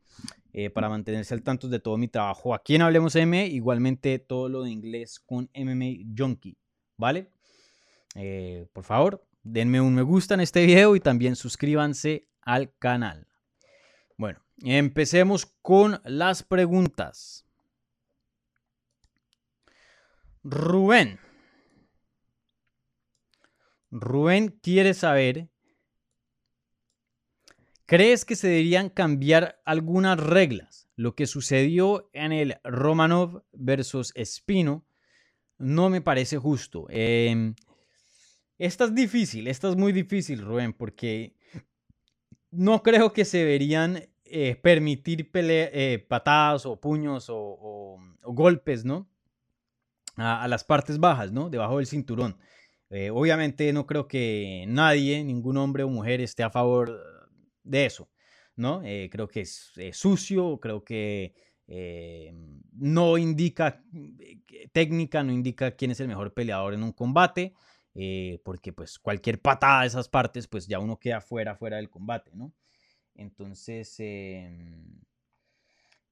Eh, 0.56 0.70
para 0.70 0.88
mantenerse 0.88 1.34
al 1.34 1.41
tanto 1.41 1.68
de 1.68 1.80
todo 1.80 1.97
mi 1.97 2.08
trabajo 2.08 2.54
aquí 2.54 2.76
en 2.76 2.84
Hablemos 2.84 3.16
M, 3.16 3.47
igualmente 3.47 4.20
todo 4.20 4.49
lo 4.49 4.62
de 4.62 4.70
inglés 4.70 5.20
con 5.20 5.49
MMA 5.56 6.14
Junkie, 6.16 6.58
¿vale? 6.95 7.32
Eh, 8.14 8.68
por 8.72 8.84
favor, 8.84 9.26
denme 9.41 9.82
un 9.82 9.95
me 9.95 10.04
gusta 10.04 10.36
en 10.36 10.41
este 10.41 10.64
video 10.64 10.95
y 10.95 10.99
también 10.99 11.36
suscríbanse 11.36 12.28
al 12.41 12.72
canal. 12.78 13.28
Bueno, 14.16 14.41
empecemos 14.62 15.47
con 15.64 15.99
las 16.06 16.43
preguntas. 16.43 17.47
Rubén. 20.43 21.20
Rubén 23.89 24.49
quiere 24.62 24.93
saber, 24.93 25.49
¿crees 27.94 28.26
que 28.26 28.36
se 28.36 28.48
deberían 28.48 28.89
cambiar 28.89 29.62
algunas 29.66 30.20
reglas? 30.20 30.89
Lo 30.96 31.14
que 31.14 31.28
sucedió 31.28 32.10
en 32.12 32.32
el 32.32 32.58
Romanov 32.64 33.44
versus 33.52 34.12
Espino 34.16 34.84
no 35.60 35.91
me 35.91 36.02
parece 36.02 36.39
justo. 36.39 36.88
Em, 36.89 37.54
esta 38.58 38.86
es 38.86 38.96
difícil, 38.96 39.48
esta 39.48 39.70
es 39.70 39.76
muy 39.76 39.94
difícil, 39.94 40.41
Rubén, 40.41 40.74
porque 40.74 41.36
no 42.50 42.82
creo 42.82 43.14
que 43.14 43.26
se 43.26 43.38
deberían 43.38 44.02
eh, 44.26 44.56
permitir 44.56 45.30
eh, 45.32 46.04
patadas 46.10 46.66
o 46.66 46.82
puños 46.82 47.28
o, 47.30 48.00
golpes, 48.24 48.86
¿no? 48.86 49.08
A, 50.16 50.48
las 50.48 50.64
partes 50.64 50.98
bajas, 50.98 51.32
¿no? 51.32 51.52
Debajo 51.52 51.78
del 51.78 51.86
cinturón. 51.86 52.39
Eh, 52.89 53.12
obviamente 53.12 53.72
no 53.72 53.86
creo 53.86 54.08
que 54.08 54.66
nadie, 54.68 55.24
ningún 55.24 55.58
hombre 55.58 55.84
o 55.84 55.89
mujer 55.89 56.22
esté 56.22 56.41
a 56.41 56.50
favor 56.50 57.12
de 57.64 57.86
eso, 57.86 58.09
¿no? 58.55 58.82
creo 59.09 59.28
que 59.28 59.41
es 59.41 59.74
sucio, 59.93 60.59
creo 60.59 60.84
que 60.84 61.34
no 62.74 63.18
indica 63.18 63.84
técnica, 64.72 65.24
no 65.24 65.32
indica 65.32 65.72
quién 65.72 65.91
es 65.91 65.99
el 65.99 66.07
mejor 66.07 66.34
peleador 66.34 66.74
en 66.74 66.84
un 66.84 66.91
combate. 66.91 67.53
Eh, 67.95 68.39
porque 68.43 68.74
pues 68.74 68.97
cualquier 68.97 69.39
patada 69.39 69.82
de 69.82 69.88
esas 69.88 70.09
partes, 70.09 70.47
pues 70.47 70.68
ya 70.68 70.80
uno 70.80 70.97
queda 70.97 71.22
fuera, 71.22 71.55
fuera 71.55 71.78
del 71.78 71.89
combate, 71.89 72.32
¿no? 72.34 72.51
Entonces, 73.16 73.95
em, 73.99 74.99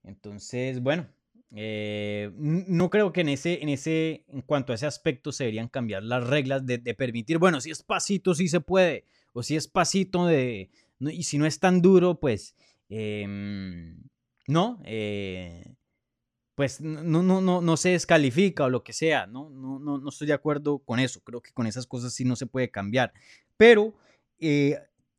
entonces, 0.03 0.81
bueno, 0.81 1.07
eh, 1.55 2.31
no 2.35 2.89
creo 2.89 3.11
que 3.11 3.21
en 3.21 3.29
ese, 3.29 3.61
en 3.63 3.69
ese, 3.69 4.25
en 4.27 4.41
cuanto 4.41 4.71
a 4.71 4.75
ese 4.75 4.85
aspecto 4.85 5.31
se 5.31 5.45
deberían 5.45 5.69
cambiar 5.69 6.03
las 6.03 6.25
reglas 6.27 6.65
de, 6.65 6.79
permitir, 6.95 7.39
bueno, 7.39 7.59
si 7.61 7.71
es 7.71 7.83
pasito, 7.83 8.35
sí 8.35 8.47
se 8.47 8.61
puede, 8.61 9.05
o 9.33 9.41
si 9.43 9.55
es 9.55 9.67
pasito 9.67 10.27
de, 10.27 10.69
y 11.09 11.23
si 11.23 11.37
no 11.37 11.45
es 11.45 11.59
tan 11.59 11.81
duro, 11.81 12.19
pues, 12.19 12.55
em, 12.89 14.01
no, 14.47 14.81
eh, 14.85 15.73
pues 16.55 16.81
no, 16.81 17.23
no, 17.23 17.41
no, 17.41 17.61
no 17.61 17.77
se 17.77 17.89
descalifica 17.89 18.65
o 18.65 18.69
lo 18.69 18.83
que 18.83 18.93
sea, 18.93 19.25
¿no? 19.25 19.49
No, 19.49 19.79
no, 19.79 19.97
no 19.97 20.09
estoy 20.09 20.27
de 20.27 20.33
acuerdo 20.33 20.79
con 20.79 20.99
eso, 20.99 21.21
creo 21.21 21.41
que 21.41 21.51
con 21.53 21.65
esas 21.65 21.87
cosas 21.87 22.13
sí 22.13 22.25
no 22.25 22.35
se 22.35 22.45
puede 22.45 22.69
cambiar, 22.69 23.13
pero 23.57 23.95
eh, 24.39 24.77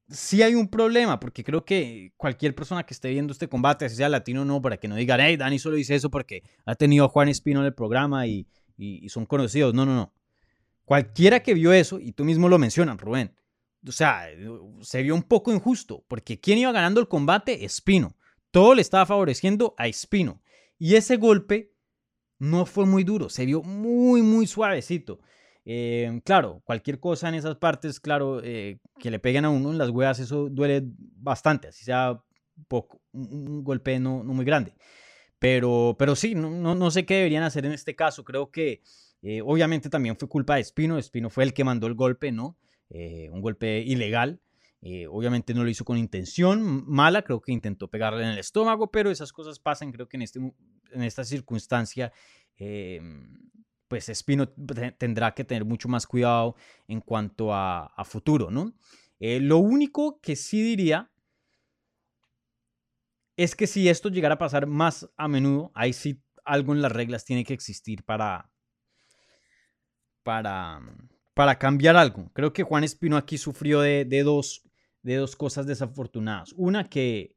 sí 0.09 0.43
hay 0.43 0.55
un 0.55 0.69
problema, 0.69 1.19
porque 1.19 1.43
creo 1.45 1.65
que 1.65 2.13
cualquier 2.17 2.55
persona 2.55 2.85
que 2.85 2.95
esté 2.95 3.11
viendo 3.11 3.33
este 3.33 3.49
combate, 3.49 3.89
sea 3.89 4.09
latino 4.09 4.43
o 4.43 4.45
no, 4.45 4.61
para 4.61 4.77
que 4.77 4.89
no 4.89 4.97
digan, 4.97 5.21
hey, 5.21 5.37
Dani 5.37 5.59
solo 5.59 5.77
dice 5.77 5.95
eso 5.95 6.11
porque 6.11 6.43
ha 6.65 6.75
tenido 6.75 7.07
a 7.07 7.09
Juan 7.09 7.29
Espino 7.29 7.61
en 7.61 7.67
el 7.67 7.75
programa 7.75 8.27
y, 8.27 8.47
y, 8.77 9.09
son 9.09 9.27
conocidos, 9.27 9.75
no, 9.75 9.87
no, 9.87 9.95
no. 9.95 10.13
Cualquiera 10.85 11.41
que 11.41 11.55
vio 11.55 11.73
eso, 11.73 12.01
y 12.01 12.13
tú 12.13 12.25
mismo 12.25 12.49
lo 12.49 12.59
mencionas, 12.59 13.01
Rubén, 13.01 13.35
o 13.87 13.93
sea, 13.93 14.29
se 14.81 15.03
vio 15.03 15.15
un 15.15 15.23
poco 15.23 15.53
injusto, 15.53 16.05
porque 16.09 16.41
¿quién 16.41 16.59
iba 16.59 16.73
ganando 16.73 17.01
el 17.01 17.09
combate? 17.09 17.65
Espino. 17.65 18.17
Todo 18.51 18.75
le 18.75 18.83
estaba 18.83 19.07
favoreciendo 19.07 19.75
a 19.79 19.89
Espino. 19.89 20.43
Y 20.79 20.97
ese 20.97 21.17
golpe 21.17 21.73
no 22.39 22.67
fue 22.67 22.87
muy 22.87 23.05
duro, 23.05 23.29
se 23.29 23.47
vio 23.47 23.63
muy, 23.63 24.23
muy 24.23 24.47
suavecito. 24.47 25.21
Em, 25.65 26.21
claro, 26.21 26.61
cualquier 26.65 26.99
cosa 26.99 27.29
en 27.29 27.37
esas 27.37 27.57
partes, 27.57 28.01
claro, 28.01 28.41
eh, 28.43 28.81
que 28.99 29.11
le 29.11 29.21
peguen 29.21 29.45
a 29.45 29.51
uno 29.51 29.71
en 29.71 29.79
las 29.79 29.91
huevas, 29.91 30.19
eso 30.19 30.49
duele 30.49 30.83
bastante, 30.85 31.69
así 31.69 31.85
sea 31.85 32.21
poco, 32.69 33.01
un, 33.13 33.63
golpe 33.63 33.99
no, 34.01 34.25
no, 34.25 34.35
muy 34.35 34.45
grande. 34.45 34.75
Pero, 35.39 35.97
pero 35.99 36.17
sí, 36.17 36.35
no, 36.35 36.51
no, 36.75 36.91
sé 36.91 37.05
qué 37.05 37.15
deberían 37.15 37.43
hacer 37.43 37.67
en 37.67 37.73
este 37.73 37.97
caso. 37.97 38.25
Creo 38.25 38.51
que 38.51 38.83
eh, 39.23 39.41
obviamente 39.45 39.89
también 39.91 40.17
fue 40.17 40.29
culpa 40.29 40.55
de 40.55 40.61
Espino. 40.61 40.99
Espino 40.99 41.31
fue 41.31 41.45
el 41.45 41.53
que 41.53 41.65
mandó 41.65 41.87
el 41.89 41.95
golpe, 41.95 42.31
¿no? 42.31 42.57
Eh, 42.95 43.31
un 43.33 43.41
golpe 43.41 43.81
ilegal. 43.81 44.41
Eh, 44.83 45.07
obviamente 45.07 45.55
no 45.55 45.65
lo 45.65 45.71
hizo 45.71 45.85
con 45.85 45.97
intención 45.97 46.85
mala, 46.87 47.23
creo 47.23 47.41
que 47.41 47.53
intentó 47.53 47.89
pegarle 47.89 48.25
en 48.25 48.31
el 48.31 48.39
estómago, 48.39 48.91
pero 48.91 49.11
esas 49.11 49.33
cosas 49.33 49.59
pasan, 49.59 49.93
creo 49.93 50.09
que 50.09 50.17
en, 50.17 50.23
este, 50.23 50.41
en 50.41 51.03
esta 51.03 51.25
circunstancia, 51.25 52.13
eh, 52.57 53.01
pues 53.89 54.09
Espino 54.09 54.49
tendrá 54.99 55.35
que 55.35 55.45
tener 55.45 55.65
mucho 55.65 55.89
más 55.89 56.07
cuidado 56.07 56.57
en 56.89 57.01
cuanto 57.01 57.55
a, 57.55 57.95
futuro, 58.05 58.51
¿no? 58.51 58.75
Lo 59.21 59.59
único 59.59 60.21
que 60.21 60.35
sí 60.35 60.63
diría 60.63 61.13
es 63.37 63.55
que 63.55 63.67
si 63.67 63.89
esto 63.89 64.09
llegara 64.09 64.35
a 64.35 64.39
pasar 64.39 64.67
más 64.67 65.09
a 65.17 65.29
menudo, 65.29 65.71
ahí 65.75 65.93
sí 65.93 66.21
algo 66.45 66.73
en 66.75 66.83
las 66.83 66.93
reglas 66.93 67.25
tiene 67.25 67.45
que 67.45 67.55
existir 67.55 68.03
para, 68.05 68.51
para, 70.23 70.81
para 71.35 71.59
cambiar 71.59 71.97
algo. 71.97 72.31
Creo 72.33 72.53
que 72.53 72.63
Juan 72.63 72.85
Espino 72.85 73.17
aquí 73.17 73.39
sufrió 73.39 73.81
de, 73.81 74.05
de 74.05 74.23
dos 74.23 74.63
de 75.03 75.17
dos 75.17 75.37
cosas 75.37 75.67
desafortunadas. 75.67 76.53
Una 76.57 76.89
que, 76.89 77.37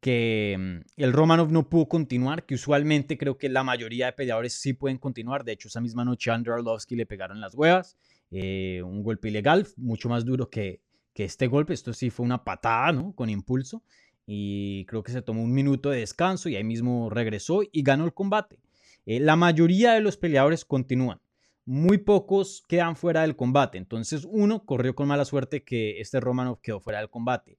que 0.00 0.56
mm, 0.58 1.00
el 1.00 1.12
Romanov 1.12 1.50
no 1.52 1.68
pudo 1.68 1.88
continuar, 1.88 2.46
que 2.46 2.54
usualmente 2.54 3.18
creo 3.18 3.38
que 3.38 3.48
la 3.48 3.62
mayoría 3.62 4.06
de 4.06 4.12
peleadores 4.12 4.54
sí 4.54 4.72
pueden 4.72 4.98
continuar. 4.98 5.44
De 5.44 5.52
hecho, 5.52 5.68
esa 5.68 5.80
misma 5.80 6.04
noche 6.04 6.30
a 6.30 6.34
Arlovsky 6.34 6.96
le 6.96 7.06
pegaron 7.06 7.40
las 7.40 7.54
huevas. 7.54 7.96
Eh, 8.30 8.82
un 8.82 9.02
golpe 9.02 9.28
ilegal, 9.28 9.66
mucho 9.76 10.08
más 10.08 10.24
duro 10.24 10.48
que, 10.48 10.80
que 11.12 11.24
este 11.24 11.46
golpe. 11.46 11.74
Esto 11.74 11.92
sí 11.92 12.10
fue 12.10 12.24
una 12.24 12.44
patada, 12.44 12.92
¿no? 12.92 13.14
Con 13.14 13.28
impulso. 13.28 13.82
Y 14.24 14.86
creo 14.86 15.02
que 15.02 15.12
se 15.12 15.20
tomó 15.20 15.42
un 15.42 15.52
minuto 15.52 15.90
de 15.90 15.98
descanso 15.98 16.48
y 16.48 16.56
ahí 16.56 16.64
mismo 16.64 17.10
regresó 17.10 17.62
y 17.70 17.82
ganó 17.82 18.04
el 18.04 18.14
combate. 18.14 18.60
Eh, 19.04 19.20
la 19.20 19.36
mayoría 19.36 19.92
de 19.92 20.00
los 20.00 20.16
peleadores 20.16 20.64
continúan 20.64 21.20
muy 21.64 21.98
pocos 21.98 22.62
quedan 22.68 22.96
fuera 22.96 23.22
del 23.22 23.36
combate. 23.36 23.78
Entonces, 23.78 24.26
uno, 24.28 24.64
corrió 24.64 24.94
con 24.94 25.08
mala 25.08 25.24
suerte 25.24 25.64
que 25.64 26.00
este 26.00 26.20
Romanov 26.20 26.60
quedó 26.60 26.80
fuera 26.80 26.98
del 26.98 27.10
combate. 27.10 27.58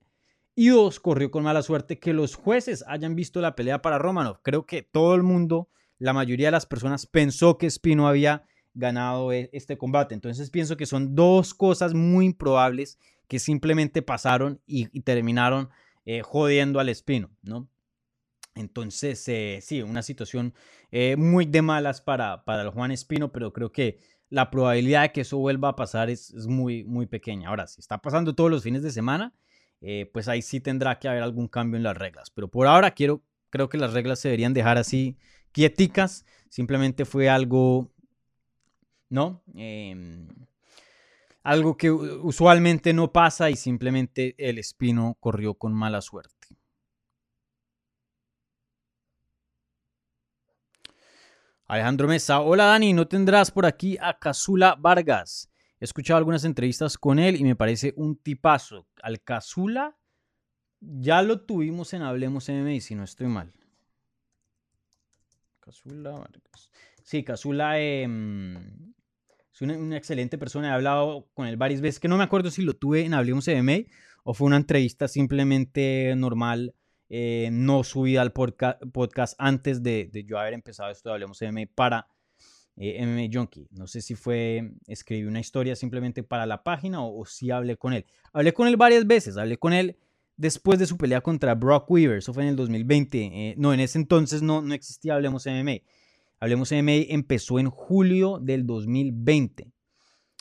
Y 0.56 0.68
dos, 0.68 0.99
corrió 0.99 1.32
con 1.32 1.43
mala 1.43 1.62
suerte 1.64 1.99
que 1.99 2.14
los 2.14 2.36
jueces 2.36 2.84
hayan 2.88 3.16
visto 3.16 3.41
la 3.41 3.56
pelea 3.56 3.82
para 3.82 3.97
Romanov. 3.97 4.41
Creo 4.43 4.66
que 4.66 4.84
todo 4.84 5.16
el 5.16 5.24
mundo, 5.24 5.70
la 5.97 6.14
mayoría 6.14 6.47
de 6.47 6.51
las 6.51 6.66
personas, 6.66 7.06
pensó 7.06 7.58
que 7.58 7.70
Spino 7.70 8.08
había 8.08 8.45
ganado 8.74 9.32
e, 9.32 9.49
este 9.54 9.78
combate. 9.78 10.14
Entonces, 10.14 10.49
pienso 10.49 10.78
que 10.78 10.86
son 10.86 11.16
dos 11.16 11.54
cosas 11.54 11.93
muy 11.93 12.26
improbables 12.26 12.99
que 13.28 13.39
simplemente 13.39 14.01
pasaron 14.01 14.62
y, 14.66 14.88
terminaron 15.01 15.70
eh, 16.06 16.22
jodiendo 16.22 16.80
al 16.80 16.93
Spino, 16.93 17.32
¿no? 17.41 17.68
Entonces, 18.56 19.28
eh, 19.28 19.60
sí, 19.62 19.82
una 19.82 20.04
situación 20.04 20.54
eh, 20.91 21.16
muy 21.16 21.45
de 21.45 21.62
malas 21.62 22.01
para, 22.01 22.43
para 22.45 22.62
el 22.62 22.70
Juan 22.70 22.91
Espino, 22.91 23.32
pero 23.32 23.51
creo 23.51 23.72
que 23.72 23.99
la 24.30 24.49
probabilidad 24.49 25.04
de 25.04 25.12
que 25.12 25.22
eso 25.22 25.38
vuelva 25.38 25.70
a 25.70 25.76
pasar 25.76 26.10
es, 26.10 26.34
muy, 26.47 26.84
muy 26.84 27.06
pequeña. 27.06 27.49
Ahora, 27.49 27.68
si 27.68 27.80
está 27.82 27.99
pasando 27.99 28.34
todos 28.34 28.49
los 28.49 28.64
fines 28.64 28.82
de 28.82 28.91
semana, 28.91 29.34
eh, 29.82 30.10
pues 30.12 30.28
ahí 30.28 30.41
sí 30.41 30.60
tendrá 30.60 30.97
que 30.97 31.08
haber 31.08 31.24
algún 31.24 31.47
cambio 31.47 31.78
en 31.78 31.84
las 31.84 31.97
reglas. 31.97 32.32
Pero 32.32 32.47
por 32.47 32.66
ahora 32.68 32.91
quiero, 32.91 33.24
creo 33.49 33.70
que 33.70 33.78
las 33.78 33.93
reglas 33.93 34.20
se 34.20 34.30
deberían 34.30 34.54
dejar 34.54 34.78
así 34.78 35.18
quieticas. 35.51 36.26
Simplemente 36.49 37.06
fue 37.06 37.30
algo, 37.30 37.91
¿no? 39.10 39.43
Em, 39.56 40.28
algo 41.43 41.78
que 41.78 41.91
usualmente 41.91 42.93
no 42.93 43.12
pasa 43.12 43.51
y 43.51 43.56
simplemente 43.56 44.34
el 44.38 44.58
Espino 44.58 45.16
corrió 45.20 45.54
con 45.56 45.74
mala 45.74 46.01
suerte. 46.01 46.43
Alejandro 51.66 52.09
Mesa, 52.09 52.41
hola 52.41 52.66
Dani, 52.66 52.91
¿no 52.91 53.07
tendrás 53.07 53.49
por 53.49 53.66
aquí 53.66 53.97
a 54.01 54.20
Casula 54.20 54.76
Vargas? 54.78 55.49
He 55.80 55.86
escuchado 55.86 56.18
algunas 56.18 56.43
entrevistas 56.43 56.97
con 56.97 57.20
él 57.20 57.38
y 57.38 57.43
me 57.45 57.55
parece 57.55 57.93
un 57.95 58.18
tipazo. 58.18 58.86
Al 59.01 59.22
Casula 59.22 59.97
ya 60.82 61.22
lo 61.22 61.41
tuvimos 61.41 61.93
en 61.93 62.01
Hablemos 62.01 62.49
MMA, 62.49 62.82
si 62.82 62.95
no 62.95 63.05
estoy 63.05 63.28
mal. 63.28 63.53
Casula 65.61 66.11
Vargas. 66.11 66.70
Sí, 67.01 67.24
Casula 67.24 67.80
em, 67.80 68.93
es 69.53 69.61
una, 69.61 69.95
excelente 69.95 70.38
persona. 70.38 70.68
He 70.68 70.74
hablado 70.74 71.30
con 71.34 71.47
él 71.47 71.55
varias 71.55 71.80
veces, 71.80 72.01
que 72.01 72.09
no 72.09 72.18
me 72.18 72.26
acuerdo 72.26 72.51
si 72.51 72.61
lo 72.61 72.74
tuve 72.74 73.05
en 73.05 73.14
Hablemos 73.14 73.47
MMA 73.47 73.89
o 74.26 74.34
fue 74.34 74.47
una 74.47 74.57
entrevista 74.57 75.07
simplemente 75.07 76.14
normal 76.18 76.76
eh, 77.16 77.49
no 77.51 77.84
subí 77.84 78.18
al 78.18 78.34
podcast 78.34 79.36
antes 79.38 79.84
de, 79.84 80.09
yo 80.26 80.39
haber 80.39 80.55
empezado 80.55 80.89
esto 80.89 81.09
de 81.09 81.14
Hablemos 81.14 81.39
MMA 81.43 81.68
para 81.76 82.07
eh, 82.76 83.05
MMA 83.05 83.30
Junkie. 83.32 83.68
No 83.70 83.86
sé 83.86 84.01
si 84.01 84.16
fue, 84.16 84.72
escribí 84.88 85.26
una 85.26 85.39
historia 85.39 85.76
simplemente 85.76 86.24
para 86.24 86.47
la 86.47 86.64
página 86.64 87.05
o, 87.05 87.24
si 87.26 87.51
hablé 87.51 87.78
con 87.78 87.93
él. 87.93 88.07
Hablé 88.34 88.51
con 88.51 88.68
él 88.68 88.78
varias 88.78 89.05
veces, 89.05 89.38
hablé 89.38 89.57
con 89.57 89.74
él 89.74 89.95
después 90.38 90.80
de 90.80 90.88
su 90.88 90.97
pelea 90.97 91.22
contra 91.22 91.53
Brock 91.53 91.91
Weaver, 91.91 92.18
eso 92.18 92.34
fue 92.34 92.41
en 92.41 92.49
el 92.49 92.55
2020. 92.55 93.20
Eh, 93.20 93.53
no, 93.59 93.76
en 93.76 93.82
ese 93.82 93.99
entonces 93.99 94.41
no, 94.41 94.64
no 94.64 94.74
existía 94.74 95.14
Hablemos 95.14 95.45
MMA. 95.45 95.82
Hablemos 96.39 96.72
MMA 96.72 97.09
empezó 97.09 97.59
en 97.59 97.70
julio 97.70 98.39
del 98.39 98.66
2020. 98.66 99.72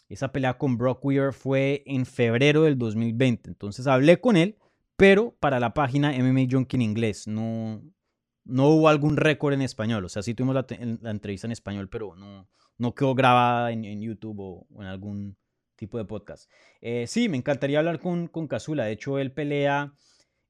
Esa 0.08 0.32
pelea 0.32 0.56
con 0.56 0.78
Brock 0.78 1.04
Weaver 1.04 1.34
fue 1.34 1.82
en 1.84 2.06
febrero 2.06 2.62
del 2.62 2.78
2020. 2.78 3.50
Entonces 3.50 3.86
hablé 3.86 4.18
con 4.22 4.38
él, 4.38 4.56
pero 4.96 5.36
para 5.40 5.60
la 5.60 5.74
página 5.74 6.12
MMA 6.12 6.46
Junkie 6.50 6.76
en 6.76 6.82
inglés. 6.82 7.26
No, 7.26 7.82
no 8.44 8.68
hubo 8.68 8.88
algún 8.88 9.16
récord 9.16 9.54
en 9.54 9.62
español. 9.62 10.04
O 10.04 10.08
sea, 10.08 10.22
sí 10.22 10.34
tuvimos 10.34 10.54
la, 10.54 10.66
entrevista 11.10 11.46
en 11.46 11.52
español, 11.52 11.88
pero 11.88 12.14
no, 12.16 12.48
no 12.78 12.94
quedó 12.94 13.14
grabada 13.14 13.72
en, 13.72 14.00
YouTube 14.00 14.38
o, 14.40 14.66
en 14.80 14.86
algún 14.86 15.36
tipo 15.76 15.98
de 15.98 16.04
podcast. 16.04 16.50
Eh, 16.80 17.06
sí, 17.06 17.28
me 17.28 17.36
encantaría 17.36 17.78
hablar 17.78 17.98
con, 17.98 18.28
con 18.28 18.48
Kazula. 18.48 18.84
De 18.84 18.92
hecho, 18.92 19.18
él 19.18 19.32
pelea 19.32 19.94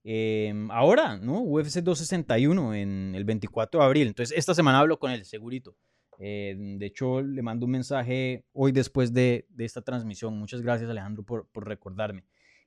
em, 0.05 0.71
ahora, 0.71 1.17
¿no? 1.17 1.41
UFC 1.41 1.81
261 1.81 2.75
en 2.75 3.15
el 3.15 3.25
24 3.25 3.81
de 3.81 3.87
abril. 3.87 4.09
Entonces, 4.09 4.37
esta 4.37 4.55
semana 4.55 4.81
hablo 4.81 4.99
con 4.99 5.11
él, 5.11 5.25
segurito. 5.25 5.77
Eh, 6.19 6.55
de 6.57 6.87
hecho, 6.87 7.21
le 7.21 7.43
mando 7.43 7.67
un 7.67 7.73
mensaje 7.73 8.45
hoy 8.53 8.73
después 8.73 9.13
de, 9.13 9.47
de 9.49 9.65
esta 9.65 9.83
transmisión. 9.83 10.39
Muchas 10.39 10.63
gracias, 10.63 10.89
Alejandro, 10.89 11.25
por, 11.25 11.49
por, 11.49 11.67
recordarme. 11.67 12.25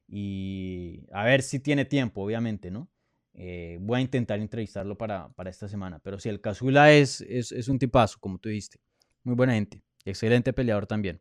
Y 0.08 1.08
a 1.12 1.24
ver 1.24 1.42
si 1.42 1.60
tiene 1.60 1.86
tiempo, 1.86 2.22
obviamente, 2.22 2.72
¿no? 2.72 2.90
Eh, 3.34 3.78
voy 3.82 4.00
a 4.00 4.02
intentar 4.02 4.40
entrevistarlo 4.40 4.98
para, 4.98 5.30
para, 5.30 5.50
esta 5.50 5.68
semana. 5.68 6.00
Pero 6.00 6.20
si 6.20 6.30
el 6.30 6.42
Casula 6.42 6.94
es, 6.94 7.22
es, 7.22 7.52
es 7.52 7.68
un 7.68 7.80
tipazo, 7.80 8.18
como 8.20 8.38
tú 8.38 8.50
dijiste. 8.50 8.80
Muy 9.24 9.36
buena 9.36 9.54
gente. 9.54 9.82
Excelente 10.06 10.54
peleador 10.54 10.88
también. 10.88 11.20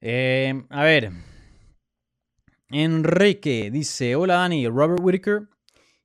Eh, 0.00 0.64
a 0.70 0.84
ver. 0.84 1.10
Enrique 2.70 3.70
dice: 3.70 4.16
Hola 4.16 4.34
Dani, 4.36 4.66
Robert 4.68 5.00
Whitaker 5.02 5.48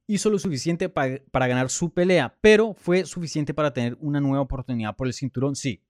hizo 0.07 0.29
lo 0.29 0.39
suficiente 0.39 0.89
para 0.89 1.47
ganar 1.47 1.69
su 1.69 1.93
pelea, 1.93 2.35
pero 2.41 2.73
fue 2.73 3.05
suficiente 3.05 3.53
para 3.53 3.71
tener 3.73 3.95
una 4.01 4.19
nueva 4.19 4.41
oportunidad 4.41 4.95
por 4.95 5.07
el 5.07 5.13
cinturón. 5.13 5.55
Sí. 5.55 5.83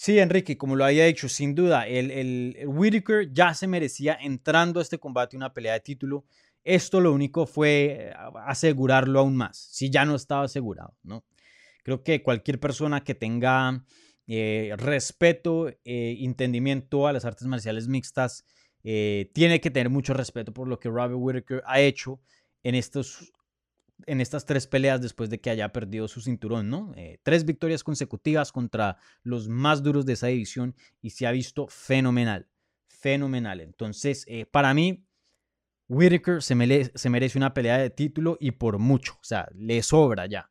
Sí, 0.00 0.20
Enrique, 0.20 0.56
como 0.56 0.76
lo 0.76 0.84
había 0.84 1.06
dicho, 1.06 1.28
sin 1.28 1.56
duda, 1.56 1.88
el, 1.88 2.12
el, 2.12 2.56
Whitaker 2.68 3.32
ya 3.32 3.52
se 3.52 3.66
merecía 3.66 4.16
entrando 4.20 4.78
a 4.78 4.82
este 4.84 5.00
combate 5.00 5.36
una 5.36 5.52
pelea 5.52 5.72
de 5.72 5.80
título. 5.80 6.24
Esto 6.62 7.00
lo 7.00 7.12
único 7.12 7.46
fue 7.46 8.12
asegurarlo 8.46 9.18
aún 9.18 9.34
más, 9.34 9.58
si 9.58 9.90
ya 9.90 10.04
no 10.04 10.14
estaba 10.14 10.44
asegurado, 10.44 10.96
¿no? 11.02 11.24
Creo 11.82 12.04
que 12.04 12.22
cualquier 12.22 12.60
persona 12.60 13.02
que 13.02 13.16
tenga 13.16 13.84
eh, 14.28 14.72
respeto, 14.76 15.68
eh, 15.68 16.18
entendimiento 16.20 17.08
a 17.08 17.12
las 17.12 17.24
artes 17.24 17.48
marciales 17.48 17.88
mixtas, 17.88 18.44
eh, 18.84 19.32
tiene 19.34 19.60
que 19.60 19.72
tener 19.72 19.90
mucho 19.90 20.14
respeto 20.14 20.54
por 20.54 20.68
lo 20.68 20.78
que 20.78 20.90
Robert 20.90 21.16
Whitaker 21.16 21.64
ha 21.66 21.80
hecho 21.80 22.20
en, 22.62 22.76
estos, 22.76 23.32
en 24.06 24.20
estas 24.20 24.46
tres 24.46 24.66
peleas 24.66 25.00
después 25.00 25.30
de 25.30 25.40
que 25.40 25.50
haya 25.50 25.72
perdido 25.72 26.08
su 26.08 26.20
cinturón, 26.20 26.70
¿no? 26.70 26.94
tres 27.22 27.44
victorias 27.44 27.82
consecutivas 27.82 28.52
contra 28.52 28.96
los 29.22 29.48
más 29.48 29.82
duros 29.82 30.06
de 30.06 30.14
esa 30.14 30.28
división 30.28 30.74
y 31.00 31.10
se 31.10 31.26
ha 31.26 31.32
visto 31.32 31.66
fenomenal, 31.68 32.48
fenomenal. 32.86 33.60
Entonces, 33.60 34.26
para 34.50 34.72
mí, 34.72 35.04
Whitaker 35.88 36.42
se, 36.42 36.92
se 36.94 37.10
merece 37.10 37.38
una 37.38 37.54
pelea 37.54 37.78
de 37.78 37.90
título 37.90 38.36
y 38.40 38.52
por 38.52 38.78
mucho, 38.78 39.14
o 39.14 39.24
sea, 39.24 39.48
le 39.54 39.82
sobra 39.82 40.26
ya. 40.26 40.50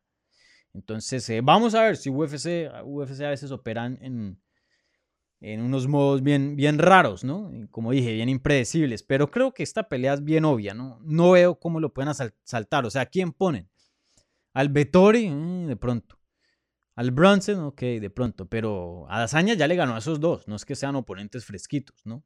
Entonces, 0.74 1.28
eh, 1.30 1.40
vamos 1.42 1.74
a 1.74 1.82
ver 1.82 1.96
si 1.96 2.10
UFC, 2.10 2.70
UFC 2.84 3.22
a 3.22 3.30
veces 3.30 3.50
operan 3.50 3.98
en, 4.00 4.40
en 5.40 5.62
unos 5.62 5.86
modos 5.86 6.22
bien, 6.22 6.56
bien 6.56 6.78
raros, 6.78 7.24
¿no? 7.24 7.50
Como 7.70 7.92
dije, 7.92 8.12
bien 8.12 8.28
impredecibles. 8.28 9.02
Pero 9.02 9.30
creo 9.30 9.52
que 9.52 9.62
esta 9.62 9.88
pelea 9.88 10.14
es 10.14 10.24
bien 10.24 10.44
obvia, 10.44 10.74
¿no? 10.74 10.98
No 11.02 11.32
veo 11.32 11.58
cómo 11.58 11.80
lo 11.80 11.92
pueden 11.92 12.12
saltar. 12.44 12.86
O 12.86 12.90
sea, 12.90 13.06
¿quién 13.06 13.32
ponen? 13.32 13.68
Al 14.52 14.68
Vettori, 14.68 15.30
mm, 15.30 15.66
de 15.66 15.76
pronto. 15.76 16.18
Al 16.96 17.12
Brunson, 17.12 17.60
ok, 17.60 17.80
de 17.80 18.10
pronto. 18.10 18.46
Pero 18.46 19.06
a 19.08 19.20
Dazaña 19.20 19.54
ya 19.54 19.68
le 19.68 19.76
ganó 19.76 19.94
a 19.94 19.98
esos 19.98 20.18
dos. 20.18 20.48
No 20.48 20.56
es 20.56 20.64
que 20.64 20.74
sean 20.74 20.96
oponentes 20.96 21.44
fresquitos, 21.44 22.04
¿no? 22.04 22.24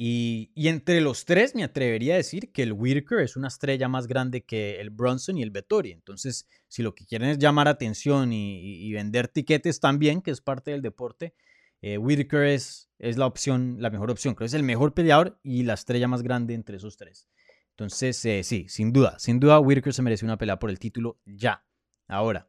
Y, 0.00 0.52
entre 0.68 1.00
los 1.00 1.24
tres 1.24 1.56
me 1.56 1.64
atrevería 1.64 2.14
a 2.14 2.18
decir 2.18 2.52
que 2.52 2.62
el 2.62 2.72
Whitaker 2.72 3.18
es 3.18 3.34
una 3.34 3.48
estrella 3.48 3.88
más 3.88 4.06
grande 4.06 4.44
que 4.44 4.80
el 4.80 4.90
Bronson 4.90 5.36
y 5.36 5.42
el 5.42 5.50
Vettori. 5.50 5.90
Entonces, 5.90 6.46
si 6.68 6.84
lo 6.84 6.94
que 6.94 7.04
quieren 7.04 7.30
es 7.30 7.38
llamar 7.38 7.66
atención 7.66 8.32
y, 8.32 8.92
vender 8.92 9.26
tiquetes 9.26 9.80
también, 9.80 10.22
que 10.22 10.30
es 10.30 10.40
parte 10.40 10.70
del 10.70 10.82
deporte, 10.82 11.34
eh, 11.82 11.98
Whitaker 11.98 12.44
es, 12.44 12.88
la 13.00 13.26
opción, 13.26 13.78
la 13.80 13.90
mejor 13.90 14.12
opción. 14.12 14.36
Creo 14.36 14.44
que 14.44 14.50
es 14.50 14.54
el 14.54 14.62
mejor 14.62 14.94
peleador 14.94 15.40
y 15.42 15.64
la 15.64 15.74
estrella 15.74 16.06
más 16.06 16.22
grande 16.22 16.54
entre 16.54 16.76
esos 16.76 16.96
tres. 16.96 17.28
Entonces, 17.70 18.24
eh, 18.24 18.44
sí, 18.44 18.66
sin 18.68 18.92
duda, 18.92 19.18
sin 19.18 19.40
duda, 19.40 19.58
Whitaker 19.58 19.92
se 19.92 20.02
merece 20.02 20.24
una 20.24 20.38
pelea 20.38 20.60
por 20.60 20.70
el 20.70 20.78
título 20.78 21.18
ya, 21.24 21.64
ahora. 22.06 22.48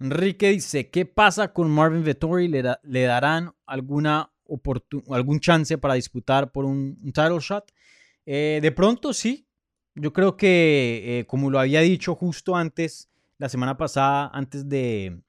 Enrique 0.00 0.48
dice, 0.48 0.88
¿qué 0.90 1.04
pasa 1.04 1.52
con 1.52 1.70
Marvin 1.70 2.04
Vettori? 2.04 2.48
le 2.48 3.02
darán 3.02 3.54
alguna 3.66 4.30
algún 5.10 5.40
chance 5.40 5.78
para 5.78 5.94
disputar 5.94 6.52
por 6.52 6.64
un, 6.64 6.96
title 7.12 7.38
shot. 7.40 7.72
Eh, 8.24 8.60
de 8.62 8.72
pronto 8.72 9.12
sí, 9.12 9.46
yo 9.94 10.12
creo 10.12 10.36
que 10.36 11.20
eh, 11.20 11.26
como 11.26 11.50
lo 11.50 11.58
había 11.58 11.80
dicho 11.80 12.14
justo 12.14 12.56
antes, 12.56 13.08
la 13.38 13.48
semana 13.48 13.76
pasada, 13.76 14.30
antes 14.32 14.68
de, 14.68 15.20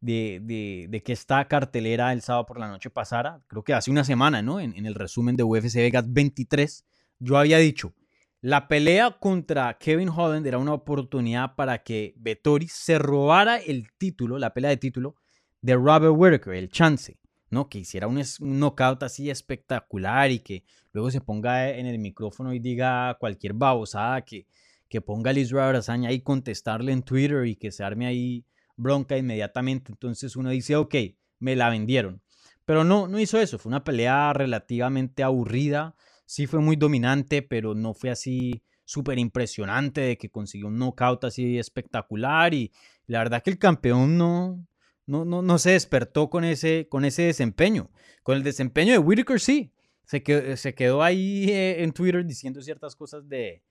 de, 0.00 1.02
que 1.04 1.12
esta 1.12 1.46
cartelera 1.48 2.12
el 2.12 2.22
sábado 2.22 2.46
por 2.46 2.58
la 2.58 2.68
noche 2.68 2.90
pasara, 2.90 3.42
creo 3.46 3.62
que 3.62 3.74
hace 3.74 3.90
una 3.90 4.04
semana, 4.04 4.42
¿no? 4.42 4.60
En, 4.60 4.76
en 4.76 4.86
el 4.86 4.94
resumen 4.94 5.36
de 5.36 5.42
UFC 5.42 5.76
Vegas 5.76 6.04
23, 6.08 6.84
yo 7.18 7.38
había 7.38 7.58
dicho, 7.58 7.94
la 8.40 8.68
pelea 8.68 9.10
contra 9.18 9.76
Kevin 9.78 10.08
Holland 10.08 10.46
era 10.46 10.58
una 10.58 10.74
oportunidad 10.74 11.54
para 11.56 11.82
que 11.82 12.14
Vettori 12.16 12.68
se 12.68 12.98
robara 12.98 13.56
el 13.56 13.88
título, 13.98 14.38
la 14.38 14.52
pelea 14.52 14.70
de 14.70 14.76
título, 14.76 15.16
de 15.62 15.74
Robert 15.74 16.14
Whittaker, 16.16 16.54
el 16.54 16.68
chance. 16.68 17.18
¿No? 17.50 17.68
Que 17.68 17.78
hiciera 17.78 18.06
un, 18.06 18.22
knockout 18.40 19.02
así 19.02 19.30
espectacular 19.30 20.30
y 20.30 20.40
que 20.40 20.64
luego 20.92 21.10
se 21.10 21.20
ponga 21.20 21.70
en 21.70 21.86
el 21.86 21.98
micrófono 21.98 22.52
y 22.52 22.58
diga 22.58 23.16
cualquier 23.20 23.54
babosada, 23.54 24.22
que, 24.22 24.46
que 24.88 25.00
ponga 25.00 25.30
a 25.30 25.34
Israel 25.34 25.70
Brazaña 25.70 26.10
ahí 26.10 26.20
contestarle 26.20 26.92
en 26.92 27.02
Twitter 27.02 27.46
y 27.46 27.56
que 27.56 27.70
se 27.72 27.84
arme 27.84 28.06
ahí 28.06 28.44
bronca 28.76 29.16
inmediatamente. 29.16 29.92
Entonces 29.92 30.36
uno 30.36 30.50
dice, 30.50 30.76
ok, 30.76 30.94
me 31.38 31.56
la 31.56 31.70
vendieron. 31.70 32.22
Pero 32.64 32.84
no, 32.84 33.08
no 33.08 33.18
hizo 33.18 33.38
eso. 33.40 33.58
Fue 33.58 33.70
una 33.70 33.84
pelea 33.84 34.32
relativamente 34.32 35.22
aburrida. 35.22 35.94
Sí 36.26 36.46
fue 36.46 36.60
muy 36.60 36.76
dominante, 36.76 37.42
pero 37.42 37.74
no 37.74 37.94
fue 37.94 38.10
así 38.10 38.62
súper 38.84 39.18
impresionante 39.18 40.00
de 40.00 40.18
que 40.18 40.30
consiguió 40.30 40.66
un 40.68 40.78
knockout 40.78 41.24
así 41.24 41.58
espectacular. 41.58 42.54
Y 42.54 42.72
la 43.06 43.20
verdad 43.20 43.42
que 43.42 43.50
el 43.50 43.58
campeón 43.58 44.18
no, 44.18 44.66
no, 45.06 45.24
no, 45.24 45.40
no 45.40 45.58
se 45.58 45.70
despertó 45.70 46.28
con 46.28 46.44
ese, 46.44 46.88
con 46.88 47.04
ese 47.04 47.22
desempeño. 47.22 47.90
Con 48.22 48.36
el 48.36 48.42
desempeño 48.42 48.92
de 48.92 48.98
Whitaker 48.98 49.40
sí. 49.40 49.72
Se 50.04 50.22
quedó, 50.22 50.56
se 50.56 50.74
quedó 50.74 51.02
ahí 51.02 51.50
eh, 51.50 51.82
en 51.82 51.92
Twitter 51.92 52.24
diciendo 52.24 52.60
ciertas 52.60 52.94
cosas 52.94 53.28
de, 53.28 53.64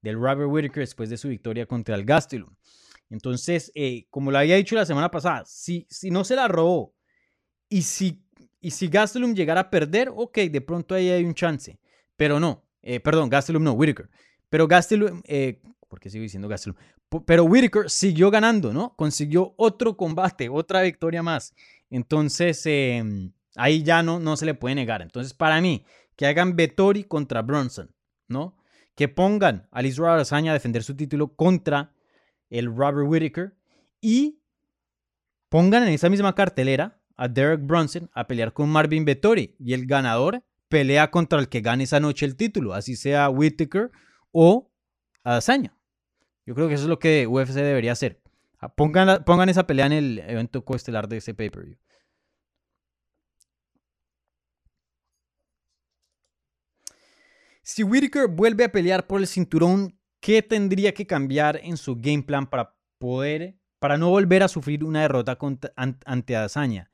del 0.00 0.14
Robert 0.14 0.48
Whitaker 0.48 0.80
después 0.80 1.10
de 1.10 1.16
su 1.16 1.28
victoria 1.28 1.66
contra 1.66 1.96
el 1.96 2.04
Gastelum. 2.04 2.54
Entonces, 3.10 3.72
eh, 3.74 4.06
como 4.10 4.30
lo 4.30 4.38
había 4.38 4.56
dicho 4.56 4.74
la 4.74 4.86
semana 4.86 5.10
pasada, 5.10 5.44
si, 5.44 5.86
si 5.90 6.10
no 6.10 6.24
se 6.24 6.36
la 6.36 6.48
robó 6.48 6.94
y 7.68 7.82
si, 7.82 8.24
y 8.60 8.70
si 8.70 8.88
Gastelum 8.88 9.34
llegara 9.34 9.62
a 9.62 9.70
perder, 9.70 10.10
ok, 10.14 10.38
de 10.38 10.60
pronto 10.60 10.94
ahí 10.94 11.10
hay 11.10 11.24
un 11.24 11.34
chance. 11.34 11.78
Pero 12.16 12.38
no, 12.38 12.64
eh, 12.80 13.00
perdón, 13.00 13.28
Gastelum 13.28 13.62
no, 13.62 13.72
Whitaker. 13.72 14.08
Pero 14.48 14.68
Gastelum, 14.68 15.20
porque 15.92 16.08
sigo 16.08 16.22
diciendo 16.22 16.48
Gastelum, 16.48 16.74
pero 17.26 17.44
Whitaker 17.44 17.90
siguió 17.90 18.30
ganando, 18.30 18.72
¿no? 18.72 18.96
Consiguió 18.96 19.52
otro 19.58 19.94
combate, 19.94 20.48
otra 20.48 20.80
victoria 20.80 21.22
más. 21.22 21.54
Entonces, 21.90 22.62
em, 22.64 23.30
ahí 23.56 23.82
ya 23.82 24.02
no, 24.02 24.18
no 24.18 24.38
se 24.38 24.46
le 24.46 24.54
puede 24.54 24.74
negar. 24.74 25.02
Entonces, 25.02 25.34
para 25.34 25.60
mí, 25.60 25.84
que 26.16 26.24
hagan 26.24 26.56
Vettori 26.56 27.04
contra 27.04 27.42
Bronson, 27.42 27.94
¿no? 28.26 28.56
Que 28.94 29.08
pongan 29.08 29.68
a 29.70 29.82
Israel 29.82 30.14
Arazaña 30.14 30.52
a 30.52 30.54
defender 30.54 30.82
su 30.82 30.96
título 30.96 31.36
contra 31.36 31.92
el 32.48 32.74
Robert 32.74 33.06
Whitaker 33.06 33.54
y 34.00 34.40
pongan 35.50 35.82
en 35.82 35.90
esa 35.90 36.08
misma 36.08 36.34
cartelera 36.34 37.02
a 37.16 37.28
Derek 37.28 37.66
Bronson 37.66 38.08
a 38.14 38.26
pelear 38.26 38.54
con 38.54 38.70
Marvin 38.70 39.04
Vettori 39.04 39.56
y 39.58 39.74
el 39.74 39.84
ganador 39.84 40.42
pelea 40.70 41.10
contra 41.10 41.38
el 41.38 41.50
que 41.50 41.60
gane 41.60 41.84
esa 41.84 42.00
noche 42.00 42.24
el 42.24 42.34
título, 42.34 42.72
así 42.72 42.96
sea 42.96 43.28
Whitaker 43.28 43.90
o 44.30 44.72
Arazaña. 45.22 45.76
Yo 46.44 46.54
creo 46.54 46.68
que 46.68 46.74
eso 46.74 46.84
es 46.84 46.88
lo 46.88 46.98
que 46.98 47.26
UFC 47.26 47.54
debería 47.54 47.92
hacer. 47.92 48.20
Ah, 48.58 48.74
pongan, 48.74 49.48
esa 49.48 49.66
pelea 49.66 49.86
en 49.86 49.92
el 49.92 50.18
evento 50.20 50.64
coestelar 50.64 51.08
de 51.08 51.16
ese 51.16 51.34
pay-per-view. 51.34 51.76
Si 57.64 57.82
Whitaker 57.82 58.28
vuelve 58.28 58.64
a 58.64 58.72
pelear 58.72 59.06
por 59.06 59.20
el 59.20 59.26
cinturón, 59.26 59.98
¿qué 60.20 60.42
tendría 60.42 60.94
que 60.94 61.06
cambiar 61.06 61.60
en 61.62 61.76
su 61.76 61.96
game 61.96 62.22
plan 62.22 62.48
para 62.48 62.76
poder, 62.98 63.56
para 63.80 63.98
no 63.98 64.10
volver 64.10 64.44
a 64.44 64.48
sufrir 64.48 64.84
una 64.84 65.02
derrota 65.02 65.36
ante 65.76 66.36
Adesanya? 66.36 66.91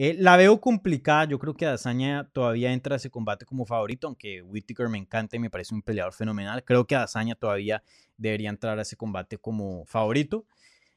Eh, 0.00 0.14
la 0.16 0.36
veo 0.36 0.60
complicada. 0.60 1.24
Yo 1.24 1.40
creo 1.40 1.54
que 1.54 1.66
Adesanya 1.66 2.30
todavía 2.32 2.72
entra 2.72 2.94
a 2.94 2.98
ese 2.98 3.10
combate 3.10 3.44
como 3.44 3.66
favorito, 3.66 4.06
aunque 4.06 4.42
Whittaker 4.42 4.88
me 4.88 4.96
encanta 4.96 5.34
y 5.34 5.40
me 5.40 5.50
parece 5.50 5.74
un 5.74 5.82
peleador 5.82 6.12
fenomenal. 6.12 6.62
Creo 6.64 6.86
que 6.86 6.94
Adesanya 6.94 7.34
todavía 7.34 7.82
debería 8.16 8.48
entrar 8.48 8.78
a 8.78 8.82
ese 8.82 8.96
combate 8.96 9.38
como 9.38 9.84
favorito. 9.86 10.46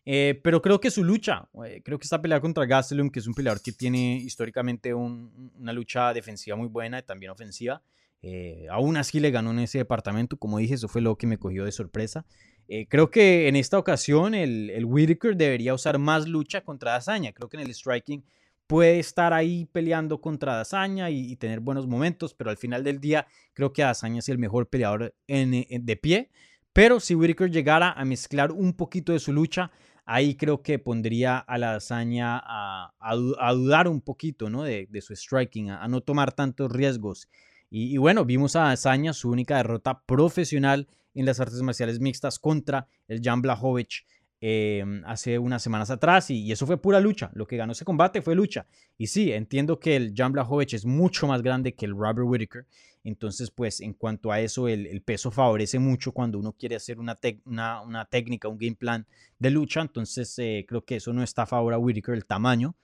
Eh, 0.06 0.39
pero 0.43 0.62
creo 0.62 0.80
que 0.80 0.91
su 0.91 1.04
lucha, 1.04 1.47
eh, 1.66 1.82
creo 1.84 1.97
que 1.97 2.04
esta 2.04 2.22
pelea 2.22 2.39
contra 2.39 2.66
Gastelum, 2.66 3.10
que 3.10 3.20
es 3.20 3.28
un 3.28 3.34
peleador 3.34 3.62
que 3.62 3.72
tiene 3.72 4.18
históricamente 4.18 4.93
una 4.93 5.74
lucha 5.74 6.14
defensiva 6.14 6.56
muy 6.56 6.68
buena 6.68 6.99
y 6.99 7.04
también 7.04 7.32
ofensiva, 7.32 7.82
aún 8.70 8.97
así 8.97 9.20
le 9.20 9.32
ganó 9.32 9.49
en 9.49 9.60
ese 9.60 9.80
departamento. 9.80 10.38
Como 10.38 10.60
dije, 10.60 10.76
eso 10.76 10.88
fue 10.88 11.02
lo 11.02 11.18
que 11.18 11.26
me 11.26 11.39
cogió 11.39 11.66
de 11.66 11.72
sorpresa. 11.72 12.24
creo 12.89 13.10
que 13.10 13.47
en 13.47 13.56
esta 13.56 13.80
ocasión 13.80 14.36
el, 14.36 14.86
Whitaker 14.86 15.36
debería 15.36 15.74
usar 15.74 15.97
más 15.97 16.28
lucha 16.28 16.62
contra 16.62 16.91
Dazaña. 16.91 17.32
Creo 17.32 17.49
que 17.49 17.58
en 17.58 17.64
el 17.64 17.74
striking 17.74 18.24
puede 18.72 19.00
estar 19.00 19.34
ahí 19.34 19.66
peleando 19.66 20.22
contra 20.22 20.56
Dazaña 20.56 21.10
y, 21.10 21.36
tener 21.36 21.60
buenos 21.60 21.88
momentos, 21.88 22.34
pero 22.34 22.52
al 22.52 22.56
final 22.56 22.86
del 22.86 23.02
día 23.02 23.28
creo 23.52 23.74
que 23.74 23.82
Dazaña 23.82 24.20
es 24.20 24.30
el 24.30 24.38
mejor 24.38 24.70
peleador 24.70 25.14
de 25.28 26.00
pie. 26.02 26.30
Pero 26.72 27.02
si 27.02 27.14
Whitaker 27.14 27.52
llegara 27.52 27.92
a 27.92 28.06
mezclar 28.06 28.54
un 28.54 28.72
poquito 28.72 29.12
de 29.12 29.20
su 29.20 29.34
lucha, 29.34 29.72
ahí 30.06 30.36
creo 30.36 30.62
que 30.62 30.80
pondría 30.80 31.38
a 31.38 31.58
la 31.58 31.76
hazaña 31.76 32.42
a, 32.42 32.94
dudar 33.14 33.90
un 33.90 34.00
poquito 34.00 34.50
¿no? 34.50 34.64
de, 34.64 34.88
su 35.02 35.18
striking, 35.18 35.72
a, 35.72 35.86
no 35.90 36.00
tomar 36.00 36.32
tantos 36.32 36.72
riesgos. 36.72 37.28
Y, 37.70 37.98
bueno, 37.98 38.24
vimos 38.24 38.56
a 38.56 38.72
hazaña 38.72 39.12
su 39.12 39.30
única 39.30 39.58
derrota 39.58 40.02
profesional 40.06 40.88
en 41.14 41.26
las 41.26 41.42
artes 41.42 41.62
marciales 41.62 42.00
mixtas 42.00 42.40
contra 42.40 42.88
el 43.10 43.20
Jan 43.22 43.42
Blachowicz 43.42 44.06
em, 44.42 45.04
hace 45.06 45.39
unas 45.39 45.64
semanas 45.64 45.89
atrás 45.89 46.30
y, 46.30 46.52
eso 46.52 46.66
fue 46.68 46.82
pura 46.82 47.00
lucha. 47.00 47.32
Lo 47.34 47.48
que 47.48 47.56
ganó 47.56 47.72
ese 47.72 47.86
combate 47.86 48.22
fue 48.22 48.36
lucha. 48.36 48.66
Y 48.98 49.08
sí, 49.08 49.32
entiendo 49.32 49.80
que 49.80 49.96
el 49.96 50.14
Jan 50.16 50.34
Blachowicz 50.34 50.74
es 50.74 50.86
mucho 50.86 51.28
más 51.28 51.42
grande 51.42 51.74
que 51.74 51.86
el 51.86 51.92
Robert 51.92 52.28
Whitaker 52.28 52.66
entonces, 53.04 53.50
pues 53.50 53.82
en 53.82 53.94
cuanto 53.94 54.32
a 54.32 54.39
eso, 54.39 54.68
el, 54.68 55.02
peso 55.02 55.32
favorece 55.32 55.80
mucho 55.80 56.12
cuando 56.12 56.38
uno 56.38 56.54
quiere 56.54 56.76
hacer 56.76 57.00
una, 57.00 57.16
técnica, 57.16 58.48
un 58.48 58.58
game 58.58 58.76
plan 58.76 59.08
de 59.39 59.50
lucha. 59.50 59.82
Entonces, 59.82 60.38
eh, 60.38 60.66
creo 60.68 60.86
que 60.86 60.98
eso 60.98 61.12
no 61.14 61.24
está 61.24 61.44
a 61.44 61.48
favor 61.48 61.74
a 61.74 61.80
Whitaker, 61.80 62.14
el 62.14 62.26
tamaño. 62.26 62.76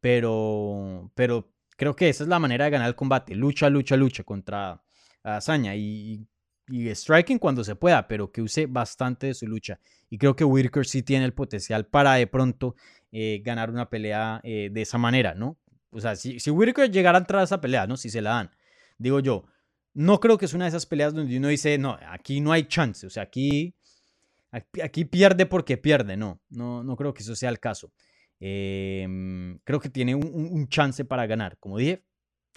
Pero, 0.00 1.10
pero 1.14 1.50
creo 1.76 1.94
que 1.94 2.08
esa 2.08 2.24
es 2.24 2.28
la 2.28 2.38
manera 2.38 2.64
de 2.66 2.70
ganar 2.70 2.88
el 2.88 2.94
combate. 2.94 3.34
Lucha, 3.34 3.68
lucha, 3.68 3.96
lucha 3.96 4.24
contra 4.24 4.82
Hazaña. 5.22 5.76
Y, 5.76 6.26
y, 6.68 6.94
striking 6.94 7.38
cuando 7.38 7.62
se 7.62 7.76
pueda, 7.76 8.08
pero 8.08 8.32
que 8.32 8.40
use 8.42 8.66
bastante 8.66 9.28
de 9.28 9.34
su 9.34 9.46
lucha. 9.46 9.78
Y 10.08 10.18
creo 10.18 10.36
que 10.36 10.44
Whitaker 10.44 10.86
sí 10.86 11.02
tiene 11.02 11.24
el 11.24 11.32
potencial 11.32 11.86
para 11.86 12.14
de 12.14 12.26
pronto 12.26 12.76
eh, 13.12 13.42
ganar 13.44 13.70
una 13.70 13.88
pelea 13.90 14.40
eh, 14.44 14.70
de 14.72 14.82
esa 14.82 14.98
manera, 14.98 15.34
¿no? 15.34 15.58
O 15.90 16.00
sea, 16.00 16.16
si, 16.16 16.38
si 16.38 16.50
Whitaker 16.50 16.90
llegara 16.90 17.18
a 17.18 17.20
entrar 17.20 17.40
a 17.40 17.44
esa 17.44 17.60
pelea, 17.60 17.86
¿no? 17.86 17.96
Si 17.96 18.10
se 18.10 18.20
la 18.20 18.30
dan, 18.30 18.50
digo 18.98 19.20
yo, 19.20 19.46
no 19.94 20.20
creo 20.20 20.36
que 20.36 20.44
es 20.44 20.54
una 20.54 20.66
de 20.66 20.68
esas 20.68 20.86
peleas 20.86 21.14
donde 21.14 21.36
uno 21.36 21.48
dice, 21.48 21.78
no, 21.78 21.98
aquí 22.08 22.40
no 22.40 22.52
hay 22.52 22.64
chance, 22.64 23.06
o 23.06 23.10
sea, 23.10 23.22
aquí, 23.24 23.74
aquí, 24.82 25.06
pierde 25.06 25.46
porque 25.46 25.78
pierde, 25.78 26.16
no, 26.16 26.42
no, 26.50 26.84
no 26.84 26.96
creo 26.96 27.14
que 27.14 27.22
eso 27.22 27.34
sea 27.34 27.48
el 27.48 27.58
caso. 27.58 27.92
Em, 28.38 29.58
creo 29.64 29.80
que 29.80 29.88
tiene 29.88 30.14
un, 30.14 30.68
chance 30.68 31.04
para 31.06 31.26
ganar, 31.26 31.56
como 31.58 31.78
dije, 31.78 32.04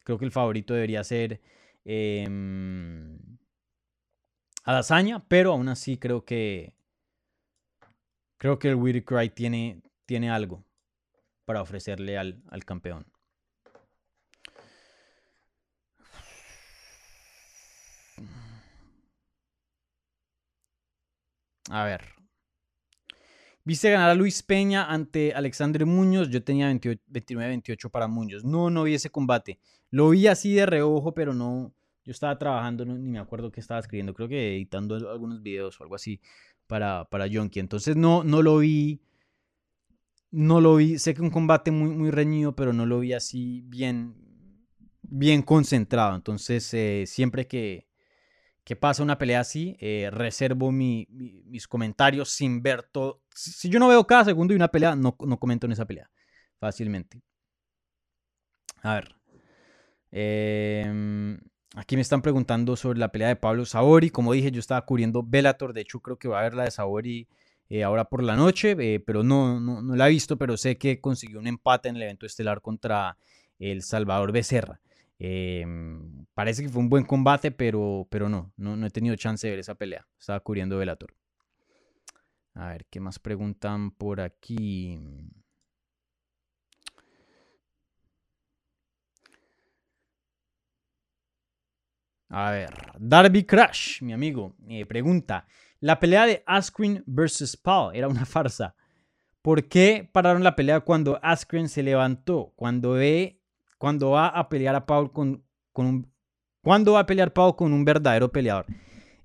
creo 0.03 0.17
que 0.17 0.25
el 0.25 0.31
favorito 0.31 0.73
debería 0.73 1.03
ser 1.05 1.39
eh, 1.85 2.27
Adazaña, 4.65 5.23
pero 5.27 5.53
aún 5.53 5.69
así 5.69 5.97
creo 5.97 6.25
que 6.25 6.73
creo 8.39 8.57
que 8.57 8.69
el 8.69 8.75
Weird 8.75 9.03
Cry 9.03 9.29
tiene, 9.29 9.83
tiene 10.07 10.31
algo 10.31 10.65
para 11.45 11.61
ofrecerle 11.61 12.17
al, 12.17 12.41
al 12.49 12.65
campeón. 12.65 13.05
A 21.69 21.83
ver. 21.83 22.01
Viste 23.63 23.91
ganar 23.91 24.09
a 24.09 24.15
Luis 24.15 24.41
Peña 24.41 24.85
ante 24.85 25.33
Alexandre 25.33 25.85
Muñoz. 25.85 26.29
Yo 26.29 26.43
tenía 26.43 26.71
29-28 26.71 27.91
para 27.91 28.07
Muñoz. 28.07 28.43
No, 28.43 28.71
no 28.71 28.83
vi 28.83 28.95
ese 28.95 29.11
combate. 29.11 29.59
Lo 29.91 30.09
vi 30.09 30.27
así 30.27 30.53
de 30.55 30.65
reojo, 30.65 31.13
pero 31.13 31.33
no. 31.33 31.71
Yo 32.03 32.11
estaba 32.11 32.39
trabajando, 32.39 32.85
ni 32.85 33.11
me 33.11 33.19
acuerdo 33.19 33.51
qué 33.51 33.59
estaba 33.59 33.79
escribiendo. 33.79 34.15
Creo 34.15 34.27
que 34.27 34.55
editando 34.55 34.95
algunos 34.95 35.43
videos 35.43 35.79
o 35.79 35.83
algo 35.83 35.95
así 35.95 36.19
para, 36.69 37.05
para 37.05 37.25
Yonki. 37.25 37.59
Entonces 37.59 37.95
no, 37.97 38.23
no 38.23 38.43
lo 38.43 38.59
vi. 38.59 39.01
No 40.31 40.61
lo 40.61 40.75
vi. 40.75 40.99
Sé 40.99 41.15
que 41.15 41.21
un 41.21 41.31
combate 41.31 41.71
muy, 41.71 41.89
muy 41.89 42.11
reñido, 42.11 42.55
pero 42.55 42.71
no 42.73 42.85
lo 42.85 42.99
vi 42.99 43.13
así 43.13 43.63
bien, 43.65 44.15
bien 45.01 45.41
concentrado. 45.41 46.15
Entonces, 46.15 46.71
eh, 46.75 47.05
siempre 47.07 47.47
que, 47.47 47.87
que 48.63 48.75
pasa 48.75 49.01
una 49.01 49.17
pelea 49.17 49.39
así, 49.39 49.75
eh, 49.79 50.09
reservo 50.11 50.71
mis 50.71 51.67
comentarios 51.67 52.29
sin 52.29 52.61
ver 52.61 52.83
todo. 52.83 53.23
Si 53.33 53.67
yo 53.69 53.79
no 53.79 53.87
veo 53.87 54.05
cada 54.05 54.25
segundo 54.25 54.51
de 54.51 54.57
una 54.57 54.67
pelea, 54.67 54.95
no, 54.95 55.17
no 55.19 55.39
comento 55.39 55.65
en 55.65 55.71
esa 55.71 55.85
pelea. 55.85 56.11
Fácilmente. 56.59 57.23
A 58.83 58.93
ver. 58.93 59.15
Em, 60.11 61.39
aquí 61.75 61.95
me 61.95 62.01
están 62.01 62.21
preguntando 62.21 62.75
sobre 62.75 62.99
la 62.99 63.11
pelea 63.11 63.29
de 63.29 63.35
Pablo 63.35 63.65
Saori. 63.65 64.09
Como 64.09 64.33
dije, 64.33 64.51
yo 64.51 64.59
estaba 64.59 64.85
cubriendo 64.85 65.23
Bellator. 65.23 65.73
De 65.73 65.81
hecho, 65.81 65.99
creo 65.99 66.17
que 66.17 66.27
va 66.27 66.37
a 66.37 66.41
haber 66.41 66.53
la 66.53 66.63
de 66.63 66.71
Saori 66.71 67.27
eh, 67.69 67.83
ahora 67.83 68.05
por 68.05 68.23
la 68.23 68.35
noche. 68.35 68.75
Eh, 68.79 68.99
pero 68.99 69.23
no, 69.23 69.59
no, 69.59 69.81
no, 69.81 69.95
la 69.95 70.07
he 70.07 70.11
visto. 70.11 70.37
Pero 70.37 70.57
sé 70.57 70.77
que 70.77 70.99
consiguió 70.99 71.39
un 71.39 71.47
empate 71.47 71.89
en 71.89 71.95
el 71.95 72.03
evento 72.03 72.25
estelar 72.25 72.61
contra 72.61 73.17
el 73.59 73.81
Salvador 73.83 74.31
Becerra. 74.31 74.79
Em, 75.19 76.25
parece 76.33 76.63
que 76.63 76.69
fue 76.69 76.81
un 76.81 76.89
buen 76.89 77.03
combate, 77.03 77.51
pero, 77.51 78.07
pero 78.09 78.29
no, 78.29 78.53
no, 78.55 78.85
he 78.85 78.89
tenido 78.89 79.15
chance 79.17 79.45
de 79.45 79.51
ver 79.51 79.59
esa 79.59 79.75
pelea. 79.75 80.07
Estaba 80.17 80.39
cubriendo 80.39 80.77
Velator. 80.77 81.13
A 82.53 82.69
ver, 82.69 82.85
¿qué 82.89 82.99
más 82.99 83.19
preguntan 83.19 83.91
por 83.91 84.21
aquí? 84.21 84.97
A 92.29 92.51
ver, 92.51 92.69
Darby 92.99 93.43
Crash, 93.43 94.01
mi 94.01 94.13
amigo, 94.13 94.55
me 94.59 94.85
pregunta, 94.85 95.47
la 95.79 95.99
pelea 95.99 96.25
de 96.25 96.43
Askren 96.45 97.03
versus 97.05 97.57
Paul 97.57 97.95
era 97.95 98.07
una 98.07 98.25
farsa. 98.25 98.75
¿Por 99.41 99.67
qué 99.67 100.07
pararon 100.11 100.43
la 100.43 100.55
pelea 100.55 100.81
cuando 100.81 101.19
Askren 101.23 101.69
se 101.69 101.81
levantó? 101.81 102.53
Cuando 102.55 102.91
ve 102.91 103.39
cuando 103.79 104.11
va 104.11 104.27
a 104.27 104.49
pelear 104.49 104.75
a 104.75 104.85
Paul 104.85 105.11
con, 105.11 105.43
con 105.71 105.85
un... 105.87 106.11
¿Cuándo 106.61 106.93
va 106.93 106.99
a 106.99 107.05
pelear 107.05 107.33
Paul 107.33 107.55
con 107.55 107.71
un 107.71 107.85
verdadero 107.85 108.29
peleador? 108.29 108.65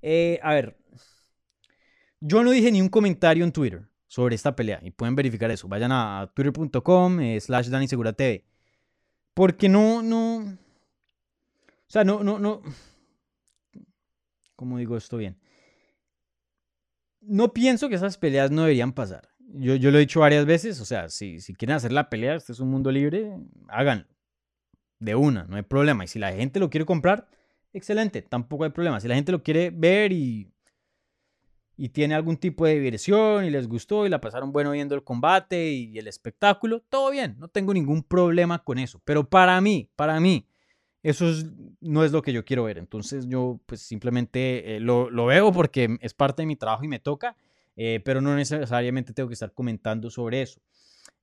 Eh, 0.01 0.39
a 0.41 0.53
ver, 0.53 0.77
yo 2.21 2.41
no 2.41 2.51
dije 2.51 2.71
ni 2.71 2.81
un 2.81 2.87
comentario 2.87 3.43
en 3.43 3.51
Twitter 3.51 3.85
sobre 4.07 4.35
esta 4.35 4.55
pelea 4.55 4.79
y 4.81 4.91
pueden 4.91 5.15
verificar 5.15 5.51
eso. 5.51 5.67
Vayan 5.67 5.91
a 5.91 6.31
twitter.com 6.33 7.19
eh. 7.19 7.39
Porque 9.33 9.67
no, 9.67 10.01
no... 10.01 10.37
O 10.37 11.89
sea, 11.89 12.05
no, 12.05 12.23
no, 12.23 12.39
no... 12.39 12.61
¿Cómo 14.55 14.77
digo 14.77 14.97
esto 14.97 15.17
bien? 15.17 15.37
No 17.21 17.53
pienso 17.53 17.89
que 17.89 17.95
esas 17.95 18.17
peleas 18.17 18.51
no 18.51 18.61
deberían 18.61 18.93
pasar. 18.93 19.29
Yo, 19.39 19.75
yo 19.75 19.91
lo 19.91 19.97
he 19.97 20.01
dicho 20.01 20.19
varias 20.19 20.45
veces, 20.45 20.79
o 20.81 20.85
sea, 20.85 21.09
si, 21.09 21.39
si 21.39 21.53
quieren 21.53 21.75
hacer 21.75 21.91
la 21.91 22.09
pelea, 22.09 22.35
este 22.35 22.51
es 22.51 22.59
un 22.59 22.69
mundo 22.69 22.91
libre, 22.91 23.37
háganlo 23.67 24.05
de 24.99 25.15
una, 25.15 25.45
no 25.45 25.55
hay 25.55 25.63
problema. 25.63 26.03
Y 26.03 26.07
si 26.07 26.19
la 26.19 26.31
gente 26.31 26.59
lo 26.59 26.69
quiere 26.69 26.85
comprar, 26.85 27.27
excelente, 27.73 28.21
tampoco 28.21 28.63
hay 28.63 28.71
problema. 28.71 28.99
Si 28.99 29.07
la 29.07 29.15
gente 29.15 29.31
lo 29.31 29.43
quiere 29.43 29.69
ver 29.69 30.11
y, 30.11 30.51
y 31.77 31.89
tiene 31.89 32.15
algún 32.15 32.37
tipo 32.37 32.65
de 32.65 32.79
diversión 32.79 33.45
y 33.45 33.49
les 33.49 33.67
gustó 33.67 34.05
y 34.05 34.09
la 34.09 34.21
pasaron 34.21 34.51
bueno 34.51 34.71
viendo 34.71 34.95
el 34.95 35.03
combate 35.03 35.71
y 35.71 35.97
el 35.97 36.07
espectáculo, 36.07 36.81
todo 36.89 37.11
bien, 37.11 37.35
no 37.39 37.47
tengo 37.47 37.73
ningún 37.73 38.03
problema 38.03 38.63
con 38.63 38.77
eso. 38.77 39.01
Pero 39.05 39.29
para 39.29 39.59
mí, 39.61 39.89
para 39.95 40.19
mí, 40.19 40.47
eso 41.05 41.31
no 41.81 42.03
es 42.03 42.11
lo 42.11 42.23
que 42.23 42.33
yo 42.33 42.43
quiero 42.43 42.63
ver. 42.63 42.79
Entonces 42.79 43.27
yo 43.27 43.59
pues 43.67 43.81
simplemente 43.81 44.75
eh, 44.75 44.79
lo, 44.79 45.11
lo, 45.11 45.27
veo 45.27 45.51
porque 45.51 45.97
es 46.01 46.15
parte 46.15 46.41
de 46.41 46.47
mi 46.47 46.55
trabajo 46.55 46.83
y 46.83 46.87
me 46.87 46.97
toca, 46.97 47.37
eh, 47.75 48.01
pero 48.03 48.21
no 48.21 48.35
necesariamente 48.35 49.13
tengo 49.13 49.29
que 49.29 49.33
estar 49.33 49.53
comentando 49.53 50.09
sobre 50.09 50.41
eso. 50.41 50.59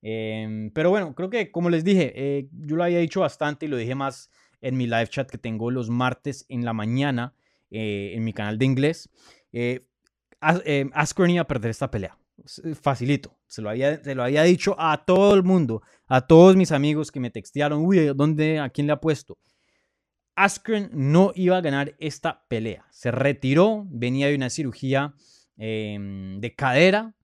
Em, 0.01 0.71
pero 0.71 0.91
bueno, 0.91 1.15
creo 1.17 1.31
que 1.31 1.51
como 1.51 1.69
les 1.69 1.83
dije, 1.83 2.13
eh, 2.15 2.49
yo 2.53 2.77
lo 2.77 2.85
había 2.85 3.01
dicho 3.01 3.21
bastante 3.23 3.67
y 3.67 3.69
lo 3.69 3.77
dije 3.77 3.97
más 3.97 4.31
en 4.61 4.77
mi 4.77 4.87
live 4.87 5.09
chat 5.09 5.29
que 5.29 5.39
tengo 5.39 5.73
los 5.73 5.91
martes 5.91 6.47
en 6.49 6.65
la 6.65 6.73
mañana 6.73 7.35
en 7.75 8.23
mi 8.23 8.33
canal 8.33 8.59
de 8.59 8.67
inglés. 8.67 9.09
Eh, 9.51 9.85
eh 10.65 10.91
a 10.93 11.45
perder 11.45 11.71
esta 11.71 11.91
pelea. 11.91 12.17
Facilito. 12.81 13.37
Se 13.47 13.63
lo, 13.63 13.71
había, 13.71 14.03
se 14.03 14.15
lo 14.15 14.23
había 14.23 14.43
dicho 14.43 14.77
a 14.79 15.05
todo 15.05 15.35
el 15.35 15.43
mundo, 15.43 15.83
a 16.07 16.27
todos 16.27 16.55
mis 16.55 16.71
amigos 16.71 17.11
que 17.11 17.19
me 17.19 17.31
textearon, 17.31 17.85
uy, 17.85 18.13
¿dónde, 18.15 18.59
¿a 18.59 18.69
quién 18.69 18.87
le 18.87 18.93
ha 18.93 19.01
puesto? 19.01 19.39
Askren 20.35 20.91
no 20.93 21.33
iba 21.35 21.57
a 21.57 21.61
ganar 21.61 21.95
esta 21.99 22.45
pelea. 22.49 22.87
Se 22.91 23.11
retiró, 23.11 23.87
venía 23.91 24.29
de 24.29 24.35
una 24.35 24.51
cirugía 24.51 25.15
em, 25.57 26.41
de 26.41 26.55
cadera, 26.55 27.15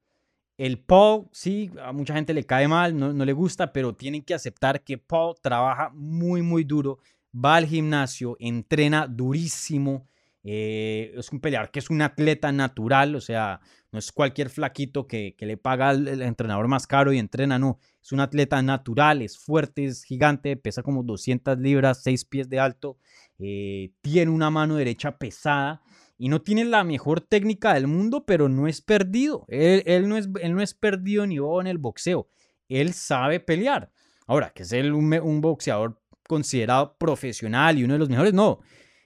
el 0.58 0.80
Paul, 0.80 1.28
sí, 1.30 1.70
a 1.80 1.92
mucha 1.92 2.14
gente 2.14 2.34
le 2.34 2.44
cae 2.44 2.66
mal, 2.66 2.98
no, 2.98 3.12
le 3.12 3.32
gusta, 3.32 3.72
pero 3.72 3.94
tienen 3.94 4.22
que 4.22 4.34
aceptar 4.34 4.82
que 4.82 4.98
Paul 4.98 5.36
trabaja 5.40 5.90
muy, 5.94 6.42
muy 6.42 6.64
duro, 6.64 6.98
va 7.32 7.56
al 7.56 7.66
gimnasio, 7.66 8.36
entrena 8.40 9.06
durísimo, 9.06 10.06
Eh, 10.50 11.12
es 11.16 11.30
un 11.32 11.40
peleador 11.40 11.70
que 11.70 11.80
es 11.80 11.90
un 11.90 12.00
atleta 12.00 12.50
natural, 12.52 13.16
o 13.16 13.20
sea, 13.20 13.60
no 13.92 13.98
es 13.98 14.12
cualquier 14.12 14.48
flaquito 14.50 15.06
que, 15.06 15.34
le 15.38 15.56
paga 15.56 15.90
al 15.90 16.22
entrenador 16.22 16.68
más 16.68 16.86
caro 16.86 17.12
y 17.12 17.18
entrena, 17.18 17.58
no. 17.58 17.78
Es 18.08 18.12
un 18.12 18.20
atleta 18.20 18.62
natural, 18.62 19.20
es 19.20 19.36
fuerte, 19.36 19.84
es 19.84 20.02
gigante, 20.02 20.56
pesa 20.56 20.82
como 20.82 21.02
200 21.02 21.58
libras, 21.58 22.02
6 22.04 22.24
pies 22.24 22.48
de 22.48 22.58
alto, 22.58 22.96
eh, 23.38 23.90
tiene 24.00 24.30
una 24.30 24.48
mano 24.48 24.76
derecha 24.76 25.18
pesada 25.18 25.82
y 26.16 26.30
no 26.30 26.40
tiene 26.40 26.64
la 26.64 26.84
mejor 26.84 27.20
técnica 27.20 27.74
del 27.74 27.86
mundo, 27.86 28.24
pero 28.24 28.48
no 28.48 28.66
es 28.66 28.80
perdido. 28.80 29.44
Él, 29.48 30.08
no, 30.08 30.16
es, 30.16 30.26
él 30.40 30.54
no 30.54 30.62
es 30.62 30.72
perdido 30.72 31.26
ni 31.26 31.36
en 31.36 31.66
el 31.66 31.76
boxeo. 31.76 32.30
Él 32.70 32.94
sabe 32.94 33.40
pelear. 33.40 33.92
Ahora, 34.26 34.54
que 34.54 34.62
es 34.62 34.72
él 34.72 34.94
un 34.94 35.40
boxeador 35.42 36.00
considerado 36.26 36.96
profesional 36.96 37.76
y 37.76 37.84
uno 37.84 37.92
de 37.92 37.98
los 37.98 38.08
mejores, 38.08 38.32
no, 38.32 38.60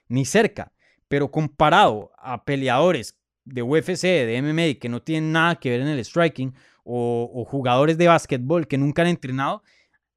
ni 0.07 0.23
cerca. 0.23 0.71
Pero 1.09 1.29
comparado 1.29 2.11
a 2.17 2.45
peleadores 2.45 3.19
de 3.43 3.63
UFC, 3.63 4.03
de 4.03 4.41
MMA, 4.41 4.79
que 4.79 4.87
no 4.87 5.01
tienen 5.01 5.33
nada 5.33 5.55
que 5.59 5.71
ver 5.71 5.81
en 5.81 5.89
el 5.89 6.05
striking, 6.05 6.53
o, 6.83 7.45
jugadores 7.47 7.97
de 7.97 8.07
básquetbol 8.07 8.67
que 8.67 8.77
nunca 8.77 9.01
han 9.01 9.09
entrenado, 9.09 9.63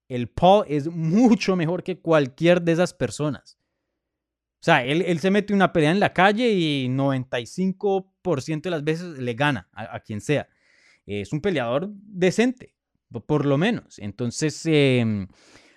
el 0.09 0.29
Paul 0.29 0.65
es 0.69 0.89
mucho 0.89 1.57
mejor 1.57 1.83
que 1.83 2.01
cualquier 2.01 2.63
de 2.63 2.73
esas 2.73 2.95
personas. 2.95 3.59
O 4.61 4.65
sea, 4.67 4.85
él, 4.85 5.19
se 5.21 5.31
mete 5.31 5.55
una 5.55 5.73
pelea 5.73 5.91
en 5.91 6.01
la 6.01 6.13
calle 6.13 6.51
y 6.51 6.89
95% 6.89 8.63
de 8.63 8.71
las 8.71 8.83
veces 8.83 9.19
le 9.19 9.35
gana 9.35 9.69
a, 9.73 10.01
quien 10.01 10.21
sea. 10.21 10.49
Es 11.05 11.33
un 11.33 11.41
peleador 11.41 11.89
decente, 11.93 12.75
por 13.27 13.47
lo 13.47 13.59
menos. 13.59 13.99
Entonces, 13.99 14.63
em, 14.67 15.29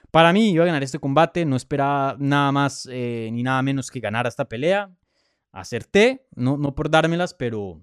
para 0.09 0.33
mí 0.33 0.51
iba 0.51 0.63
a 0.63 0.67
ganar 0.67 0.81
este 0.81 0.97
combate. 0.97 1.45
No 1.45 1.55
esperaba 1.55 2.15
nada 2.19 2.51
más 2.51 2.87
eh, 2.91 3.29
ni 3.31 3.43
nada 3.43 3.61
menos 3.61 3.91
que 3.91 3.99
ganar 3.99 4.25
esta 4.25 4.45
pelea 4.45 4.91
acerté, 5.51 6.25
no, 6.35 6.57
no 6.57 6.75
por 6.75 6.89
dármelas, 6.89 7.33
pero 7.33 7.81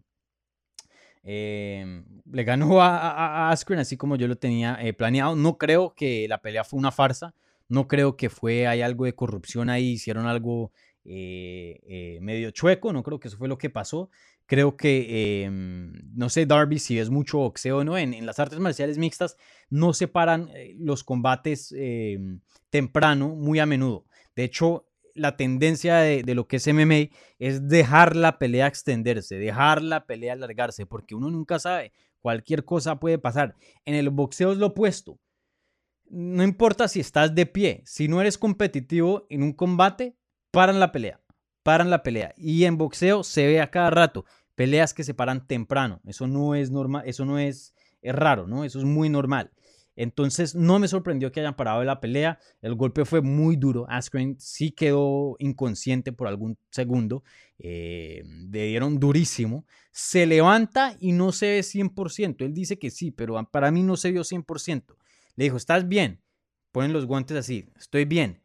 em, 1.29 2.05
le 2.31 2.45
ganó 2.45 2.81
a, 2.81 3.51
Askren 3.51 3.81
así 3.81 3.97
como 3.97 4.15
yo 4.15 4.29
lo 4.29 4.37
tenía 4.37 4.79
eh, 4.81 4.93
planeado. 4.93 5.35
No 5.35 5.59
creo 5.59 5.93
que 5.95 6.27
la 6.29 6.41
pelea 6.41 6.63
fue 6.63 6.79
una 6.79 6.93
farsa, 6.93 7.35
no 7.69 7.89
creo 7.89 8.17
que 8.17 8.31
fue, 8.31 8.69
hay 8.69 8.81
algo 8.81 9.05
de 9.05 9.15
corrupción 9.15 9.69
ahí, 9.69 9.93
hicieron 9.93 10.27
algo 10.27 10.71
eh, 11.05 11.81
eh, 11.89 12.19
medio 12.23 12.53
chueco, 12.53 12.93
no 12.93 13.03
creo 13.03 13.19
que 13.19 13.29
eso 13.29 13.37
fue 13.37 13.49
lo 13.49 13.59
que 13.59 13.71
pasó. 13.71 14.09
Creo 14.47 14.77
que, 14.77 15.43
em, 15.45 15.93
no 16.15 16.29
sé, 16.29 16.47
Darby, 16.47 16.79
si 16.79 17.01
es 17.01 17.11
mucho 17.11 17.39
boxeo 17.39 17.79
o 17.79 17.85
no, 17.85 17.99
en, 17.99 18.15
en, 18.15 18.25
las 18.25 18.39
artes 18.39 18.61
marciales 18.61 18.97
mixtas 18.97 19.37
no 19.69 19.93
separan 19.93 20.49
los 20.79 21.03
combates 21.03 21.75
em, 21.77 22.39
temprano 22.71 23.31
muy 23.35 23.59
a 23.59 23.67
menudo. 23.67 24.07
De 24.37 24.45
hecho, 24.45 24.86
la 25.17 25.37
tendencia 25.37 25.97
de, 25.97 26.35
lo 26.35 26.47
que 26.47 26.57
es 26.57 26.67
MMA 26.67 27.17
es 27.39 27.69
dejar 27.69 28.17
la 28.17 28.39
pelea 28.39 28.67
extenderse, 28.67 29.37
dejar 29.37 29.83
la 29.83 30.07
pelea 30.07 30.35
alargarse, 30.35 30.87
porque 30.87 31.15
uno 31.15 31.31
nunca 31.31 31.59
sabe, 31.59 31.93
cualquier 32.21 32.65
cosa 32.65 33.01
puede 33.01 33.19
pasar. 33.19 33.57
En 33.85 33.95
el 33.95 34.11
boxeo 34.11 34.53
es 34.53 34.59
lo 34.59 34.67
opuesto. 34.67 35.19
No 36.09 36.45
importa 36.45 36.87
si 36.87 37.01
estás 37.01 37.35
de 37.35 37.47
pie, 37.47 37.83
si 37.85 38.07
no 38.09 38.21
eres 38.21 38.39
competitivo 38.39 39.27
en 39.29 39.43
un 39.43 39.53
combate, 39.53 40.17
paran 40.53 40.79
la 40.79 40.93
pelea, 40.93 41.21
paran 41.63 41.91
la 41.91 42.03
pelea. 42.03 42.33
Y 42.37 42.65
en 42.65 42.79
boxeo 42.79 43.25
se 43.25 43.47
ve 43.47 43.61
a 43.61 43.71
cada 43.71 43.91
rato 43.91 44.25
peleas 44.55 44.95
que 44.95 45.05
se 45.05 45.15
paran 45.15 45.47
temprano. 45.47 46.01
Eso 46.07 46.27
no 46.27 46.55
es 46.55 46.71
normal, 46.71 47.05
eso 47.07 47.25
no 47.25 47.39
es, 47.39 47.75
es 48.03 48.15
raro, 48.15 48.47
¿no? 48.47 48.65
Eso 48.65 48.79
es 48.79 48.85
muy 48.85 49.09
normal. 49.09 49.53
Entonces 49.97 50.55
no 50.55 50.79
me 50.79 50.89
sorprendió 50.89 51.33
que 51.33 51.41
hayan 51.41 51.57
parado 51.57 51.83
la 51.83 52.01
pelea. 52.01 52.39
El 52.61 52.75
golpe 52.75 53.07
fue 53.07 53.23
muy 53.23 53.57
duro. 53.57 53.87
Askren 53.89 54.37
sí 54.39 54.71
quedó 54.71 55.37
inconsciente 55.39 56.13
por 56.13 56.29
algún 56.29 56.59
segundo. 56.71 57.25
Eh, 57.59 58.23
le 58.51 58.67
dieron 58.67 59.01
durísimo. 59.01 59.65
Se 59.91 60.27
levanta 60.27 60.97
y 61.01 61.13
no 61.13 61.33
se 61.33 61.47
ve 61.47 61.61
100%. 61.61 62.45
Él 62.45 62.53
dice 62.53 62.79
que 62.79 62.91
sí, 62.91 63.11
pero 63.11 63.43
para 63.51 63.71
mí 63.71 63.83
no 63.83 63.97
se 63.97 64.13
vio 64.13 64.23
100%. 64.23 64.97
Le 65.35 65.45
dijo, 65.45 65.57
¿estás 65.57 65.89
bien? 65.89 66.21
Ponen 66.73 66.93
los 66.93 67.07
guantes 67.07 67.39
así, 67.39 67.71
estoy 67.79 68.05
bien. 68.05 68.43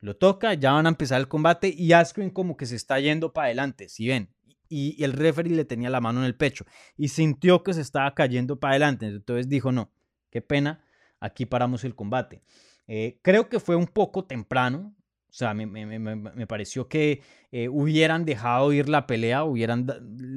Lo 0.00 0.16
toca, 0.16 0.52
ya 0.54 0.72
van 0.72 0.84
a 0.84 0.90
empezar 0.90 1.20
el 1.20 1.28
combate 1.28 1.72
y 1.74 1.92
Askren 1.92 2.28
como 2.28 2.56
que 2.56 2.66
se 2.66 2.76
está 2.76 3.00
yendo 3.00 3.32
para 3.32 3.46
adelante, 3.46 3.88
si 3.88 4.08
ven. 4.08 4.28
Y, 4.68 5.02
el 5.04 5.12
referee 5.12 5.54
le 5.54 5.64
tenía 5.64 5.88
la 5.88 6.00
mano 6.00 6.20
en 6.20 6.26
el 6.26 6.34
pecho 6.34 6.66
y 6.96 7.08
sintió 7.08 7.62
que 7.62 7.72
se 7.72 7.80
estaba 7.80 8.14
cayendo 8.14 8.58
para 8.58 8.72
adelante. 8.72 9.06
Entonces 9.06 9.48
dijo, 9.48 9.70
no, 9.70 9.90
Qué 10.32 10.40
pena, 10.40 10.81
aquí 11.22 11.46
paramos 11.46 11.84
el 11.84 11.94
combate. 11.94 12.42
Eh, 12.86 13.20
creo 13.22 13.48
que 13.48 13.60
fue 13.60 13.76
un 13.76 13.86
poco 13.86 14.24
temprano, 14.24 14.94
o 15.30 15.32
sea, 15.32 15.54
me, 15.54 16.46
pareció 16.46 16.88
que 16.88 17.22
eh, 17.52 17.68
hubieran 17.68 18.26
dejado 18.26 18.72
ir 18.72 18.88
la 18.88 19.06
pelea, 19.06 19.44
hubieran 19.44 19.86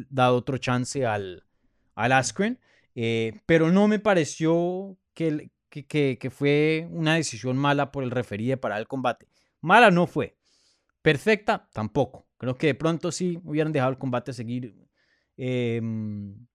dado 0.09 0.37
otro 0.37 0.57
chance 0.57 1.05
al, 1.05 1.43
al 1.95 2.11
Askren, 2.13 2.59
eh, 2.93 3.41
pero 3.45 3.71
no 3.71 3.89
me 3.89 3.99
pareció 3.99 4.97
que, 5.13 5.49
que, 5.69 6.17
que, 6.17 6.29
fue 6.29 6.87
una 6.91 7.15
decisión 7.15 7.57
mala 7.57 7.91
por 7.91 8.03
el 8.03 8.11
referí 8.11 8.47
de 8.47 8.57
parar 8.57 8.79
el 8.79 8.87
combate. 8.87 9.27
Mala 9.59 9.91
no 9.91 10.07
fue. 10.07 10.37
Perfecta 11.01 11.67
tampoco. 11.73 12.27
Creo 12.37 12.55
que 12.55 12.67
de 12.67 12.75
pronto 12.75 13.11
sí 13.11 13.39
hubieran 13.43 13.73
dejado 13.73 13.91
el 13.91 13.97
combate 13.97 14.31
seguir 14.31 14.75
em, 15.35 16.47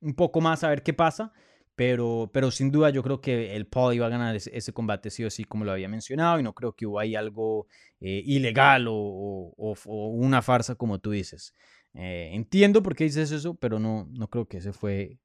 un 0.00 0.14
poco 0.14 0.40
más 0.40 0.62
a 0.62 0.68
ver 0.68 0.82
qué 0.82 0.92
pasa. 0.92 1.32
Pero, 1.78 2.28
pero 2.32 2.50
sin 2.50 2.72
duda 2.72 2.90
yo 2.90 3.04
creo 3.04 3.20
que 3.20 3.54
el 3.54 3.68
Paul 3.68 3.94
iba 3.94 4.06
a 4.06 4.08
ganar 4.08 4.34
ese, 4.34 4.72
combate 4.72 5.10
sí 5.10 5.24
o 5.24 5.30
sí, 5.30 5.44
como 5.44 5.64
lo 5.64 5.70
había 5.70 5.88
mencionado, 5.88 6.40
y 6.40 6.42
no 6.42 6.52
creo 6.52 6.72
que 6.72 6.86
hubo 6.86 6.98
ahí 6.98 7.14
algo 7.14 7.68
eh, 8.00 8.20
ilegal 8.26 8.86
o, 8.88 9.54
una 9.86 10.42
farsa, 10.42 10.74
como 10.74 10.98
tú 10.98 11.12
dices. 11.12 11.54
Eh, 11.94 12.30
entiendo 12.32 12.82
por 12.82 12.96
qué 12.96 13.04
dices 13.04 13.30
eso, 13.30 13.54
pero 13.54 13.78
no, 13.78 14.08
no 14.10 14.28
creo 14.28 14.48
que 14.48 14.56
ese 14.56 14.72
fue 14.72 15.20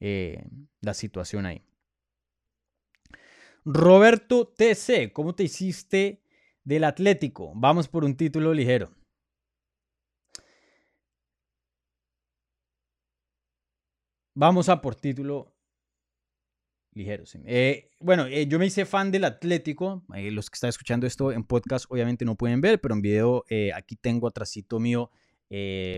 eh, 0.00 0.44
la 0.80 0.92
situación 0.92 1.46
ahí. 1.46 1.62
Roberto 3.64 4.48
TC, 4.48 5.12
¿cómo 5.12 5.36
te 5.36 5.44
hiciste 5.44 6.20
del 6.64 6.82
Atlético? 6.82 7.52
Vamos 7.54 7.86
por 7.86 8.04
un 8.04 8.16
título 8.16 8.52
ligero. 8.54 8.90
Vamos 14.36 14.68
a 14.68 14.80
por 14.80 14.96
título 14.96 15.54
ligero. 16.92 17.24
Eh, 17.44 17.90
bueno, 18.00 18.26
eh, 18.26 18.46
yo 18.48 18.58
me 18.58 18.66
hice 18.66 18.84
fan 18.84 19.12
del 19.12 19.24
Atlético. 19.24 20.02
Eh, 20.12 20.32
los 20.32 20.50
que 20.50 20.56
están 20.56 20.70
escuchando 20.70 21.06
esto 21.06 21.30
en 21.30 21.44
podcast 21.44 21.86
obviamente 21.88 22.24
no 22.24 22.34
pueden 22.34 22.60
ver, 22.60 22.80
pero 22.80 22.94
en 22.94 23.02
video 23.02 23.44
aquí 23.74 23.96
tengo 23.96 24.26
atrásito 24.26 24.80
mío 24.80 25.10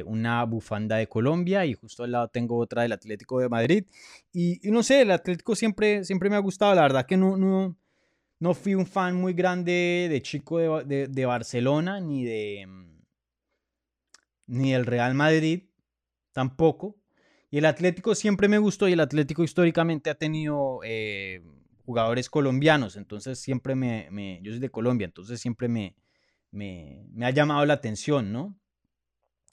una 0.05 0.45
bufanda 0.45 0.97
de 0.97 1.09
Colombia 1.09 1.65
y 1.65 1.73
justo 1.73 2.05
al 2.05 2.13
lado 2.13 2.29
tengo 2.29 2.59
otra 2.59 2.83
del 2.83 2.93
Atlético 2.93 3.41
de 3.41 3.49
Madrid. 3.49 3.85
Y, 4.31 4.61
no 4.65 4.83
sé, 4.83 5.01
el 5.01 5.11
Atlético 5.11 5.55
siempre, 5.55 6.05
siempre 6.05 6.29
me 6.29 6.37
ha 6.37 6.41
gustado. 6.41 6.75
La 6.75 6.83
verdad 6.83 7.07
que 7.07 7.17
no, 7.17 7.39
no, 7.39 7.75
no 8.39 8.55
fui 8.55 8.75
un 8.75 8.85
fan 8.85 9.17
muy 9.17 9.33
grande 9.33 10.09
de 10.11 10.21
chico 10.21 10.85
de, 10.85 11.09
de 11.09 11.27
Barcelona 11.27 12.01
ni 12.01 12.25
de 12.25 12.67
ni 14.47 14.73
del 14.73 14.85
Real 14.85 15.15
Madrid 15.15 15.63
tampoco. 16.33 16.97
El 17.57 17.65
Atlético 17.65 18.15
siempre 18.15 18.49
me 18.49 18.59
gustó 18.59 18.87
y 18.87 18.93
el 18.93 19.01
Atlético 19.01 19.43
históricamente 19.43 20.11
ha 20.11 20.15
tenido 20.15 20.81
eh, 20.85 21.43
jugadores 21.87 22.29
colombianos, 22.29 22.97
entonces 22.97 23.39
siempre 23.39 23.75
me, 23.75 24.41
yo 24.43 24.53
soy 24.53 24.61
de 24.61 24.69
Colombia, 24.69 25.07
entonces 25.07 25.41
siempre 25.41 25.67
me, 25.67 25.97
me, 26.51 27.07
ha 27.23 27.31
llamado 27.31 27.65
la 27.65 27.73
atención, 27.73 28.31
¿no? 28.31 28.59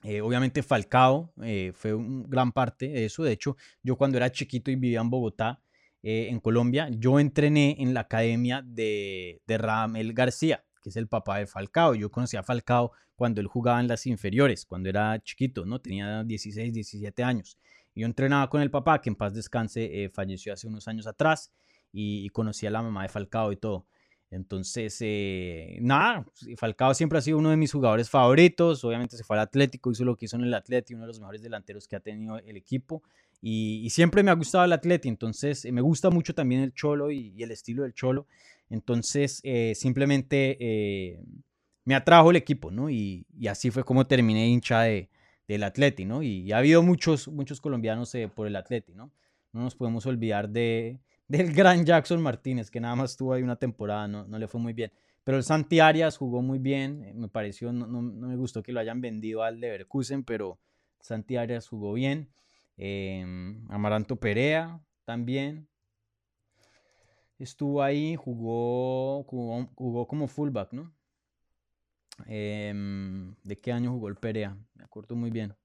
Eh, 0.03 0.19
obviamente 0.19 0.63
Falcao 0.63 1.31
eh, 1.43 1.71
fue 1.73 1.93
un 1.93 2.29
gran 2.29 2.51
parte 2.51 2.89
de 2.89 3.05
eso, 3.05 3.23
de 3.23 3.31
hecho 3.31 3.55
yo 3.83 3.95
cuando 3.95 4.17
era 4.17 4.29
chiquito 4.29 4.69
y 4.69 4.75
vivía 4.75 4.99
en 4.99 5.09
Bogotá, 5.09 5.61
en 6.01 6.41
Colombia, 6.41 6.89
yo 6.91 7.21
entrené 7.21 7.77
en 7.79 7.93
la 7.93 8.01
academia 8.01 8.61
de, 8.65 9.41
de 9.47 9.57
Ramel 9.57 10.11
García, 10.11 10.65
que 10.81 10.89
es 10.89 10.97
el 10.97 11.07
papá 11.07 11.37
de 11.37 11.47
Falcao. 11.47 11.95
Yo 11.95 12.11
conocí 12.11 12.35
a 12.35 12.43
Falcao 12.43 12.91
cuando 13.15 13.39
él 13.39 13.47
jugaba 13.47 13.79
en 13.79 13.87
las 13.87 14.05
inferiores, 14.05 14.65
cuando 14.65 14.89
era 14.89 15.17
chiquito, 15.23 15.65
¿no? 15.65 15.79
Tenía 15.79 16.25
16, 16.25 16.73
17 16.73 17.23
años. 17.23 17.57
Yo 17.95 18.05
entrenaba 18.05 18.49
con 18.49 18.61
el 18.61 18.71
papá, 18.71 19.01
que 19.01 19.09
en 19.09 19.15
paz 19.15 19.33
descanse, 19.33 20.03
eh, 20.03 20.09
falleció 20.09 20.53
hace 20.53 20.67
unos 20.67 20.87
años 20.87 21.07
atrás, 21.07 21.51
y, 21.91 22.27
conocí 22.29 22.65
a 22.65 22.71
la 22.71 22.81
mamá 22.81 23.03
de 23.03 23.09
Falcao 23.09 23.51
y 23.51 23.57
todo. 23.57 23.85
Entonces, 24.31 24.97
eh, 25.01 25.77
nada, 25.79 26.25
Falcao 26.57 26.95
siempre 26.95 27.19
ha 27.19 27.21
sido 27.21 27.37
uno 27.37 27.51
de 27.51 27.57
mis 27.57 27.71
jugadores 27.71 28.09
favoritos. 28.09 28.83
Obviamente 28.83 29.15
se 29.15 29.23
fue 29.23 29.35
al 29.35 29.41
Atlético, 29.41 29.91
hizo 29.91 30.03
lo 30.03 30.15
que 30.15 30.25
hizo 30.25 30.35
en 30.37 30.43
el 30.43 30.53
Atlético, 30.55 30.95
uno 30.97 31.03
de 31.03 31.09
los 31.09 31.19
mejores 31.19 31.43
delanteros 31.43 31.87
que 31.87 31.95
ha 31.95 31.99
tenido 31.99 32.39
el 32.39 32.57
equipo. 32.57 33.03
Y, 33.41 33.87
siempre 33.91 34.23
me 34.23 34.31
ha 34.31 34.33
gustado 34.33 34.65
el 34.65 34.73
Atlético, 34.73 35.09
entonces 35.09 35.65
eh, 35.65 35.71
me 35.71 35.81
gusta 35.81 36.09
mucho 36.09 36.33
también 36.33 36.61
el 36.61 36.73
Cholo 36.73 37.11
y, 37.11 37.43
el 37.43 37.51
estilo 37.51 37.83
del 37.83 37.93
Cholo. 37.93 38.25
Entonces, 38.71 39.43
simplemente 39.75 40.57
me 41.85 41.95
atrajo 41.95 42.31
el 42.31 42.37
equipo, 42.37 42.71
¿no? 42.71 42.89
Y, 42.89 43.25
así 43.49 43.71
fue 43.71 43.83
como 43.83 44.07
terminé 44.07 44.47
hincha 44.47 44.81
de, 44.81 45.09
del 45.47 45.63
Atleti, 45.63 46.05
¿no? 46.05 46.23
Y, 46.23 46.51
ha 46.51 46.57
habido 46.57 46.83
muchos, 46.83 47.27
muchos 47.27 47.61
colombianos 47.61 48.13
eh, 48.15 48.29
por 48.33 48.47
el 48.47 48.55
Atleti, 48.55 48.93
¿no? 48.93 49.11
No 49.51 49.61
nos 49.61 49.75
podemos 49.75 50.05
olvidar 50.05 50.49
de, 50.49 50.99
del 51.27 51.53
gran 51.53 51.85
Jackson 51.85 52.21
Martínez, 52.21 52.71
que 52.71 52.79
nada 52.79 52.95
más 52.95 53.17
tuvo 53.17 53.33
ahí 53.33 53.43
una 53.43 53.55
temporada, 53.55 54.07
no, 54.07 54.25
no 54.25 54.39
le 54.39 54.47
fue 54.47 54.59
muy 54.59 54.73
bien. 54.73 54.91
Pero 55.23 55.37
el 55.37 55.43
Santi 55.43 55.79
Arias 55.79 56.17
jugó 56.17 56.41
muy 56.41 56.59
bien, 56.59 57.03
eh, 57.03 57.13
me 57.13 57.29
pareció, 57.29 57.71
no, 57.71 57.87
no, 57.87 58.01
me 58.01 58.35
gustó 58.35 58.61
que 58.61 58.73
lo 58.73 58.79
hayan 58.79 59.01
vendido 59.01 59.43
al 59.43 59.59
Leverkusen, 59.59 60.23
pero 60.23 60.59
Santi 60.99 61.37
Arias 61.37 61.67
jugó 61.67 61.93
bien. 61.93 62.29
Em, 62.77 63.65
Amaranto 63.69 64.15
Perea 64.15 64.81
también 65.05 65.67
estuvo 67.39 67.83
ahí, 67.83 68.15
jugó, 68.15 69.23
jugó, 69.23 70.07
como 70.07 70.27
fullback, 70.27 70.73
¿no? 70.73 70.91
Em, 72.27 73.35
¿De 73.43 73.59
qué 73.59 73.71
año 73.71 73.91
jugó 73.91 74.07
el 74.07 74.15
Perea? 74.15 74.57
Me 74.75 74.83
acuerdo 74.83 75.15
muy 75.15 75.31
bien. 75.31 75.55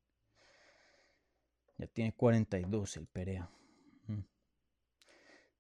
Ya 1.77 1.87
tiene 1.87 2.13
42 2.13 2.97
el 2.97 3.07
Perea. 3.07 3.49
Mm. 4.07 4.21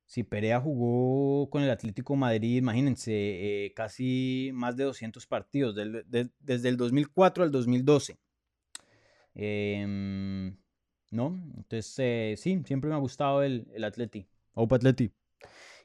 Si 0.06 0.24
Perea 0.24 0.60
jugó 0.60 1.48
con 1.50 1.62
el 1.62 1.70
Atlético 1.70 2.16
Madrid, 2.16 2.56
imagínense, 2.56 3.12
eh, 3.12 3.72
casi 3.74 4.50
más 4.54 4.76
de 4.76 4.84
200 4.84 5.26
partidos, 5.26 5.74
desde 5.74 6.68
el 6.68 6.76
2004 6.76 7.44
al 7.44 7.52
2012. 7.52 8.18
Em, 9.34 10.56
¿No? 11.10 11.40
Entonces, 11.56 11.94
eh, 11.98 12.34
sí, 12.36 12.60
siempre 12.66 12.90
me 12.90 12.96
ha 12.96 12.98
gustado 12.98 13.42
el, 13.42 13.66
el 13.72 13.84
Atleti. 13.84 14.26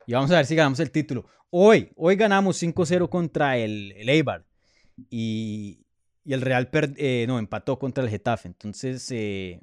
Y 0.07 0.13
vamos 0.13 0.31
a 0.31 0.37
ver 0.37 0.45
si 0.45 0.55
ganamos 0.55 0.79
el 0.79 0.91
título. 0.91 1.25
Hoy, 1.49 1.91
hoy 1.95 2.15
ganamos 2.15 2.61
5-0 2.61 3.09
contra 3.09 3.57
el, 3.57 3.93
el 3.93 4.09
Eibar. 4.09 4.45
Y, 5.09 5.85
y 6.23 6.33
el 6.33 6.41
Real 6.41 6.69
eh, 6.97 7.25
no, 7.27 7.39
empató 7.39 7.77
contra 7.79 8.03
el 8.03 8.09
Getafe. 8.09 8.47
Entonces, 8.47 9.09
eh, 9.11 9.61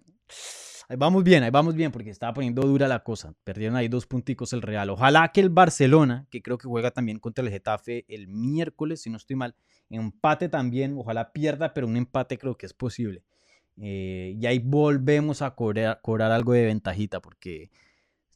ahí 0.89 0.97
vamos 0.97 1.25
bien, 1.25 1.43
ahí 1.43 1.51
vamos 1.51 1.75
bien, 1.75 1.91
porque 1.93 2.11
estaba 2.11 2.35
poniendo 2.35 2.63
dura 2.63 2.89
la 2.89 3.03
cosa. 3.03 3.35
Perdieron 3.45 3.77
ahí 3.77 3.89
dos 3.89 4.07
punticos 4.07 4.53
el 4.53 4.63
Real. 4.63 4.91
Ojalá 4.91 5.31
que 5.33 5.41
el 5.41 5.51
Barcelona, 5.51 6.27
que 6.31 6.43
creo 6.43 6.59
que 6.59 6.69
juega 6.69 6.91
también 6.91 7.19
contra 7.19 7.45
el 7.45 7.51
Getafe 7.51 8.05
el 8.09 8.29
miércoles, 8.29 9.03
si 9.03 9.11
no 9.11 9.17
estoy 9.17 9.37
mal, 9.37 9.55
empate 9.89 10.49
también. 10.49 10.95
Ojalá 10.99 11.33
pierda, 11.33 11.73
pero 11.73 11.87
un 11.87 11.97
empate 11.97 12.39
creo 12.39 12.57
que 12.57 12.67
es 12.67 12.75
posible. 12.75 13.23
Eh, 13.81 14.37
y 14.39 14.47
ahí 14.47 14.59
volvemos 14.59 15.41
a 15.43 15.55
cobrar, 15.55 16.01
cobrar 16.03 16.33
algo 16.33 16.53
de 16.53 16.67
ventajita, 16.67 17.21
porque 17.21 17.71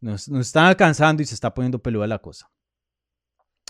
nos, 0.01 0.29
están 0.29 0.67
alcanzando 0.67 1.23
y 1.23 1.27
se 1.27 1.35
está 1.35 1.53
poniendo 1.53 1.79
peluda 1.81 2.07
la 2.07 2.19
cosa. 2.19 2.51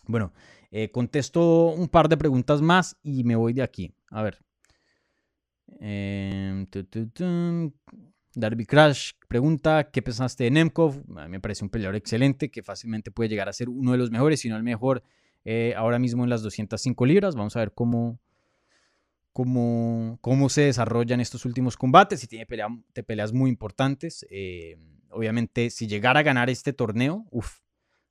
Bueno, 0.06 0.32
eh, 0.76 0.90
contesto 0.90 1.68
un 1.68 1.86
par 1.86 2.08
de 2.08 2.16
preguntas 2.16 2.60
más 2.60 2.96
y 3.04 3.22
me 3.22 3.36
voy 3.36 3.52
de 3.52 3.62
aquí. 3.62 3.94
A 4.10 4.24
ver. 4.24 4.44
Em, 5.78 6.66
Darby 8.34 8.66
Crash 8.66 9.12
pregunta, 9.28 9.88
¿qué 9.92 10.02
pensaste 10.02 10.42
de 10.42 10.50
Nemkov? 10.50 11.00
A 11.16 11.26
mí 11.26 11.30
me 11.30 11.38
parece 11.38 11.64
un 11.64 11.70
peleador 11.70 11.94
excelente 11.94 12.50
que 12.50 12.64
fácilmente 12.64 13.12
puede 13.12 13.28
llegar 13.28 13.48
a 13.48 13.52
ser 13.52 13.68
uno 13.68 13.92
de 13.92 13.98
los 13.98 14.10
mejores, 14.10 14.40
si 14.40 14.48
no 14.48 14.56
el 14.56 14.64
mejor 14.64 15.04
eh, 15.44 15.74
ahora 15.76 16.00
mismo 16.00 16.24
en 16.24 16.30
las 16.30 16.42
205 16.42 17.06
libras. 17.06 17.36
Vamos 17.36 17.54
a 17.54 17.60
ver 17.60 17.72
cómo, 17.72 18.18
cómo, 19.32 20.18
cómo 20.22 20.48
se 20.48 20.62
desarrollan 20.62 21.20
estos 21.20 21.44
últimos 21.44 21.76
combates 21.76 22.24
y 22.24 22.26
tiene 22.26 22.46
peleas 22.46 23.32
muy 23.32 23.48
importantes. 23.48 24.26
Eh, 24.28 24.76
obviamente, 25.10 25.70
si 25.70 25.86
llegara 25.86 26.18
a 26.18 26.24
ganar 26.24 26.50
este 26.50 26.72
torneo, 26.72 27.26
uff, 27.30 27.60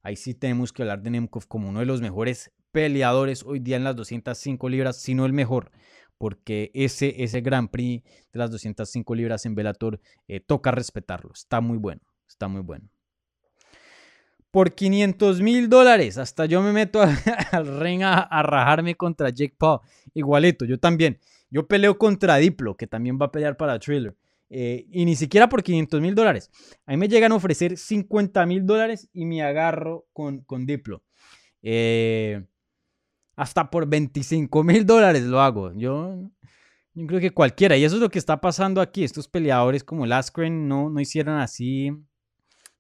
ahí 0.04 0.16
sí 0.16 0.34
tenemos 0.36 0.72
que 0.72 0.84
hablar 0.84 1.02
de 1.02 1.10
Nemkov 1.10 1.48
como 1.48 1.70
uno 1.70 1.80
de 1.80 1.86
los 1.86 2.02
mejores 2.02 2.52
peleadores 2.72 3.44
hoy 3.44 3.60
día 3.60 3.78
en 3.78 3.84
las 3.84 3.96
205 3.96 4.70
libras, 4.70 4.98
si 4.98 5.16
no 5.16 5.26
el 5.26 5.34
mejor, 5.34 5.72
porque 6.18 6.72
ese, 6.74 7.24
ese 7.24 7.42
Grand 7.42 7.70
Prix 7.70 8.04
de 8.04 8.40
las 8.40 8.52
205 8.52 9.16
libras 9.16 9.46
en 9.46 9.56
Bellator 9.56 10.00
eh, 10.28 10.40
toca 10.40 10.72
respetarlo, 10.72 11.32
está 11.34 11.62
muy 11.62 11.78
bueno, 11.78 12.02
está 12.28 12.48
muy 12.48 12.62
bueno. 12.62 12.90
Por 14.52 14.76
500 14.76 15.42
mil 15.42 15.68
dólares, 15.68 16.20
hasta 16.20 16.46
yo 16.46 16.62
me 16.62 16.74
meto 16.74 17.02
al 17.52 17.80
ring 17.80 18.04
a, 18.04 18.20
a, 18.20 18.44
rajarme 18.44 18.94
contra 18.94 19.32
Jake 19.32 19.56
Paul. 19.58 19.80
Igualito, 20.14 20.66
yo 20.66 20.78
también. 20.78 21.20
Yo 21.50 21.68
peleo 21.68 21.98
contra 21.98 22.38
Diplo, 22.38 22.76
que 22.78 22.86
también 22.86 23.18
va 23.20 23.28
a 23.28 23.32
pelear 23.32 23.58
para 23.58 23.80
Thriller. 23.80 24.16
Eh, 24.56 24.86
y 24.92 25.04
ni 25.06 25.16
siquiera 25.16 25.50
por 25.50 25.64
500 25.64 26.00
mil 26.00 26.14
dólares. 26.14 26.52
A 26.86 26.92
mí 26.92 26.98
me 26.98 27.08
llegan 27.08 27.32
a 27.32 27.36
ofrecer 27.36 27.76
50 27.76 28.46
mil 28.46 28.68
dólares 28.68 29.10
y 29.12 29.26
me 29.26 29.42
agarro 29.42 30.06
con, 30.14 30.42
con 30.44 30.68
Diplo. 30.68 31.04
Eh, 31.64 32.46
hasta 33.36 33.72
por 33.72 33.88
25 33.88 34.64
mil 34.64 34.86
dólares 34.86 35.24
lo 35.24 35.42
hago. 35.42 35.74
Yo, 35.74 36.30
yo 36.94 37.08
creo 37.08 37.20
que 37.20 37.32
cualquiera. 37.32 37.78
Y 37.78 37.84
eso 37.84 37.96
es 37.96 38.02
lo 38.02 38.12
que 38.12 38.20
está 38.20 38.42
pasando 38.42 38.80
aquí. 38.80 39.04
Estos 39.04 39.28
peleadores 39.28 39.84
como 39.84 40.06
Laskren 40.06 40.68
no, 40.68 40.92
no 40.92 41.00
hicieron 41.00 41.40
así 41.40 41.90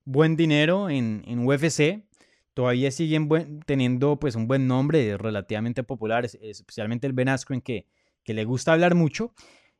buen 0.05 0.36
dinero 0.36 0.91
en, 0.91 1.24
en 1.26 1.39
UFC. 1.39 2.05
Todavía 2.53 2.91
siguen 2.91 3.28
teniendo 3.65 4.19
pues 4.19 4.36
un 4.36 4.47
buen 4.47 4.67
nombre, 4.67 5.17
relativamente 5.17 5.82
populares, 5.82 6.38
especialmente 6.39 7.07
el 7.07 7.13
Ben 7.13 7.30
Askren 7.30 7.61
que, 7.61 7.88
que 8.24 8.36
le 8.36 8.45
gusta 8.45 8.74
hablar 8.74 8.93
mucho. 8.93 9.34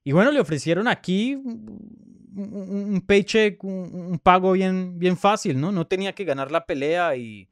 Y 0.04 0.12
bueno, 0.12 0.32
le 0.32 0.40
ofrecieron 0.40 0.88
aquí 0.88 1.36
un, 1.36 3.04
paycheck, 3.08 3.64
un, 3.64 4.20
pago 4.22 4.52
bien, 4.54 5.00
bien 5.00 5.18
fácil, 5.18 5.60
¿no? 5.60 5.72
No 5.72 5.88
tenía 5.88 6.14
que 6.14 6.26
ganar 6.26 6.52
la 6.52 6.66
pelea 6.66 7.16
y, 7.16 7.50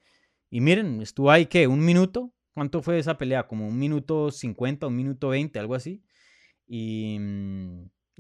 y 0.50 0.62
miren, 0.62 1.02
estuvo 1.02 1.32
ahí 1.32 1.46
que 1.46 1.68
un 1.68 1.84
minuto. 1.84 2.34
¿Cuánto 2.54 2.82
fue 2.82 3.00
esa 3.00 3.18
pelea? 3.18 3.48
Como 3.48 3.68
un 3.68 3.80
minuto 3.80 4.32
50, 4.32 4.88
un 4.88 4.96
minuto 4.96 5.30
20, 5.30 5.58
algo 5.60 5.76
así. 5.76 6.04
Y, 6.68 7.18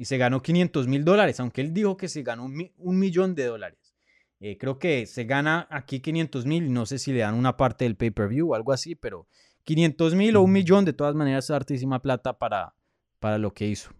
y 0.01 0.05
se 0.05 0.17
ganó 0.17 0.41
500 0.41 0.87
mil 0.87 1.03
dólares, 1.05 1.39
aunque 1.39 1.61
él 1.61 1.73
dijo 1.73 1.97
que 1.97 2.07
se 2.07 2.23
ganó 2.23 2.45
un, 2.45 2.99
millón 2.99 3.35
de 3.35 3.45
dólares. 3.45 3.93
Eh, 4.39 4.57
creo 4.57 4.79
que 4.79 5.05
se 5.05 5.25
gana 5.25 5.67
aquí 5.69 5.99
500 5.99 6.45
mil, 6.47 6.73
no 6.73 6.85
sé 6.87 6.97
si 6.97 7.13
le 7.13 7.19
dan 7.19 7.35
una 7.35 7.55
parte 7.55 7.85
del 7.85 7.95
pay-per-view 7.95 8.51
o 8.51 8.55
algo 8.55 8.71
así, 8.71 8.95
pero 8.95 9.27
500 9.65 10.15
mil 10.15 10.35
o 10.37 10.41
un 10.41 10.51
millón 10.51 10.85
de 10.85 10.93
todas 10.93 11.13
maneras 11.13 11.45
es 11.45 11.51
hartísima 11.51 12.01
plata 12.01 12.39
para, 12.39 12.73
para 13.19 13.37
lo 13.37 13.53
que 13.53 13.67
hizo. 13.67 13.91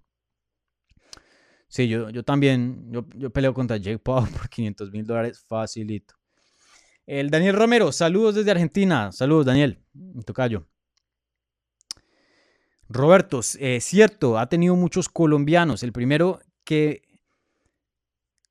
Sí, 1.71 1.87
yo, 1.87 2.09
yo 2.09 2.21
también, 2.23 2.91
yo, 2.91 3.05
yo 3.15 3.29
peleo 3.29 3.53
contra 3.53 3.77
Jake 3.77 3.97
Paul 3.97 4.27
por 4.37 4.49
500 4.49 4.91
mil 4.91 5.05
dólares, 5.05 5.45
facilito. 5.47 6.15
El 7.07 7.29
Daniel 7.29 7.55
Romero, 7.55 7.93
saludos 7.93 8.35
desde 8.35 8.51
Argentina. 8.51 9.13
Saludos, 9.13 9.45
Daniel. 9.45 9.79
Tocayo. 10.25 10.67
Roberto, 12.89 13.39
es 13.39 13.57
eh, 13.61 13.79
cierto, 13.79 14.37
ha 14.37 14.49
tenido 14.49 14.75
muchos 14.75 15.07
colombianos. 15.07 15.81
El 15.81 15.93
primero 15.93 16.41
que. 16.65 17.03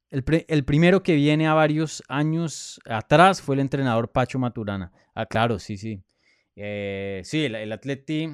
El, 0.09 0.25
el, 0.49 0.64
primero 0.64 1.03
que 1.03 1.14
viene 1.14 1.47
a 1.47 1.53
varios 1.53 2.03
años 2.09 2.81
atrás 2.87 3.43
fue 3.43 3.55
el 3.55 3.61
entrenador 3.61 4.11
Pacho 4.11 4.39
Maturana. 4.39 4.93
Ah, 5.14 5.27
claro, 5.27 5.59
sí, 5.59 5.77
sí. 5.77 6.03
Eh, 6.57 7.21
sí, 7.25 7.45
el, 7.45 7.55
el 7.55 7.71
Atleti. 7.71 8.31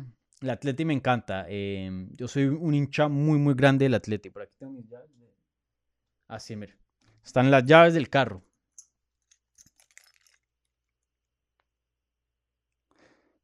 El 0.47 0.51
Atleti 0.51 0.85
me 0.85 0.95
encanta. 0.95 1.45
Em, 1.49 2.09
yo 2.15 2.29
soy 2.29 2.45
un 2.45 2.73
hincha 2.73 3.09
muy, 3.09 3.37
muy 3.37 3.55
grande 3.55 3.85
del 3.85 3.95
Atleti. 3.95 4.31
Por 4.31 4.43
aquí 4.43 4.55
tengo 4.57 4.75
mis 4.75 4.87
llaves. 4.89 5.11
Así, 6.29 6.55
ah, 6.55 6.57
mira. 6.57 6.77
Están 7.25 7.51
las 7.51 7.65
llaves 7.65 7.95
del 7.95 8.09
carro. 8.09 8.45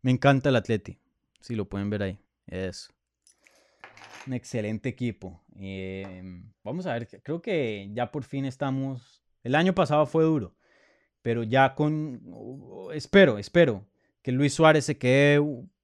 Me 0.00 0.12
encanta 0.12 0.50
el 0.50 0.54
Atleti. 0.54 0.96
Si 1.40 1.56
lo 1.56 1.68
pueden 1.68 1.90
ver 1.90 2.04
ahí. 2.04 2.18
Es 2.46 2.88
un 4.28 4.34
excelente 4.34 4.88
equipo. 4.88 5.42
Em, 5.56 6.52
vamos 6.62 6.86
a 6.86 6.92
ver. 6.92 7.08
Creo 7.24 7.42
que 7.42 7.90
ya 7.92 8.12
por 8.12 8.22
fin 8.22 8.44
estamos. 8.44 9.24
El 9.42 9.56
año 9.56 9.74
pasado 9.74 10.06
fue 10.06 10.22
duro. 10.22 10.54
Pero 11.20 11.42
ya 11.42 11.74
con. 11.74 12.22
Espero, 12.92 13.38
espero 13.38 13.88
que 14.22 14.30
Luis 14.30 14.54
Suárez 14.54 14.84
se 14.84 14.98
quede 14.98 15.40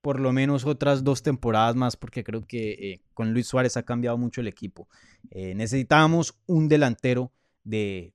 por 0.09 0.21
lo 0.21 0.33
menos 0.33 0.65
otras 0.65 1.05
dos 1.05 1.23
temporadas 1.23 1.77
más, 1.77 1.95
porque 1.95 2.25
creo 2.25 2.41
que 2.47 2.71
eh, 2.71 3.01
con 3.13 3.35
Luis 3.35 3.47
Suárez 3.47 3.77
ha 3.77 3.83
cambiado 3.83 4.17
mucho 4.17 4.41
el 4.41 4.49
equipo. 4.49 4.89
Eh, 5.31 5.55
necesitábamos 5.55 6.35
un 6.47 6.67
delantero 6.67 7.31
de, 7.63 8.15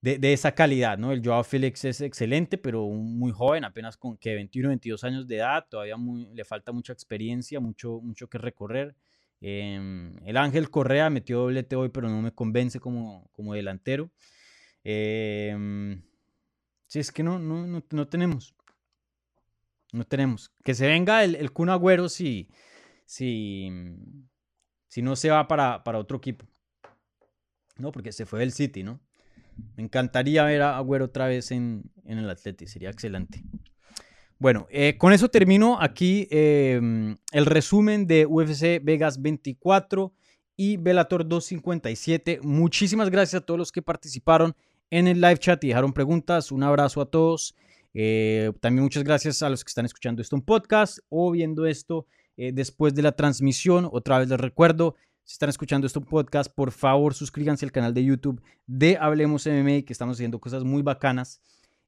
de, 0.00 0.32
esa 0.32 0.52
calidad, 0.52 0.96
¿no? 0.96 1.12
El 1.12 1.22
Joao 1.22 1.44
Félix 1.44 1.84
es 1.84 2.00
excelente, 2.00 2.56
pero 2.56 2.88
muy 2.88 3.32
joven, 3.32 3.66
apenas 3.66 3.98
con 3.98 4.16
que 4.16 4.34
21, 4.34 4.70
22 4.70 5.04
años 5.04 5.28
de 5.28 5.36
edad, 5.36 5.66
todavía 5.68 5.96
le 6.32 6.44
falta 6.46 6.72
mucha 6.72 6.94
experiencia, 6.94 7.60
mucho, 7.60 8.00
mucho 8.00 8.26
que 8.30 8.38
recorrer. 8.38 8.96
Em, 9.42 10.16
el 10.24 10.38
Ángel 10.38 10.70
Correa 10.70 11.10
metió 11.10 11.40
doblete 11.40 11.76
hoy, 11.76 11.90
pero 11.90 12.08
no 12.08 12.22
me 12.22 12.32
convence 12.32 12.80
como, 12.80 13.28
como 13.32 13.52
delantero. 13.52 14.10
Eh, 14.84 15.54
sí, 16.86 16.98
es 16.98 17.12
que 17.12 17.22
no, 17.22 17.38
no, 17.38 17.66
no, 17.66 17.84
no 17.90 18.08
tenemos. 18.08 18.55
No 19.96 20.04
tenemos. 20.04 20.52
Que 20.62 20.74
se 20.74 20.86
venga 20.86 21.24
el, 21.24 21.34
el 21.34 21.52
Kun 21.52 21.70
Agüero 21.70 22.08
si, 22.08 22.48
si, 23.06 23.70
si 24.88 25.00
no 25.00 25.16
se 25.16 25.30
va 25.30 25.48
para, 25.48 25.82
para 25.84 25.98
otro 25.98 26.18
equipo. 26.18 26.46
No, 27.78 27.92
porque 27.92 28.12
se 28.12 28.26
fue 28.26 28.40
del 28.40 28.52
City, 28.52 28.82
¿no? 28.82 29.00
Me 29.74 29.82
encantaría 29.82 30.44
ver 30.44 30.62
a 30.62 30.76
Agüero 30.76 31.06
otra 31.06 31.26
vez 31.26 31.50
en, 31.50 31.90
en 32.04 32.18
el 32.18 32.28
Atleti, 32.28 32.66
sería 32.66 32.90
excelente. 32.90 33.42
Bueno, 34.38 34.66
eh, 34.68 34.98
con 34.98 35.14
eso 35.14 35.30
termino 35.30 35.78
aquí 35.80 36.28
em, 36.30 37.16
el 37.32 37.46
resumen 37.46 38.06
de 38.06 38.26
UFC 38.26 38.84
Vegas 38.84 39.22
24 39.22 40.12
y 40.56 40.76
Bellator 40.76 41.26
257. 41.26 42.40
Muchísimas 42.42 43.08
gracias 43.08 43.40
a 43.40 43.46
todos 43.46 43.58
los 43.58 43.72
que 43.72 43.80
participaron 43.80 44.54
en 44.90 45.08
el 45.08 45.22
live 45.22 45.38
chat 45.38 45.64
y 45.64 45.68
dejaron 45.68 45.94
preguntas. 45.94 46.52
Un 46.52 46.64
abrazo 46.64 47.00
a 47.00 47.10
todos. 47.10 47.54
Eh, 47.98 48.52
también 48.60 48.82
muchas 48.82 49.04
gracias 49.04 49.42
a 49.42 49.48
los 49.48 49.64
que 49.64 49.70
están 49.70 49.86
escuchando 49.86 50.20
esto 50.20 50.36
en 50.36 50.42
podcast 50.42 50.98
o 51.08 51.30
viendo 51.30 51.64
esto 51.64 52.06
eh, 52.36 52.52
después 52.52 52.94
de 52.94 53.00
la 53.00 53.12
transmisión. 53.12 53.88
Otra 53.90 54.18
vez 54.18 54.28
les 54.28 54.38
recuerdo, 54.38 54.96
si 55.24 55.32
están 55.32 55.48
escuchando 55.48 55.86
esto 55.86 56.00
en 56.00 56.04
podcast, 56.04 56.54
por 56.54 56.72
favor 56.72 57.14
suscríbanse 57.14 57.64
al 57.64 57.72
canal 57.72 57.94
de 57.94 58.04
YouTube 58.04 58.42
de 58.66 58.98
Hablemos 59.00 59.46
MMA, 59.46 59.82
que 59.86 59.94
estamos 59.94 60.18
haciendo 60.18 60.38
cosas 60.38 60.62
muy 60.62 60.82
bacanas. 60.82 61.40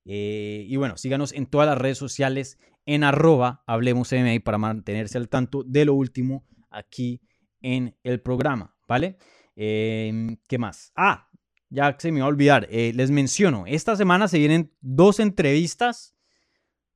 Eh, 0.06 0.64
y 0.66 0.76
bueno, 0.76 0.96
síganos 0.96 1.34
en 1.34 1.44
todas 1.44 1.68
las 1.68 1.76
redes 1.76 1.98
sociales 1.98 2.58
en 2.86 3.04
arroba 3.04 3.62
Hablemos 3.66 4.10
MMA 4.10 4.40
para 4.42 4.56
mantenerse 4.56 5.18
al 5.18 5.28
tanto 5.28 5.62
de 5.62 5.84
lo 5.84 5.92
último 5.92 6.46
aquí 6.70 7.20
en 7.60 7.94
el 8.02 8.22
programa, 8.22 8.74
¿vale? 8.88 9.18
Em, 9.56 10.38
¿Qué 10.48 10.56
más? 10.56 10.90
Ah, 10.96 11.27
ya 11.70 11.96
se 11.98 12.12
me 12.12 12.20
va 12.20 12.26
a 12.26 12.28
olvidar. 12.28 12.66
Eh, 12.70 12.92
les 12.94 13.10
menciono, 13.10 13.64
esta 13.66 13.96
semana 13.96 14.28
se 14.28 14.38
vienen 14.38 14.72
dos 14.80 15.20
entrevistas 15.20 16.14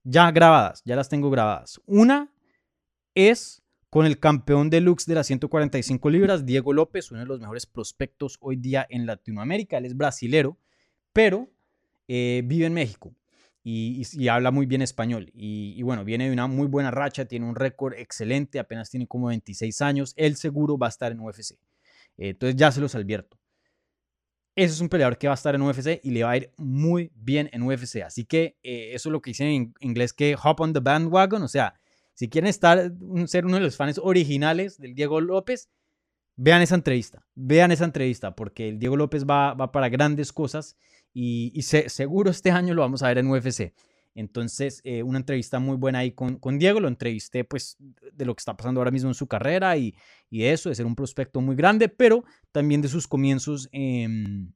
ya 0.04 0.30
grabadas, 0.30 0.82
ya 0.84 0.96
las 0.96 1.08
tengo 1.08 1.30
grabadas. 1.30 1.80
Una 1.86 2.32
es 3.14 3.62
con 3.90 4.06
el 4.06 4.18
campeón 4.18 4.70
deluxe 4.70 5.06
de 5.06 5.14
las 5.14 5.26
145 5.26 6.10
libras, 6.10 6.46
Diego 6.46 6.72
López, 6.72 7.10
uno 7.10 7.20
de 7.20 7.26
los 7.26 7.40
mejores 7.40 7.66
prospectos 7.66 8.38
hoy 8.40 8.56
día 8.56 8.86
en 8.88 9.06
Latinoamérica. 9.06 9.76
Él 9.78 9.84
es 9.84 9.96
brasilero, 9.96 10.56
pero 11.12 11.50
eh, 12.08 12.42
vive 12.44 12.66
en 12.66 12.72
México 12.72 13.14
y, 13.64 14.28
habla 14.28 14.50
muy 14.50 14.66
bien 14.66 14.82
español. 14.82 15.30
Y, 15.34 15.80
bueno, 15.82 16.04
viene 16.04 16.26
de 16.26 16.32
una 16.32 16.46
muy 16.46 16.66
buena 16.66 16.90
racha, 16.90 17.26
tiene 17.26 17.46
un 17.46 17.54
récord 17.54 17.94
excelente, 17.94 18.58
apenas 18.58 18.90
tiene 18.90 19.06
como 19.06 19.28
26 19.28 19.82
años. 19.82 20.14
Él 20.16 20.36
seguro 20.36 20.78
va 20.78 20.86
a 20.86 20.90
estar 20.90 21.12
en 21.12 21.20
UFC. 21.20 21.52
Eh, 21.52 22.30
entonces 22.30 22.56
ya 22.56 22.72
se 22.72 22.80
los 22.80 22.94
advierto. 22.94 23.38
Ese 24.54 24.74
es 24.74 24.80
un 24.80 24.88
peleador 24.88 25.16
que 25.16 25.28
va 25.28 25.32
a 25.32 25.34
estar 25.34 25.54
en 25.54 25.62
UFC 25.62 26.00
y 26.02 26.10
le 26.10 26.24
va 26.24 26.32
a 26.32 26.36
ir 26.36 26.52
muy 26.58 27.10
bien 27.14 27.48
en 27.52 27.62
UFC. 27.62 28.02
Así 28.04 28.24
que 28.24 28.58
eh, 28.62 28.90
eso 28.92 29.08
es 29.08 29.12
lo 29.12 29.22
que 29.22 29.30
dicen 29.30 29.46
en 29.46 29.74
inglés 29.80 30.12
que 30.12 30.36
hop 30.42 30.60
on 30.60 30.72
the 30.72 30.80
bandwagon. 30.80 31.42
O 31.42 31.48
sea, 31.48 31.74
si 32.14 32.28
quieren 32.28 32.48
estar, 32.48 32.92
ser 33.26 33.46
uno 33.46 33.56
de 33.56 33.62
los 33.62 33.76
fans 33.76 33.98
originales 34.02 34.78
del 34.78 34.94
Diego 34.94 35.20
López, 35.20 35.70
vean 36.36 36.60
esa 36.60 36.74
entrevista. 36.74 37.26
Vean 37.34 37.72
esa 37.72 37.84
entrevista 37.84 38.34
porque 38.34 38.68
el 38.68 38.78
Diego 38.78 38.96
López 38.96 39.24
va, 39.24 39.54
va 39.54 39.72
para 39.72 39.88
grandes 39.88 40.32
cosas 40.32 40.76
y, 41.14 41.62
seguro 41.62 42.30
este 42.30 42.50
año 42.50 42.74
lo 42.74 42.82
vamos 42.82 43.02
a 43.02 43.08
ver 43.08 43.18
en 43.18 43.28
UFC. 43.28 43.72
Entonces, 44.14 44.80
eh, 44.84 45.02
una 45.02 45.18
entrevista 45.18 45.58
muy 45.58 45.76
buena 45.76 46.00
ahí 46.00 46.12
con, 46.12 46.36
con, 46.36 46.58
Diego. 46.58 46.80
Lo 46.80 46.88
entrevisté, 46.88 47.44
pues, 47.44 47.76
de 47.78 48.24
lo 48.24 48.34
que 48.34 48.40
está 48.40 48.56
pasando 48.56 48.80
ahora 48.80 48.90
mismo 48.90 49.08
en 49.10 49.14
su 49.14 49.26
carrera 49.26 49.76
y, 49.76 49.94
y 50.28 50.44
eso, 50.44 50.68
de 50.68 50.74
ser 50.74 50.86
un 50.86 50.94
prospecto 50.94 51.40
muy 51.40 51.56
grande, 51.56 51.88
pero 51.88 52.24
también 52.52 52.82
de 52.82 52.88
sus 52.88 53.08
comienzos 53.08 53.68
en, 53.72 54.54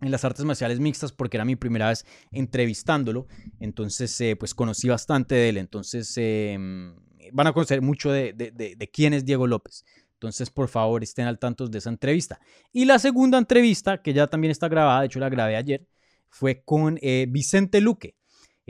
las 0.00 0.24
artes 0.24 0.44
marciales 0.44 0.80
mixtas, 0.80 1.12
porque 1.12 1.38
era 1.38 1.44
mi 1.44 1.56
primera 1.56 1.88
vez 1.88 2.04
entrevistándolo. 2.30 3.26
Entonces, 3.58 4.20
eh, 4.20 4.36
pues, 4.36 4.54
conocí 4.54 4.88
bastante 4.88 5.34
de 5.34 5.48
él. 5.48 5.56
Entonces, 5.56 6.12
em, 6.16 6.94
van 7.32 7.46
a 7.46 7.52
conocer 7.52 7.82
mucho 7.82 8.12
de, 8.12 8.32
de, 8.32 8.90
quién 8.92 9.14
es 9.14 9.24
Diego 9.24 9.46
López. 9.46 9.84
Entonces, 10.14 10.50
por 10.50 10.68
favor, 10.68 11.02
estén 11.02 11.26
al 11.26 11.38
tanto 11.38 11.68
de 11.68 11.78
esa 11.78 11.90
entrevista. 11.90 12.40
Y 12.72 12.84
la 12.84 12.98
segunda 12.98 13.38
entrevista, 13.38 14.02
que 14.02 14.12
ya 14.12 14.26
también 14.26 14.50
está 14.50 14.68
grabada, 14.68 15.00
de 15.00 15.06
hecho 15.06 15.20
la 15.20 15.28
grabé 15.28 15.56
ayer, 15.56 15.86
fue 16.28 16.62
con 16.64 16.98
eh, 17.00 17.26
Vicente 17.28 17.80
Luque, 17.80 18.17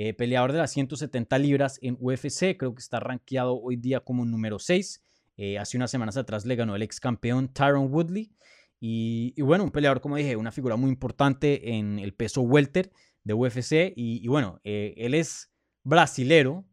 eh, 0.01 0.15
peleador 0.15 0.53
de 0.53 0.59
las 0.59 0.71
170 0.71 1.37
libras 1.41 1.81
en 1.83 1.97
UFC. 1.99 2.57
Creo 2.57 2.73
que 2.73 2.79
está 2.79 3.01
rankeado 3.01 3.61
hoy 3.61 3.75
día 3.75 3.99
como 3.99 4.25
número 4.25 4.61
6. 4.61 5.03
Eh, 5.37 5.59
hace 5.59 5.77
unas 5.77 5.91
semanas 5.91 6.17
atrás 6.17 6.47
le 6.47 6.55
ganó 6.55 6.77
el 6.77 6.83
ex 6.83 7.01
campeón 7.01 7.49
Tyron 7.49 7.93
Woodley. 7.93 8.31
Y, 8.79 9.43
bueno, 9.43 9.65
un 9.65 9.73
peleador, 9.73 10.01
como 10.01 10.15
dije, 10.15 10.37
una 10.37 10.53
figura 10.53 10.77
muy 10.77 10.89
importante 10.89 11.77
en 11.77 11.99
el 11.99 12.15
peso 12.15 12.43
welter 12.43 12.93
de 13.25 13.35
UFC. 13.35 13.93
Y, 13.97 14.25
bueno, 14.29 14.61
él 14.63 15.15
es 15.15 15.51
brasilero, 15.83 16.65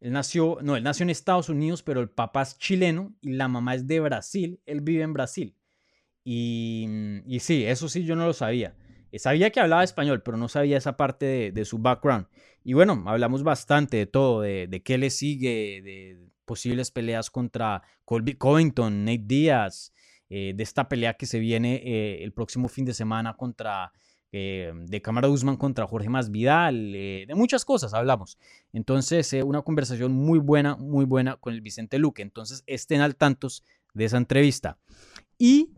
él 0.00 0.12
nació, 0.12 0.58
no, 0.60 0.76
él 0.76 0.82
nació 0.82 1.04
en 1.04 1.10
Estados 1.10 1.48
Unidos, 1.48 1.82
pero 1.82 2.02
el 2.02 2.10
papá 2.10 2.42
es 2.42 2.58
chileno 2.58 3.14
y 3.22 3.30
la 3.30 3.48
mamá 3.48 3.74
es 3.74 3.86
de 3.86 3.98
Brasil. 3.98 4.60
Él 4.66 4.82
vive 4.82 5.04
en 5.04 5.14
Brasil. 5.14 5.56
Y 6.22 7.38
sí, 7.40 7.64
eso 7.64 7.88
sí 7.88 8.04
yo 8.04 8.14
no 8.14 8.26
lo 8.26 8.34
sabía. 8.34 8.76
Sabía 9.18 9.50
que 9.50 9.60
hablaba 9.60 9.84
español, 9.84 10.22
pero 10.22 10.36
no 10.36 10.48
sabía 10.48 10.78
esa 10.78 10.96
parte 10.96 11.52
de, 11.52 11.64
su 11.64 11.78
background. 11.78 12.26
Y 12.64 12.74
bueno, 12.74 13.02
hablamos 13.06 13.42
bastante 13.42 13.96
de 13.96 14.06
todo, 14.06 14.42
de, 14.42 14.82
qué 14.84 14.98
le 14.98 15.10
sigue, 15.10 15.80
de 15.82 16.18
posibles 16.44 16.90
peleas 16.90 17.30
contra 17.30 17.82
Colby 18.04 18.34
Covington, 18.34 19.04
Nate 19.04 19.22
Díaz, 19.24 19.92
eh, 20.28 20.52
de 20.54 20.62
esta 20.62 20.88
pelea 20.88 21.14
que 21.14 21.26
se 21.26 21.38
viene 21.38 21.82
eh, 21.84 22.22
el 22.22 22.32
próximo 22.32 22.68
fin 22.68 22.84
de 22.84 22.94
semana 22.94 23.36
contra 23.36 23.92
eh, 24.32 24.72
de 24.86 25.02
Cámara 25.02 25.26
Guzmán 25.26 25.56
contra 25.56 25.88
Jorge 25.88 26.08
Masvidal, 26.08 26.94
eh, 26.94 27.24
de 27.26 27.34
muchas 27.34 27.64
cosas 27.64 27.94
hablamos. 27.94 28.38
Entonces, 28.72 29.32
eh, 29.32 29.42
una 29.42 29.62
conversación 29.62 30.12
muy 30.12 30.38
buena, 30.38 30.76
muy 30.76 31.04
buena 31.04 31.36
con 31.36 31.52
el 31.52 31.60
Vicente 31.60 31.98
Luque. 31.98 32.22
Entonces, 32.22 32.62
estén 32.68 33.00
al 33.00 33.16
tantos 33.16 33.64
de 33.92 34.04
esa 34.04 34.18
entrevista. 34.18 34.78
Y, 35.36 35.70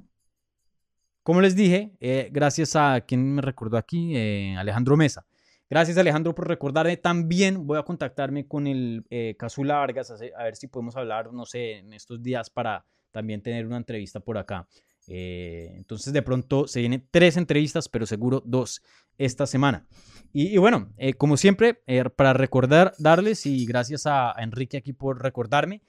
como 1.22 1.40
les 1.40 1.54
dije, 1.54 1.92
gracias 2.30 2.76
a 2.76 3.00
quien 3.00 3.34
me 3.34 3.42
recordó 3.42 3.76
aquí, 3.76 4.16
Alejandro 4.56 4.96
Mesa. 4.96 5.24
Gracias 5.70 5.96
Alejandro 5.96 6.34
por 6.34 6.48
recordarme. 6.48 6.96
También 6.96 7.66
voy 7.66 7.78
a 7.78 7.82
contactarme 7.82 8.46
con 8.46 8.66
el 8.66 9.04
Casula 9.38 9.76
Vargas 9.76 10.10
a 10.10 10.44
ver 10.44 10.56
si 10.56 10.68
podemos 10.68 10.96
hablar, 10.96 11.32
no 11.32 11.46
sé, 11.46 11.78
en 11.78 11.92
estos 11.92 12.22
días 12.22 12.50
para 12.50 12.84
también 13.12 13.42
tener 13.42 13.66
una 13.66 13.76
entrevista 13.76 14.20
por 14.20 14.38
acá. 14.38 14.66
Eh, 15.08 15.72
entonces 15.76 16.12
de 16.12 16.22
pronto 16.22 16.66
se 16.66 16.80
vienen 16.80 17.06
tres 17.10 17.36
entrevistas, 17.36 17.88
pero 17.88 18.06
seguro 18.06 18.42
dos 18.44 18.82
esta 19.18 19.46
semana. 19.46 19.86
Y, 20.32 20.56
bueno, 20.56 20.90
eh, 20.96 21.12
como 21.12 21.36
siempre, 21.36 21.82
eh, 21.86 22.04
para 22.04 22.32
recordar, 22.32 22.94
darles 22.98 23.44
y 23.44 23.66
gracias 23.66 24.06
a, 24.06 24.32
Enrique 24.38 24.78
aquí 24.78 24.92
por 24.92 25.22
recordarme, 25.22 25.82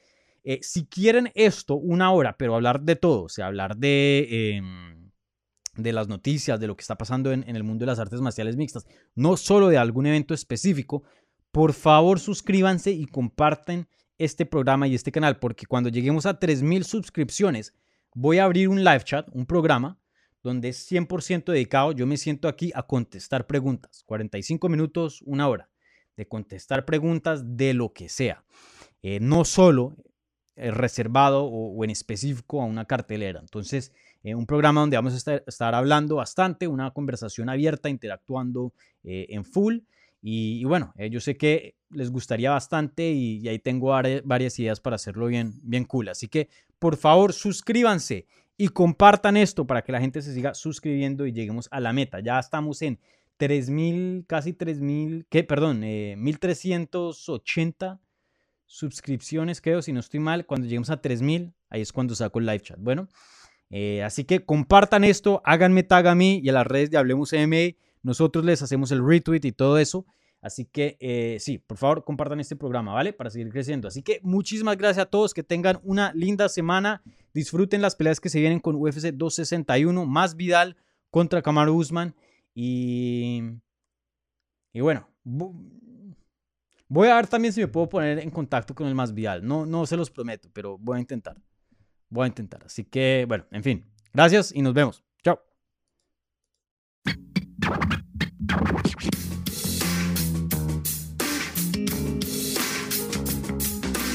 si 0.60 0.86
quieren 0.88 1.32
esto, 1.36 1.76
una 1.76 2.12
hora, 2.12 2.36
pero 2.38 2.56
hablar 2.56 2.82
de 2.82 2.98
todo, 2.98 3.24
o 3.24 3.30
sea, 3.30 3.46
hablar 3.46 3.78
de, 3.78 4.58
em, 4.58 4.93
de 5.76 5.94
las 5.94 6.08
noticias, 6.08 6.60
de 6.60 6.68
lo 6.68 6.76
que 6.76 6.82
está 6.82 6.98
pasando 6.98 7.32
en, 7.32 7.44
el 7.48 7.64
mundo 7.64 7.84
de 7.84 7.88
las 7.88 8.00
artes 8.00 8.22
marciales 8.22 8.56
mixtas, 8.56 8.86
no 9.16 9.38
solo 9.38 9.70
de 9.70 9.78
algún 9.78 10.06
evento 10.06 10.34
específico, 10.34 11.04
por 11.52 11.74
favor 11.74 12.20
suscríbanse 12.20 12.92
y 12.92 13.06
comparten 13.06 13.88
este 14.18 14.46
programa 14.46 14.88
y 14.88 14.96
este 14.96 15.12
canal, 15.12 15.40
porque 15.40 15.66
cuando 15.66 15.90
lleguemos 15.90 16.26
a 16.26 16.40
3.000 16.40 16.84
suscripciones, 16.84 17.74
voy 18.14 18.38
a 18.38 18.46
abrir 18.46 18.70
un 18.70 18.84
live 18.84 19.04
chat, 19.04 19.28
un 19.32 19.46
programa, 19.46 20.00
donde 20.44 20.70
es 20.70 20.92
100% 20.92 21.46
dedicado. 21.46 21.94
Yo 21.94 22.06
me 22.06 22.18
siento 22.18 22.48
aquí 22.48 22.72
a 22.76 22.84
contestar 22.84 23.48
preguntas. 23.48 24.04
45 24.06 24.70
minutos, 24.70 25.22
una 25.26 25.48
hora, 25.48 25.70
de 26.16 26.28
contestar 26.28 26.86
preguntas 26.86 27.58
de 27.58 27.74
lo 27.74 27.94
que 27.94 28.10
sea. 28.10 28.44
Eh, 29.02 29.20
no 29.20 29.46
solo 29.46 29.96
eh, 30.56 30.70
reservado 30.70 31.46
o, 31.46 31.84
en 31.84 31.90
específico 31.90 32.62
a 32.62 32.66
una 32.66 32.86
cartelera. 32.86 33.40
Entonces, 33.40 33.92
eh, 34.24 34.36
un 34.36 34.46
programa 34.46 34.82
donde 34.82 34.98
vamos 34.98 35.28
a 35.28 35.42
estar, 35.46 35.76
hablando 35.76 36.16
bastante, 36.16 36.68
una 36.68 36.92
conversación 36.92 37.50
abierta, 37.50 37.90
interactuando 37.90 38.74
en 39.04 39.44
full. 39.44 39.80
Y, 40.22 40.64
bueno, 40.64 40.94
yo 41.12 41.20
sé 41.20 41.36
que 41.36 41.76
les 41.90 42.10
gustaría 42.10 42.50
bastante 42.50 43.12
y, 43.12 43.46
ahí 43.50 43.60
tengo 43.60 43.90
varias 44.24 44.58
ideas 44.60 44.80
para 44.80 44.96
hacerlo 44.96 45.28
bien, 45.28 45.54
bien 45.62 45.84
cool. 45.84 46.08
Así 46.08 46.30
que 46.30 46.48
por 46.80 46.96
favor 46.98 47.34
suscríbanse 47.34 48.28
y 48.58 48.70
compartan 48.70 49.38
esto 49.38 49.66
para 49.66 49.84
que 49.84 49.92
la 49.92 50.00
gente 50.00 50.22
se 50.22 50.34
siga 50.34 50.54
suscribiendo 50.54 51.26
y 51.26 51.34
lleguemos 51.34 51.68
a 51.72 51.80
la 51.80 51.94
meta. 51.94 52.20
Ya 52.20 52.40
estamos 52.40 52.82
en 52.82 53.00
3.000, 53.40 54.26
casi 54.28 54.54
3.000, 54.54 55.26
¿qué? 55.30 55.44
Perdón, 55.44 55.82
1.380 55.82 57.96
eh, 57.96 58.00
suscripciones, 58.66 59.62
creo, 59.62 59.82
si 59.82 59.92
no 59.92 60.00
estoy 60.00 60.20
mal. 60.20 60.46
Cuando 60.46 60.68
lleguemos 60.68 60.90
a 60.90 61.02
3.000, 61.02 61.54
ahí 61.70 61.82
es 61.82 61.92
cuando 61.92 62.16
saco 62.16 62.40
el 62.40 62.46
live 62.46 62.62
chat. 62.62 62.80
Bueno, 62.80 63.10
eh, 63.76 64.04
así 64.04 64.24
que 64.24 64.46
compartan 64.46 65.04
esto, 65.04 65.42
háganme 65.44 65.82
tag 65.82 66.06
a 66.06 66.14
mí 66.14 66.40
y 66.44 66.50
a 66.50 66.54
las 66.54 66.68
redes 66.68 66.92
de 66.92 66.98
Hablemos 67.00 67.34
MMA. 67.34 67.76
Nosotros 68.04 68.46
les 68.46 68.62
hacemos 68.62 68.92
el 68.92 69.04
retweet 69.04 69.40
y 69.46 69.52
todo 69.52 69.80
eso. 69.80 70.06
Así 70.42 70.66
que 70.66 70.96
eh, 71.00 71.38
sí, 71.40 71.58
por 71.58 71.78
favor, 71.78 72.04
compartan 72.04 72.40
este 72.40 72.56
programa, 72.56 72.94
¿vale? 72.94 73.14
Para 73.14 73.32
seguir 73.32 73.50
creciendo. 73.50 73.88
Así 73.88 74.04
que 74.04 74.20
muchísimas 74.22 74.78
gracias 74.78 75.08
a 75.08 75.10
todos, 75.10 75.34
que 75.34 75.42
tengan 75.42 75.80
una 75.84 76.14
linda 76.14 76.50
semana. 76.50 77.02
Disfruten 77.34 77.82
las 77.82 77.96
peleas 77.96 78.20
que 78.20 78.30
se 78.30 78.40
vienen 78.40 78.60
con 78.60 78.76
UFC 78.76 79.12
261, 79.12 80.06
más 80.06 80.36
Vidal 80.36 80.78
contra 81.10 81.42
Kamaru 81.42 81.74
Usman. 81.74 82.14
Y, 82.54 83.42
y 84.72 84.82
bueno, 84.82 85.10
voy 85.24 87.08
a 87.08 87.16
ver 87.16 87.26
también 87.26 87.56
si 87.56 87.62
me 87.62 87.68
puedo 87.68 87.90
poner 87.90 88.20
en 88.20 88.30
contacto 88.30 88.76
con 88.76 88.86
el 88.86 88.94
más 88.94 89.16
Vidal. 89.16 89.44
No, 89.44 89.66
no 89.66 89.88
se 89.88 89.98
los 89.98 90.12
prometo, 90.12 90.48
pero 90.54 90.78
voy 90.78 90.98
a 90.98 91.02
intentar. 91.02 91.42
Voy 92.14 92.26
a 92.26 92.28
intentar. 92.28 92.64
Así 92.64 92.84
que, 92.84 93.26
bueno, 93.28 93.46
en 93.50 93.64
fin. 93.64 93.86
Gracias 94.14 94.54
y 94.54 94.62
nos 94.62 94.76
vemos. 94.76 95.04
Chao. 95.24 95.40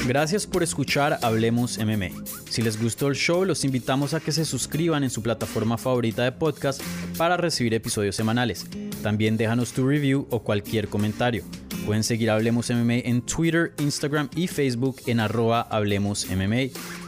Gracias 0.06 0.46
por 0.46 0.62
escuchar 0.62 1.18
Hablemos 1.22 1.76
MMA. 1.78 2.10
Si 2.48 2.62
les 2.62 2.80
gustó 2.80 3.08
el 3.08 3.16
show, 3.16 3.44
los 3.44 3.64
invitamos 3.64 4.14
a 4.14 4.20
que 4.20 4.30
se 4.30 4.44
suscriban 4.44 5.02
en 5.02 5.10
su 5.10 5.20
plataforma 5.20 5.76
favorita 5.76 6.22
de 6.22 6.30
podcast 6.30 6.80
para 7.16 7.36
recibir 7.36 7.74
episodios 7.74 8.14
semanales. 8.14 8.64
También 9.02 9.36
déjanos 9.36 9.72
tu 9.72 9.88
review 9.88 10.28
o 10.30 10.44
cualquier 10.44 10.86
comentario. 10.88 11.42
Pueden 11.84 12.04
seguir 12.04 12.30
Hablemos 12.30 12.70
MMA 12.70 12.98
en 13.04 13.22
Twitter, 13.22 13.74
Instagram 13.78 14.30
y 14.36 14.46
Facebook 14.46 15.00
en 15.06 15.18
arroba 15.18 15.62
Hablemos 15.62 16.28
MMA. 16.30 17.07